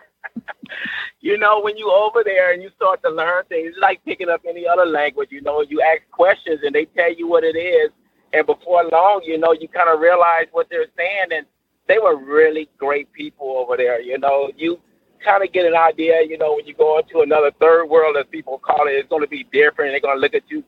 you 1.20 1.36
know, 1.36 1.60
when 1.60 1.76
you 1.76 1.90
over 1.90 2.22
there 2.24 2.52
and 2.52 2.62
you 2.62 2.70
start 2.76 3.02
to 3.02 3.10
learn 3.10 3.44
things, 3.48 3.70
it's 3.70 3.78
like 3.78 4.02
picking 4.04 4.28
up 4.28 4.42
any 4.48 4.66
other 4.66 4.86
language. 4.86 5.30
You 5.32 5.42
know, 5.42 5.60
you 5.62 5.82
ask 5.82 6.08
questions 6.12 6.60
and 6.62 6.72
they 6.74 6.84
tell 6.84 7.12
you 7.12 7.28
what 7.28 7.42
it 7.42 7.58
is, 7.58 7.90
and 8.32 8.46
before 8.46 8.84
long, 8.84 9.22
you 9.24 9.38
know, 9.38 9.52
you 9.52 9.66
kind 9.66 9.90
of 9.90 9.98
realize 9.98 10.46
what 10.52 10.68
they're 10.70 10.86
saying, 10.96 11.32
and 11.32 11.46
they 11.88 11.98
were 11.98 12.16
really 12.16 12.68
great 12.78 13.12
people 13.12 13.56
over 13.58 13.76
there. 13.76 14.00
You 14.00 14.16
know, 14.16 14.50
you 14.56 14.80
kind 15.24 15.44
of 15.44 15.52
get 15.52 15.66
an 15.66 15.76
idea. 15.76 16.22
You 16.22 16.38
know, 16.38 16.56
when 16.56 16.66
you 16.66 16.74
go 16.74 16.98
into 16.98 17.20
another 17.20 17.50
third 17.60 17.86
world, 17.86 18.16
as 18.18 18.26
people 18.30 18.58
call 18.58 18.86
it, 18.88 18.92
it's 18.92 19.08
going 19.08 19.22
to 19.22 19.28
be 19.28 19.44
different. 19.52 19.92
They're 19.92 20.00
going 20.00 20.16
to 20.16 20.20
look 20.20 20.34
at 20.34 20.42
you 20.48 20.64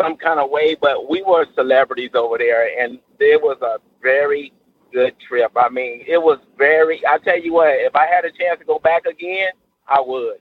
some 0.00 0.16
kind 0.16 0.40
of 0.40 0.50
way. 0.50 0.76
But 0.80 1.08
we 1.10 1.22
were 1.22 1.46
celebrities 1.54 2.10
over 2.14 2.38
there, 2.38 2.82
and 2.82 2.98
it 3.20 3.40
was 3.40 3.58
a 3.62 3.78
very 4.02 4.52
good 4.92 5.14
trip. 5.28 5.52
I 5.56 5.68
mean, 5.68 6.04
it 6.06 6.18
was 6.22 6.38
very. 6.58 7.02
I 7.06 7.18
tell 7.18 7.40
you 7.40 7.54
what, 7.54 7.70
if 7.70 7.94
I 7.96 8.06
had 8.06 8.24
a 8.24 8.30
chance 8.30 8.58
to 8.60 8.64
go 8.64 8.78
back 8.78 9.06
again, 9.06 9.50
I 9.88 10.00
would. 10.00 10.38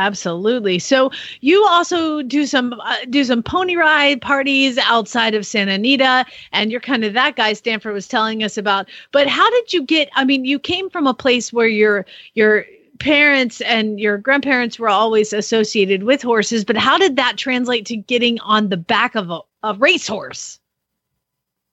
Absolutely. 0.00 0.78
So 0.78 1.10
you 1.42 1.62
also 1.66 2.22
do 2.22 2.46
some 2.46 2.72
uh, 2.72 2.96
do 3.10 3.22
some 3.22 3.42
pony 3.42 3.76
ride 3.76 4.22
parties 4.22 4.78
outside 4.78 5.34
of 5.34 5.44
Santa 5.44 5.72
Anita, 5.72 6.24
and 6.52 6.72
you're 6.72 6.80
kind 6.80 7.04
of 7.04 7.12
that 7.12 7.36
guy 7.36 7.52
Stanford 7.52 7.92
was 7.92 8.08
telling 8.08 8.42
us 8.42 8.56
about. 8.56 8.88
But 9.12 9.26
how 9.26 9.50
did 9.50 9.74
you 9.74 9.82
get? 9.82 10.08
I 10.14 10.24
mean, 10.24 10.46
you 10.46 10.58
came 10.58 10.88
from 10.88 11.06
a 11.06 11.12
place 11.12 11.52
where 11.52 11.68
your 11.68 12.06
your 12.32 12.64
parents 12.98 13.60
and 13.60 14.00
your 14.00 14.16
grandparents 14.16 14.78
were 14.78 14.88
always 14.88 15.34
associated 15.34 16.04
with 16.04 16.22
horses, 16.22 16.64
but 16.64 16.78
how 16.78 16.96
did 16.96 17.16
that 17.16 17.36
translate 17.36 17.84
to 17.86 17.96
getting 17.96 18.40
on 18.40 18.70
the 18.70 18.76
back 18.78 19.14
of 19.14 19.30
a, 19.30 19.40
a 19.62 19.74
racehorse? 19.74 20.60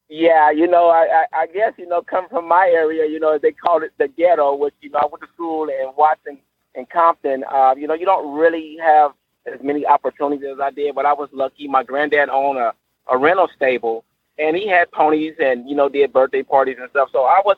Yeah, 0.10 0.52
you 0.52 0.68
know, 0.68 0.90
I, 0.90 1.26
I, 1.34 1.48
guess 1.48 1.74
you 1.78 1.86
know, 1.86 2.02
come 2.02 2.30
from 2.30 2.48
my 2.48 2.72
area, 2.74 3.06
you 3.06 3.20
know, 3.20 3.38
they 3.38 3.52
called 3.52 3.84
it 3.84 3.92
the 3.98 4.08
ghetto, 4.08 4.56
which 4.56 4.74
you 4.80 4.90
know, 4.90 5.00
I 5.00 5.06
went 5.06 5.22
to 5.22 5.28
school 5.34 5.68
in 5.68 5.92
Watson 5.98 6.40
in 6.78 6.86
Compton, 6.86 7.44
uh, 7.52 7.74
you 7.76 7.88
know, 7.88 7.96
you 7.96 8.06
don't 8.06 8.38
really 8.38 8.78
have 8.82 9.12
as 9.52 9.60
many 9.64 9.86
opportunities 9.86 10.48
as 10.54 10.60
I 10.62 10.72
did, 10.72 10.94
but 10.96 11.06
I 11.06 11.14
was 11.14 11.30
lucky. 11.34 11.68
My 11.68 11.84
granddad 11.84 12.30
owned 12.30 12.60
a, 12.60 12.74
a 13.12 13.18
rental 13.18 13.50
stable, 13.56 14.06
and 14.38 14.56
he 14.56 14.68
had 14.68 14.92
ponies 14.92 15.34
and 15.40 15.68
you 15.68 15.76
know 15.76 15.90
did 15.90 16.14
birthday 16.14 16.44
parties 16.44 16.78
and 16.80 16.90
stuff. 16.92 17.10
So 17.12 17.24
I 17.24 17.42
was 17.44 17.58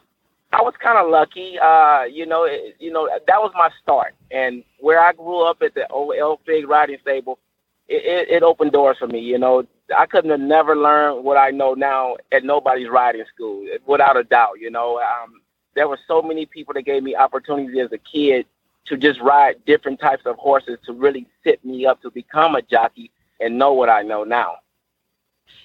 I 0.54 0.62
was 0.62 0.74
kind 0.82 0.98
of 0.98 1.10
lucky. 1.10 1.60
Uh, 1.60 2.04
you 2.04 2.26
know, 2.26 2.46
it, 2.46 2.76
you 2.80 2.92
know 2.92 3.10
that 3.10 3.42
was 3.42 3.52
my 3.56 3.70
start, 3.84 4.16
and 4.32 4.64
where 4.80 5.02
I 5.02 5.14
grew 5.14 5.42
up 5.42 5.62
at 5.62 5.74
the 5.76 5.88
old 5.90 6.16
El 6.18 6.40
Fig 6.46 6.68
riding 6.68 6.98
stable, 7.02 7.40
it, 7.88 8.06
it, 8.06 8.36
it 8.36 8.44
opened 8.44 8.72
doors 8.72 8.98
for 9.00 9.08
me. 9.08 9.20
You 9.20 9.38
know, 9.38 9.66
I 9.98 10.06
couldn't 10.06 10.32
have 10.32 10.40
never 10.40 10.78
learned 10.78 11.26
what 11.26 11.38
I 11.38 11.50
know 11.50 11.74
now 11.74 12.16
at 12.32 12.44
nobody's 12.44 12.90
riding 12.90 13.26
school, 13.34 13.66
without 13.86 14.16
a 14.16 14.24
doubt. 14.24 14.60
You 14.62 14.72
know, 14.72 15.00
um, 15.00 15.42
there 15.76 15.90
were 15.90 16.00
so 16.08 16.22
many 16.22 16.46
people 16.46 16.74
that 16.76 16.84
gave 16.84 17.04
me 17.04 17.16
opportunities 17.16 17.78
as 17.84 17.92
a 17.92 17.98
kid 17.98 18.46
to 18.90 18.98
just 18.98 19.20
ride 19.22 19.64
different 19.66 20.00
types 20.00 20.24
of 20.26 20.36
horses 20.38 20.78
to 20.86 20.94
really 20.94 21.28
set 21.44 21.64
me 21.64 21.86
up 21.86 22.02
to 22.02 22.12
become 22.12 22.56
a 22.56 22.62
jockey 22.62 23.12
and 23.40 23.58
know 23.58 23.74
what 23.74 23.90
I 23.90 24.02
know 24.02 24.24
now. 24.24 24.58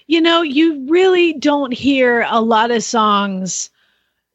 You 0.06 0.20
know, 0.20 0.42
you 0.42 0.86
really 0.88 1.32
don't 1.32 1.72
hear 1.72 2.26
a 2.28 2.40
lot 2.40 2.70
of 2.70 2.82
songs 2.82 3.70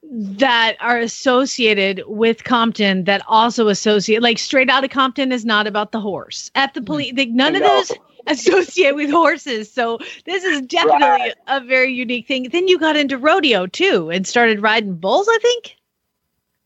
that 0.03 0.75
are 0.79 0.97
associated 0.97 2.03
with 2.07 2.43
Compton 2.43 3.03
that 3.03 3.21
also 3.27 3.67
associate 3.67 4.21
like 4.21 4.39
straight 4.39 4.69
out 4.69 4.83
of 4.83 4.89
Compton 4.89 5.31
is 5.31 5.45
not 5.45 5.67
about 5.67 5.91
the 5.91 5.99
horse. 5.99 6.49
At 6.55 6.73
the 6.73 6.81
police, 6.81 7.13
none 7.15 7.55
of 7.55 7.61
those 7.61 7.91
associate 8.27 8.95
with 8.95 9.11
horses. 9.11 9.71
So 9.71 9.99
this 10.25 10.43
is 10.43 10.61
definitely 10.61 11.07
right. 11.07 11.33
a 11.47 11.59
very 11.61 11.93
unique 11.93 12.27
thing. 12.27 12.49
Then 12.49 12.67
you 12.67 12.79
got 12.79 12.95
into 12.95 13.17
rodeo 13.17 13.67
too 13.67 14.09
and 14.09 14.25
started 14.25 14.61
riding 14.61 14.95
bulls, 14.95 15.27
I 15.29 15.37
think. 15.41 15.75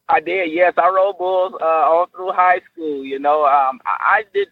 I 0.09 0.19
did, 0.19 0.51
yes. 0.51 0.73
I 0.77 0.89
rode 0.89 1.17
bulls 1.17 1.53
uh, 1.61 1.65
all 1.65 2.07
through 2.07 2.31
high 2.31 2.61
school. 2.71 3.03
You 3.03 3.19
know, 3.19 3.45
um, 3.45 3.79
I, 3.85 4.19
I 4.19 4.23
did. 4.33 4.47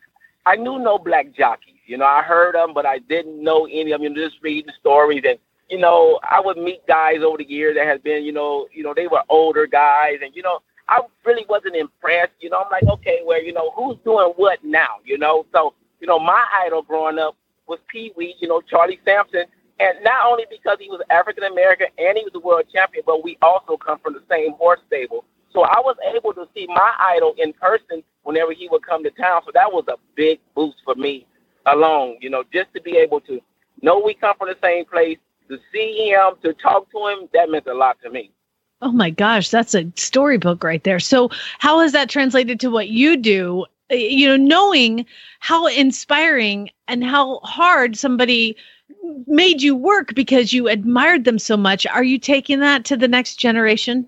I 0.46 0.56
knew 0.56 0.80
no 0.80 0.98
black 0.98 1.34
jockeys. 1.34 1.76
You 1.86 1.98
know, 1.98 2.06
I 2.06 2.22
heard 2.22 2.56
them, 2.56 2.74
but 2.74 2.86
I 2.86 3.00
didn't 3.00 3.44
know 3.44 3.68
any 3.70 3.92
of 3.92 4.02
them. 4.02 4.16
Just 4.16 4.38
reading 4.42 4.72
stories, 4.80 5.24
and 5.28 5.38
you 5.70 5.78
know, 5.78 6.20
I 6.24 6.40
would 6.40 6.58
meet 6.58 6.86
guys 6.88 7.20
over 7.22 7.38
the 7.38 7.50
years 7.50 7.76
that 7.76 7.86
had 7.86 8.04
been, 8.04 8.24
you 8.24 8.32
know, 8.32 8.68
you 8.74 8.84
know, 8.84 8.94
they 8.94 9.08
were 9.08 9.24
older 9.30 9.68
guys, 9.68 10.20
and 10.24 10.36
you 10.36 10.42
know, 10.42 10.60
I 10.88 11.02
really 11.26 11.46
wasn't 11.50 11.76
impressed. 11.76 12.34
You 12.40 12.50
know, 12.50 12.62
I'm 12.64 12.72
like, 12.72 12.84
okay, 12.84 13.20
well, 13.26 13.44
you 13.44 13.54
know, 13.54 13.72
who's 13.72 13.98
doing 14.04 14.34
what 14.38 14.64
now? 14.64 14.98
You 15.06 15.18
know, 15.18 15.46
so 15.54 15.74
you 16.00 16.08
know, 16.08 16.20
my 16.20 16.46
idol 16.66 16.82
growing 16.82 17.20
up 17.20 17.36
was 17.68 17.80
Pee 17.90 18.14
Wee. 18.16 18.36
You 18.40 18.48
know, 18.48 18.62
Charlie 18.62 19.00
Sampson. 19.06 19.46
And 19.80 19.98
not 20.04 20.28
only 20.28 20.46
because 20.48 20.78
he 20.80 20.90
was 20.90 21.02
African 21.10 21.44
American 21.44 21.88
and 21.98 22.16
he 22.16 22.24
was 22.24 22.34
a 22.36 22.40
world 22.40 22.66
champion, 22.72 23.04
but 23.04 23.24
we 23.24 23.36
also 23.42 23.78
come 23.78 23.98
from 23.98 24.14
the 24.14 24.22
same 24.30 24.52
horse 24.54 24.80
stable. 24.86 25.26
So 25.54 25.64
I 25.64 25.80
was 25.80 25.98
able 26.16 26.34
to 26.34 26.48
see 26.54 26.68
my 26.68 26.94
idol 27.00 27.36
in 27.38 27.54
person 27.54 28.04
whenever 28.24 28.54
he 28.54 28.68
would 28.70 28.86
come 28.86 29.04
to 29.04 29.12
town. 29.12 29.42
So 29.46 29.52
that 29.54 29.72
was 29.72 29.84
a 29.88 29.96
big 30.16 30.40
boost 30.56 30.78
for 30.86 30.96
me 30.96 31.26
alone, 31.66 32.18
you 32.22 32.30
know, 32.30 32.44
just 32.54 32.74
to 32.74 32.82
be 32.82 32.98
able 32.98 33.20
to 33.22 33.42
know 33.82 34.00
we 34.00 34.14
come 34.14 34.36
from 34.38 34.50
the 34.50 34.58
same 34.62 34.86
place, 34.86 35.18
to 35.50 35.58
see 35.74 36.10
him, 36.10 36.34
to 36.44 36.54
talk 36.54 36.90
to 36.92 37.08
him, 37.08 37.30
that 37.34 37.50
meant 37.50 37.68
a 37.68 37.74
lot 37.74 37.98
to 38.04 38.10
me. 38.10 38.32
Oh 38.82 38.92
my 38.92 39.10
gosh, 39.10 39.50
that's 39.50 39.76
a 39.76 39.92
storybook 39.96 40.64
right 40.64 40.84
there. 40.84 41.00
So, 41.00 41.30
how 41.60 41.80
has 41.80 41.92
that 41.92 42.10
translated 42.10 42.60
to 42.62 42.72
what 42.72 42.90
you 42.90 43.16
do? 43.16 43.66
Uh, 43.92 43.96
you 43.96 44.28
know, 44.28 44.38
knowing 44.38 45.06
how 45.40 45.68
inspiring 45.68 46.70
and 46.88 47.04
how 47.04 47.40
hard 47.40 47.96
somebody 47.96 48.56
made 49.28 49.62
you 49.62 49.76
work 49.76 50.16
because 50.16 50.52
you 50.52 50.68
admired 50.68 51.26
them 51.26 51.38
so 51.38 51.58
much. 51.58 51.86
Are 51.88 52.04
you 52.04 52.18
taking 52.18 52.60
that 52.62 52.86
to 52.86 52.98
the 52.98 53.08
next 53.08 53.36
generation? 53.36 54.08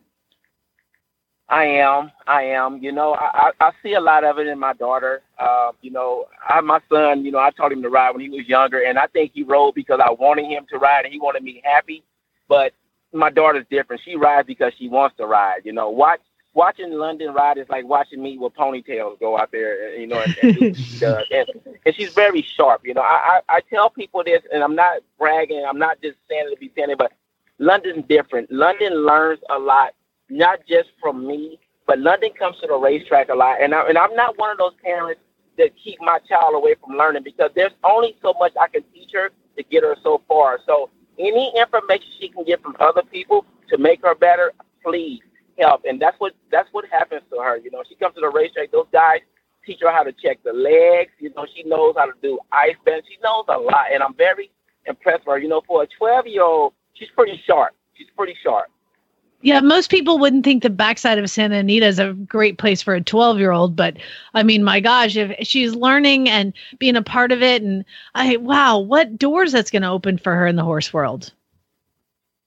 I 1.53 1.65
am. 1.65 2.11
I 2.25 2.45
am. 2.45 2.79
You 2.81 2.91
know, 2.91 3.13
I, 3.13 3.51
I 3.59 3.71
see 3.83 3.93
a 3.93 4.01
lot 4.01 4.23
of 4.23 4.39
it 4.39 4.47
in 4.47 4.57
my 4.57 4.73
daughter. 4.73 5.21
Uh, 5.37 5.71
you 5.81 5.91
know, 5.91 6.25
I 6.49 6.59
my 6.61 6.79
son. 6.91 7.23
You 7.23 7.31
know, 7.31 7.37
I 7.37 7.51
taught 7.51 7.71
him 7.71 7.83
to 7.83 7.89
ride 7.89 8.09
when 8.09 8.21
he 8.21 8.29
was 8.29 8.47
younger, 8.47 8.79
and 8.79 8.97
I 8.97 9.05
think 9.05 9.33
he 9.35 9.43
rode 9.43 9.75
because 9.75 9.99
I 10.03 10.09
wanted 10.09 10.45
him 10.45 10.65
to 10.71 10.79
ride, 10.79 11.05
and 11.05 11.13
he 11.13 11.19
wanted 11.19 11.43
me 11.43 11.61
happy. 11.63 12.03
But 12.47 12.73
my 13.13 13.29
daughter's 13.29 13.67
different. 13.69 14.01
She 14.03 14.15
rides 14.15 14.47
because 14.47 14.73
she 14.79 14.89
wants 14.89 15.15
to 15.17 15.27
ride. 15.27 15.61
You 15.63 15.73
know, 15.73 15.91
watch 15.91 16.21
watching 16.55 16.91
London 16.91 17.35
ride 17.35 17.59
is 17.59 17.69
like 17.69 17.85
watching 17.85 18.23
me 18.23 18.39
with 18.39 18.55
ponytails 18.55 19.19
go 19.19 19.37
out 19.37 19.51
there. 19.51 19.95
You 19.95 20.07
know, 20.07 20.23
and, 20.23 20.57
and, 20.57 20.75
she 20.75 20.97
does. 20.97 21.27
and, 21.31 21.47
and 21.85 21.95
she's 21.95 22.13
very 22.13 22.41
sharp. 22.41 22.81
You 22.83 22.95
know, 22.95 23.01
I, 23.01 23.41
I 23.49 23.57
I 23.57 23.59
tell 23.69 23.91
people 23.91 24.23
this, 24.23 24.41
and 24.51 24.63
I'm 24.63 24.73
not 24.75 25.03
bragging. 25.19 25.63
I'm 25.69 25.77
not 25.77 26.01
just 26.01 26.17
saying 26.27 26.47
it 26.47 26.55
to 26.55 26.59
be 26.59 26.71
saying 26.75 26.89
it, 26.89 26.97
but 26.97 27.11
London's 27.59 28.05
different. 28.09 28.51
London 28.51 29.05
learns 29.05 29.39
a 29.51 29.59
lot 29.59 29.93
not 30.33 30.59
just 30.67 30.89
from 31.01 31.25
me, 31.27 31.59
but 31.85 31.99
London 31.99 32.31
comes 32.37 32.57
to 32.61 32.67
the 32.67 32.75
racetrack 32.75 33.29
a 33.29 33.35
lot, 33.35 33.61
and 33.61 33.73
I, 33.73 33.87
and 33.87 33.97
I'm 33.97 34.15
not 34.15 34.37
one 34.37 34.51
of 34.51 34.57
those 34.57 34.73
parents 34.83 35.21
that 35.57 35.71
keep 35.81 35.99
my 36.01 36.19
child 36.27 36.55
away 36.55 36.75
from 36.83 36.97
learning 36.97 37.23
because 37.23 37.51
there's 37.55 37.73
only 37.83 38.17
so 38.21 38.33
much 38.39 38.53
I 38.59 38.67
can 38.67 38.83
teach 38.93 39.11
her 39.13 39.29
to 39.57 39.63
get 39.63 39.83
her 39.83 39.95
so 40.01 40.21
far. 40.27 40.59
So 40.65 40.89
any 41.19 41.53
information 41.55 42.07
she 42.19 42.29
can 42.29 42.43
get 42.43 42.61
from 42.61 42.75
other 42.79 43.03
people 43.03 43.45
to 43.69 43.77
make 43.77 44.01
her 44.01 44.15
better, 44.15 44.53
please 44.83 45.19
help. 45.59 45.83
And 45.87 46.01
that's 46.01 46.19
what 46.19 46.33
that's 46.51 46.69
what 46.71 46.85
happens 46.91 47.21
to 47.31 47.39
her. 47.39 47.57
You 47.57 47.69
know, 47.71 47.83
she 47.87 47.95
comes 47.95 48.15
to 48.15 48.21
the 48.21 48.29
racetrack. 48.29 48.71
Those 48.71 48.87
guys 48.91 49.19
teach 49.65 49.79
her 49.81 49.91
how 49.91 50.03
to 50.03 50.11
check 50.11 50.39
the 50.43 50.53
legs. 50.53 51.11
You 51.19 51.31
know, 51.35 51.45
she 51.55 51.63
knows 51.63 51.93
how 51.97 52.05
to 52.05 52.13
do 52.21 52.39
ice 52.51 52.75
bend. 52.85 53.03
She 53.07 53.17
knows 53.23 53.45
a 53.49 53.59
lot, 53.59 53.93
and 53.93 54.01
I'm 54.01 54.15
very 54.15 54.49
impressed 54.87 55.27
with 55.27 55.35
her. 55.35 55.39
You 55.39 55.49
know, 55.49 55.61
for 55.67 55.83
a 55.83 55.87
12 55.99 56.27
year 56.27 56.43
old, 56.43 56.73
she's 56.93 57.09
pretty 57.15 57.39
sharp. 57.45 57.73
She's 57.93 58.07
pretty 58.17 58.35
sharp. 58.43 58.67
Yeah, 59.43 59.59
most 59.59 59.91
people 59.91 60.19
wouldn't 60.19 60.45
think 60.45 60.63
the 60.63 60.69
backside 60.69 61.19
of 61.19 61.29
Santa 61.29 61.57
Anita 61.57 61.85
is 61.85 61.99
a 61.99 62.13
great 62.13 62.57
place 62.57 62.81
for 62.81 62.95
a 62.95 63.01
12 63.01 63.39
year 63.39 63.51
old, 63.51 63.75
but 63.75 63.97
I 64.33 64.41
mean, 64.41 64.63
my 64.63 64.79
gosh, 64.79 65.17
if 65.17 65.35
she's 65.45 65.75
learning 65.75 66.29
and 66.29 66.53
being 66.79 66.95
a 66.95 67.01
part 67.01 67.33
of 67.33 67.43
it, 67.43 67.61
and 67.61 67.83
I, 68.15 68.37
wow, 68.37 68.79
what 68.79 69.19
doors 69.19 69.51
that's 69.51 69.69
going 69.69 69.81
to 69.81 69.89
open 69.89 70.17
for 70.17 70.33
her 70.33 70.47
in 70.47 70.55
the 70.55 70.63
horse 70.63 70.93
world. 70.93 71.33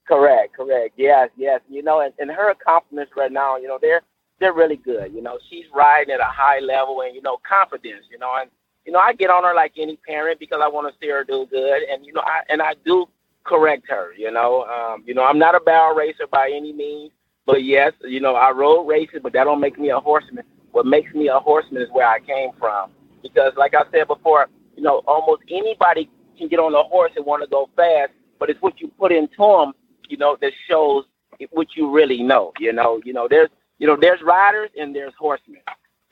Correct, 0.08 0.54
correct. 0.54 0.94
Yes, 0.96 1.28
yes. 1.36 1.60
You 1.68 1.82
know, 1.82 2.00
and, 2.00 2.14
and 2.18 2.30
her 2.30 2.48
accomplishments 2.48 3.12
right 3.14 3.30
now, 3.30 3.58
you 3.58 3.68
know, 3.68 3.78
they're 3.78 4.00
they're 4.40 4.54
really 4.54 4.76
good. 4.76 5.12
You 5.12 5.20
know, 5.20 5.38
she's 5.50 5.66
riding 5.74 6.14
at 6.14 6.20
a 6.20 6.24
high 6.24 6.60
level 6.60 7.02
and 7.02 7.14
you 7.14 7.20
know, 7.20 7.38
confidence. 7.46 8.06
You 8.10 8.18
know, 8.18 8.32
and 8.40 8.50
you 8.86 8.92
know, 8.92 9.00
I 9.00 9.12
get 9.12 9.28
on 9.28 9.44
her 9.44 9.54
like 9.54 9.72
any 9.76 9.96
parent 9.96 10.40
because 10.40 10.60
I 10.62 10.68
want 10.68 10.90
to 10.90 10.98
see 10.98 11.10
her 11.10 11.24
do 11.24 11.44
good, 11.50 11.82
and 11.92 12.06
you 12.06 12.14
know, 12.14 12.22
I 12.24 12.40
and 12.48 12.62
I 12.62 12.74
do 12.86 13.06
correct 13.46 13.84
her. 13.88 14.12
You 14.16 14.30
know, 14.30 14.64
um, 14.64 15.02
you 15.06 15.14
know, 15.14 15.24
I'm 15.24 15.38
not 15.38 15.54
a 15.54 15.60
barrel 15.60 15.94
racer 15.94 16.26
by 16.30 16.50
any 16.54 16.72
means, 16.72 17.12
but 17.46 17.62
yes, 17.64 17.92
you 18.02 18.20
know, 18.20 18.34
I 18.34 18.50
rode 18.50 18.86
races, 18.86 19.20
but 19.22 19.32
that 19.32 19.44
don't 19.44 19.60
make 19.60 19.78
me 19.78 19.90
a 19.90 19.98
horseman. 19.98 20.44
What 20.72 20.86
makes 20.86 21.14
me 21.14 21.28
a 21.28 21.38
horseman 21.38 21.82
is 21.82 21.88
where 21.92 22.06
I 22.06 22.20
came 22.20 22.50
from, 22.58 22.90
because 23.22 23.52
like 23.56 23.74
I 23.74 23.84
said 23.92 24.08
before, 24.08 24.48
you 24.76 24.82
know, 24.82 25.02
almost 25.06 25.42
anybody 25.50 26.10
can 26.36 26.48
get 26.48 26.58
on 26.58 26.74
a 26.74 26.82
horse 26.82 27.12
and 27.16 27.24
want 27.24 27.42
to 27.42 27.48
go 27.48 27.70
fast, 27.76 28.12
but 28.38 28.50
it's 28.50 28.60
what 28.60 28.80
you 28.80 28.88
put 28.98 29.12
into 29.12 29.36
them, 29.38 29.72
you 30.08 30.18
know, 30.18 30.36
that 30.40 30.52
shows 30.68 31.04
what 31.50 31.68
you 31.76 31.90
really 31.90 32.22
know. 32.22 32.52
You 32.58 32.72
know, 32.72 33.00
you 33.04 33.12
know, 33.12 33.26
there's, 33.28 33.48
you 33.78 33.86
know, 33.86 33.96
there's 33.98 34.20
riders 34.22 34.70
and 34.78 34.94
there's 34.94 35.14
horsemen, 35.18 35.62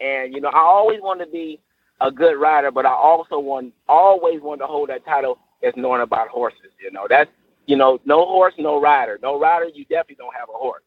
and 0.00 0.34
you 0.34 0.40
know, 0.40 0.48
I 0.48 0.60
always 0.60 1.00
want 1.00 1.20
to 1.20 1.26
be 1.26 1.60
a, 2.00 2.10
good 2.10 2.36
rider, 2.38 2.70
but 2.70 2.86
I 2.86 2.92
also 2.92 3.38
want 3.38 3.72
always 3.88 4.40
wanted 4.40 4.60
to 4.60 4.66
hold 4.66 4.88
that 4.90 5.04
title 5.04 5.38
as 5.64 5.74
knowing 5.76 6.02
about 6.02 6.28
horses. 6.28 6.70
You 6.80 6.90
know, 6.90 7.06
that's 7.08 7.30
you 7.66 7.76
know, 7.76 8.00
no 8.04 8.24
horse, 8.24 8.54
no 8.58 8.80
rider. 8.80 9.18
No 9.22 9.38
rider, 9.38 9.66
you 9.74 9.84
definitely 9.84 10.16
don't 10.16 10.34
have 10.34 10.48
a 10.48 10.58
horse. 10.58 10.82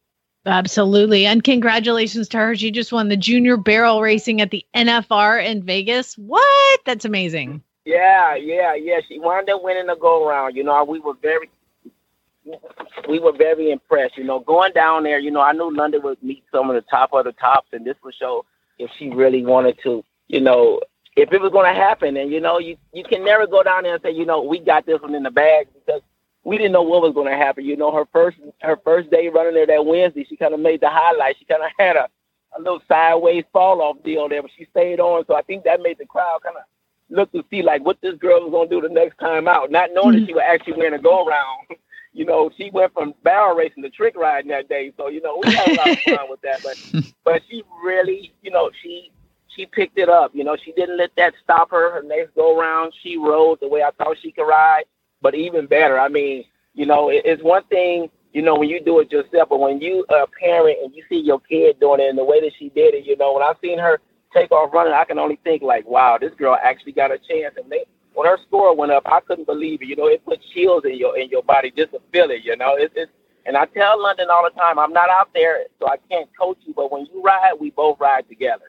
Absolutely. 0.45 1.25
And 1.25 1.43
congratulations 1.43 2.29
to 2.29 2.37
her. 2.37 2.55
She 2.55 2.71
just 2.71 2.93
won 2.93 3.09
the 3.09 3.17
junior 3.17 3.57
barrel 3.57 4.01
racing 4.01 4.39
at 4.41 4.51
the 4.51 4.65
NFR 4.75 5.45
in 5.45 5.63
Vegas. 5.63 6.17
What? 6.17 6.79
That's 6.85 7.03
amazing. 7.03 7.61
Yeah, 7.85 8.35
yeah, 8.35 8.73
yeah. 8.75 8.99
She 9.07 9.19
wound 9.19 9.49
up 9.49 9.63
winning 9.63 9.87
the 9.87 9.95
go 9.95 10.27
around. 10.27 10.55
You 10.55 10.63
know, 10.63 10.83
we 10.83 10.99
were 10.99 11.15
very 11.21 11.49
we 13.09 13.19
were 13.19 13.33
very 13.33 13.71
impressed. 13.71 14.17
You 14.17 14.23
know, 14.23 14.39
going 14.39 14.71
down 14.73 15.03
there, 15.03 15.19
you 15.19 15.31
know, 15.31 15.41
I 15.41 15.51
knew 15.51 15.73
London 15.73 16.01
would 16.03 16.21
meet 16.23 16.43
some 16.51 16.69
of 16.69 16.75
the 16.75 16.81
top 16.89 17.11
of 17.13 17.25
the 17.25 17.33
tops 17.33 17.69
and 17.73 17.85
this 17.85 17.97
would 18.03 18.15
show 18.15 18.45
if 18.79 18.89
she 18.97 19.09
really 19.09 19.45
wanted 19.45 19.79
to, 19.83 20.03
you 20.27 20.39
know, 20.39 20.81
if 21.17 21.33
it 21.33 21.41
was 21.41 21.51
gonna 21.51 21.73
happen 21.73 22.15
and 22.15 22.31
you 22.31 22.39
know, 22.39 22.59
you 22.59 22.77
you 22.93 23.03
can 23.03 23.25
never 23.25 23.45
go 23.47 23.63
down 23.63 23.83
there 23.83 23.95
and 23.95 24.03
say, 24.03 24.11
you 24.11 24.25
know, 24.25 24.41
we 24.41 24.59
got 24.59 24.85
this 24.85 25.01
one 25.01 25.15
in 25.15 25.23
the 25.23 25.31
bag 25.31 25.67
because 25.73 26.01
we 26.47 26.57
didn't 26.57 26.71
know 26.71 26.81
what 26.81 27.01
was 27.01 27.13
going 27.13 27.29
to 27.29 27.35
happen. 27.35 27.65
You 27.65 27.75
know, 27.75 27.91
her 27.91 28.05
first 28.13 28.37
her 28.61 28.77
first 28.85 29.11
day 29.11 29.27
running 29.27 29.53
there 29.53 29.67
that 29.67 29.85
Wednesday, 29.85 30.25
she 30.27 30.37
kind 30.37 30.53
of 30.53 30.61
made 30.61 30.79
the 30.79 30.89
highlight. 30.89 31.35
She 31.37 31.43
kind 31.43 31.61
of 31.61 31.69
had 31.77 31.97
a, 31.97 32.07
a 32.57 32.61
little 32.61 32.81
sideways 32.87 33.43
fall 33.51 33.81
off 33.81 34.01
deal 34.01 34.29
there, 34.29 34.41
but 34.41 34.51
she 34.57 34.65
stayed 34.71 35.01
on. 35.01 35.25
So 35.27 35.35
I 35.35 35.41
think 35.41 35.65
that 35.65 35.81
made 35.81 35.97
the 35.97 36.05
crowd 36.05 36.39
kind 36.43 36.55
of 36.55 36.63
look 37.09 37.31
to 37.33 37.43
see 37.49 37.63
like 37.63 37.83
what 37.83 37.99
this 38.01 38.15
girl 38.15 38.43
was 38.43 38.51
going 38.51 38.69
to 38.69 38.75
do 38.75 38.87
the 38.87 38.93
next 38.93 39.17
time 39.17 39.49
out, 39.49 39.71
not 39.71 39.89
knowing 39.91 40.11
mm-hmm. 40.11 40.19
that 40.21 40.27
she 40.27 40.33
would 40.33 40.43
actually 40.43 40.73
win 40.73 40.93
a 40.93 40.99
go 40.99 41.25
around. 41.25 41.67
you 42.13 42.23
know, 42.23 42.49
she 42.55 42.69
went 42.69 42.93
from 42.93 43.13
barrel 43.23 43.53
racing 43.53 43.83
to 43.83 43.89
trick 43.89 44.15
riding 44.15 44.49
that 44.51 44.69
day. 44.69 44.93
So 44.95 45.09
you 45.09 45.21
know, 45.21 45.41
we 45.43 45.53
had 45.53 45.67
a 45.67 45.73
lot 45.73 45.89
of 45.89 45.99
fun 45.99 46.29
with 46.29 46.41
that. 46.41 46.63
But 46.63 47.13
but 47.25 47.41
she 47.49 47.61
really, 47.83 48.33
you 48.41 48.51
know, 48.51 48.71
she 48.81 49.11
she 49.57 49.65
picked 49.65 49.99
it 49.99 50.09
up. 50.09 50.31
You 50.35 50.45
know, 50.45 50.57
she 50.63 50.71
didn't 50.73 50.97
let 50.97 51.11
that 51.17 51.33
stop 51.43 51.71
her. 51.71 51.91
Her 51.91 52.03
next 52.03 52.35
go 52.35 52.57
around, 52.57 52.93
she 53.03 53.17
rode 53.17 53.59
the 53.61 53.67
way 53.67 53.83
I 53.83 53.91
thought 53.91 54.17
she 54.21 54.31
could 54.31 54.47
ride 54.47 54.85
but 55.21 55.35
even 55.35 55.65
better, 55.67 55.99
I 55.99 56.09
mean, 56.09 56.45
you 56.73 56.85
know, 56.85 57.09
it, 57.09 57.23
it's 57.25 57.43
one 57.43 57.63
thing, 57.65 58.09
you 58.33 58.41
know, 58.41 58.55
when 58.55 58.69
you 58.69 58.79
do 58.79 58.99
it 58.99 59.11
yourself, 59.11 59.49
but 59.49 59.59
when 59.59 59.81
you 59.81 60.05
are 60.09 60.23
a 60.23 60.27
parent 60.27 60.77
and 60.83 60.95
you 60.95 61.03
see 61.09 61.19
your 61.19 61.39
kid 61.39 61.79
doing 61.79 62.01
it 62.01 62.09
and 62.09 62.17
the 62.17 62.23
way 62.23 62.39
that 62.41 62.53
she 62.59 62.69
did 62.69 62.93
it, 62.93 63.05
you 63.05 63.17
know, 63.17 63.33
when 63.33 63.43
I've 63.43 63.57
seen 63.61 63.79
her 63.79 63.99
take 64.33 64.51
off 64.51 64.73
running, 64.73 64.93
I 64.93 65.05
can 65.05 65.17
only 65.19 65.39
think 65.43 65.63
like, 65.63 65.87
wow, 65.87 66.17
this 66.19 66.33
girl 66.35 66.57
actually 66.61 66.91
got 66.91 67.11
a 67.11 67.17
chance. 67.17 67.55
And 67.57 67.71
they, 67.71 67.85
when 68.13 68.27
her 68.27 68.37
score 68.47 68.75
went 68.75 68.91
up, 68.91 69.03
I 69.07 69.21
couldn't 69.21 69.47
believe 69.47 69.81
it. 69.81 69.87
You 69.87 69.95
know, 69.95 70.07
it 70.07 70.23
put 70.25 70.39
chills 70.53 70.85
in 70.85 70.97
your 70.97 71.17
in 71.17 71.29
your 71.29 71.43
body 71.43 71.71
just 71.75 71.91
to 71.91 72.01
feel 72.11 72.29
it. 72.31 72.43
You 72.43 72.55
know, 72.57 72.75
it's 72.75 72.93
it's. 72.95 73.11
And 73.45 73.55
I 73.55 73.65
tell 73.65 74.01
London 74.01 74.27
all 74.29 74.43
the 74.43 74.59
time, 74.59 74.77
I'm 74.77 74.91
not 74.91 75.09
out 75.09 75.29
there, 75.33 75.65
so 75.79 75.87
I 75.87 75.95
can't 76.09 76.29
coach 76.37 76.57
you. 76.65 76.73
But 76.75 76.91
when 76.91 77.05
you 77.05 77.23
ride, 77.23 77.53
we 77.59 77.71
both 77.71 77.97
ride 77.99 78.27
together. 78.27 78.65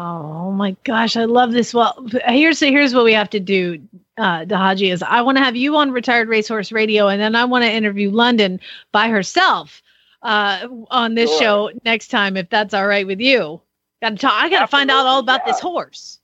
Oh 0.00 0.52
my 0.52 0.76
gosh, 0.84 1.16
I 1.16 1.24
love 1.24 1.50
this. 1.50 1.74
Well, 1.74 2.06
here's 2.26 2.60
here's 2.60 2.94
what 2.94 3.04
we 3.04 3.12
have 3.14 3.30
to 3.30 3.40
do, 3.40 3.82
uh, 4.16 4.44
Dihigi. 4.44 4.92
Is 4.92 5.02
I 5.02 5.22
want 5.22 5.38
to 5.38 5.44
have 5.44 5.56
you 5.56 5.74
on 5.76 5.90
Retired 5.90 6.28
Racehorse 6.28 6.70
Radio, 6.70 7.08
and 7.08 7.20
then 7.20 7.34
I 7.34 7.44
want 7.46 7.64
to 7.64 7.72
interview 7.72 8.08
London 8.08 8.60
by 8.92 9.08
herself 9.08 9.82
uh, 10.22 10.68
on 10.92 11.16
this 11.16 11.30
sure. 11.30 11.40
show 11.40 11.70
next 11.84 12.08
time, 12.08 12.36
if 12.36 12.48
that's 12.48 12.74
all 12.74 12.86
right 12.86 13.08
with 13.08 13.18
you. 13.18 13.60
Got 14.00 14.10
to 14.10 14.16
talk. 14.16 14.34
I 14.34 14.48
got 14.48 14.60
to 14.60 14.68
find 14.68 14.88
out 14.88 15.04
all 15.04 15.18
about 15.18 15.40
yeah. 15.44 15.52
this 15.52 15.60
horse. 15.60 16.20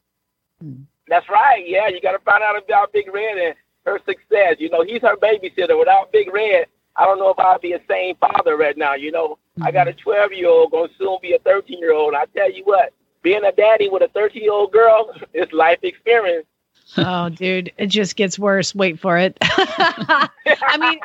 That's 1.09 1.29
right. 1.29 1.65
Yeah, 1.67 1.89
you 1.89 2.01
got 2.01 2.13
to 2.13 2.21
find 2.21 2.45
out 2.45 2.57
about 2.57 2.93
Big 2.93 3.13
Red 3.13 3.39
and 3.39 3.55
her 3.87 3.99
success. 4.07 4.55
You 4.61 4.71
know, 4.71 4.85
he's 4.85 5.03
her 5.03 5.17
babysitter. 5.17 5.77
Without 5.77 6.13
Big 6.13 6.33
Red, 6.33 6.67
I 6.95 7.07
don't 7.07 7.19
know 7.19 7.31
if 7.31 7.41
I'd 7.41 7.61
be 7.61 7.73
a 7.73 7.81
sane 7.91 8.15
father 8.21 8.57
right 8.57 8.79
now. 8.79 8.95
You 8.95 9.11
know, 9.11 9.31
mm-hmm. 9.59 9.65
I 9.65 9.73
got 9.73 9.89
a 9.89 9.95
12 9.95 10.33
year 10.33 10.49
old, 10.49 10.71
gonna 10.71 10.93
soon 10.97 11.19
be 11.21 11.35
a 11.35 11.41
13 11.41 11.81
year 11.81 11.93
old. 11.93 12.15
I 12.15 12.27
tell 12.27 12.53
you 12.53 12.63
what 12.63 12.93
being 13.25 13.43
a 13.43 13.51
daddy 13.53 13.89
with 13.89 14.03
a 14.03 14.09
13 14.09 14.43
year 14.43 14.53
old 14.53 14.71
girl 14.71 15.11
is 15.33 15.51
life 15.53 15.81
experience. 15.83 16.47
Oh, 16.97 17.29
dude, 17.29 17.73
it 17.79 17.87
just 17.87 18.17
gets 18.17 18.39
worse. 18.39 18.75
Wait 18.75 18.99
for 18.99 19.19
it. 19.19 19.37
I 19.43 20.77
mean, 20.79 21.01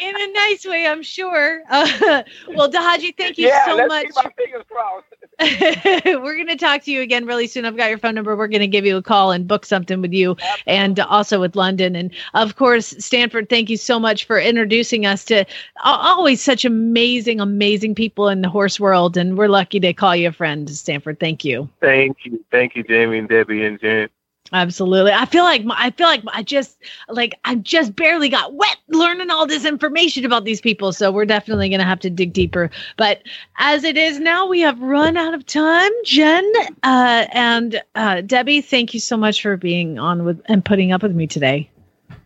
in 0.00 0.16
a 0.16 0.32
nice 0.32 0.64
way, 0.66 0.86
I'm 0.86 1.02
sure. 1.02 1.62
Uh, 1.70 2.22
well, 2.48 2.70
Dihigi, 2.70 3.16
thank 3.16 3.38
you 3.38 3.48
yeah, 3.48 3.66
so 3.66 3.76
let's 3.76 3.88
much. 3.88 4.06
Keep 4.06 4.14
my 4.16 4.30
fingers 4.36 4.64
crossed. 4.68 5.06
We're 6.06 6.36
going 6.36 6.48
to 6.48 6.56
talk 6.56 6.82
to 6.84 6.92
you 6.92 7.02
again 7.02 7.26
really 7.26 7.46
soon. 7.46 7.64
I've 7.64 7.76
got 7.76 7.88
your 7.88 7.98
phone 7.98 8.14
number. 8.14 8.36
We're 8.36 8.48
going 8.48 8.60
to 8.60 8.68
give 8.68 8.86
you 8.86 8.96
a 8.96 9.02
call 9.02 9.32
and 9.32 9.46
book 9.46 9.66
something 9.66 10.00
with 10.00 10.12
you 10.12 10.32
Absolutely. 10.32 10.62
and 10.66 11.00
also 11.00 11.40
with 11.40 11.56
London. 11.56 11.96
And 11.96 12.10
of 12.34 12.56
course, 12.56 12.94
Stanford, 12.98 13.48
thank 13.48 13.68
you 13.68 13.76
so 13.76 13.98
much 13.98 14.26
for 14.26 14.38
introducing 14.38 15.06
us 15.06 15.24
to 15.26 15.44
always 15.84 16.40
such 16.40 16.64
amazing, 16.64 17.40
amazing 17.40 17.94
people 17.94 18.28
in 18.28 18.42
the 18.42 18.48
horse 18.48 18.78
world. 18.78 19.16
And 19.16 19.36
we're 19.36 19.48
lucky 19.48 19.80
to 19.80 19.92
call 19.92 20.14
you 20.14 20.28
a 20.28 20.32
friend, 20.32 20.70
Stanford. 20.70 21.18
Thank 21.18 21.44
you. 21.44 21.68
Thank 21.80 22.18
you. 22.24 22.44
Thank 22.50 22.76
you, 22.76 22.84
Jamie 22.84 23.18
and 23.18 23.28
Debbie 23.28 23.64
and 23.64 23.80
Jen. 23.80 24.08
Absolutely. 24.52 25.12
I 25.12 25.24
feel 25.24 25.42
like 25.42 25.64
I 25.70 25.90
feel 25.90 26.06
like 26.06 26.22
I 26.28 26.42
just 26.42 26.78
like 27.08 27.34
I 27.44 27.54
just 27.56 27.96
barely 27.96 28.28
got 28.28 28.52
wet 28.52 28.76
learning 28.88 29.30
all 29.30 29.46
this 29.46 29.64
information 29.64 30.24
about 30.24 30.44
these 30.44 30.60
people. 30.60 30.92
So 30.92 31.10
we're 31.10 31.24
definitely 31.24 31.70
going 31.70 31.80
to 31.80 31.86
have 31.86 32.00
to 32.00 32.10
dig 32.10 32.32
deeper. 32.34 32.70
But 32.96 33.22
as 33.58 33.84
it 33.84 33.96
is 33.96 34.20
now, 34.20 34.46
we 34.46 34.60
have 34.60 34.78
run 34.80 35.16
out 35.16 35.32
of 35.32 35.46
time. 35.46 35.90
Jen 36.04 36.44
uh, 36.82 37.26
and 37.32 37.82
uh, 37.94 38.20
Debbie, 38.20 38.60
thank 38.60 38.92
you 38.92 39.00
so 39.00 39.16
much 39.16 39.40
for 39.40 39.56
being 39.56 39.98
on 39.98 40.24
with 40.24 40.40
and 40.46 40.62
putting 40.64 40.92
up 40.92 41.02
with 41.02 41.14
me 41.14 41.26
today. 41.26 41.70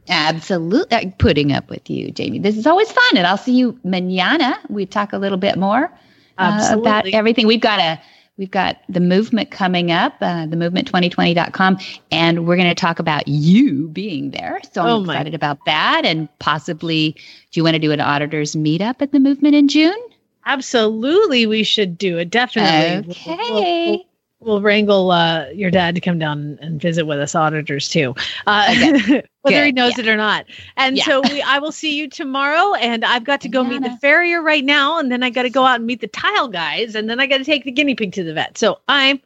Absolutely, 0.08 0.96
uh, 0.96 1.10
putting 1.18 1.52
up 1.52 1.70
with 1.70 1.88
you, 1.88 2.10
Jamie. 2.10 2.40
This 2.40 2.56
is 2.56 2.66
always 2.66 2.90
fun, 2.90 3.16
and 3.16 3.26
I'll 3.26 3.36
see 3.36 3.54
you 3.54 3.78
manana. 3.84 4.58
We 4.68 4.86
talk 4.86 5.12
a 5.12 5.18
little 5.18 5.38
bit 5.38 5.56
more 5.56 5.92
uh, 6.38 6.70
about 6.72 7.06
everything. 7.08 7.46
We've 7.46 7.60
got 7.60 7.78
a 7.78 8.00
We've 8.38 8.50
got 8.50 8.78
the 8.88 9.00
movement 9.00 9.50
coming 9.50 9.90
up, 9.90 10.14
uh, 10.20 10.46
the 10.46 10.54
movement2020.com, 10.54 11.78
and 12.12 12.46
we're 12.46 12.56
going 12.56 12.68
to 12.68 12.74
talk 12.74 13.00
about 13.00 13.26
you 13.26 13.88
being 13.88 14.30
there. 14.30 14.60
So 14.72 14.82
I'm 14.82 14.88
oh 14.88 15.00
excited 15.02 15.34
about 15.34 15.58
that. 15.66 16.02
And 16.04 16.28
possibly, 16.38 17.12
do 17.12 17.20
you 17.58 17.64
want 17.64 17.74
to 17.74 17.80
do 17.80 17.90
an 17.90 18.00
auditors 18.00 18.54
meetup 18.54 19.02
at 19.02 19.10
the 19.10 19.18
movement 19.18 19.56
in 19.56 19.66
June? 19.66 19.98
Absolutely, 20.46 21.46
we 21.46 21.64
should 21.64 21.98
do 21.98 22.16
it. 22.18 22.30
Definitely. 22.30 23.10
Okay. 23.10 23.36
We'll, 23.36 23.90
we'll, 23.92 24.04
we'll 24.40 24.60
wrangle 24.60 25.10
uh, 25.10 25.48
your 25.50 25.70
dad 25.70 25.94
to 25.94 26.00
come 26.00 26.18
down 26.18 26.58
and 26.60 26.80
visit 26.80 27.06
with 27.06 27.18
us 27.18 27.34
auditors 27.34 27.88
too, 27.88 28.14
uh, 28.46 28.66
okay. 28.70 29.22
whether 29.42 29.64
he 29.64 29.72
knows 29.72 29.96
yeah. 29.96 30.04
it 30.04 30.08
or 30.08 30.16
not. 30.16 30.46
And 30.76 30.96
yeah. 30.96 31.04
so 31.04 31.20
we, 31.22 31.42
I 31.42 31.58
will 31.58 31.72
see 31.72 31.96
you 31.96 32.08
tomorrow. 32.08 32.74
And 32.74 33.04
I've 33.04 33.24
got 33.24 33.40
to 33.42 33.48
go 33.48 33.64
meet 33.64 33.82
the 33.82 33.96
farrier 34.00 34.42
right 34.42 34.64
now, 34.64 34.98
and 34.98 35.10
then 35.10 35.22
I 35.22 35.30
got 35.30 35.42
to 35.42 35.50
go 35.50 35.64
out 35.64 35.76
and 35.76 35.86
meet 35.86 36.00
the 36.00 36.08
tile 36.08 36.48
guys, 36.48 36.94
and 36.94 37.08
then 37.08 37.20
I 37.20 37.26
got 37.26 37.38
to 37.38 37.44
take 37.44 37.64
the 37.64 37.72
guinea 37.72 37.94
pig 37.94 38.12
to 38.12 38.24
the 38.24 38.34
vet. 38.34 38.58
So 38.58 38.80
I'm 38.88 39.20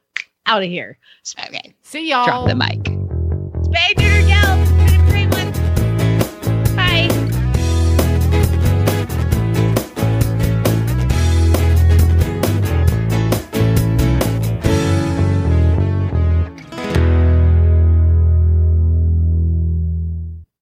out 0.46 0.62
of 0.62 0.68
here. 0.68 0.98
Okay, 1.46 1.74
see 1.82 2.08
y'all. 2.08 2.24
Drop 2.24 2.48
the 2.48 2.56
mic. 2.56 4.21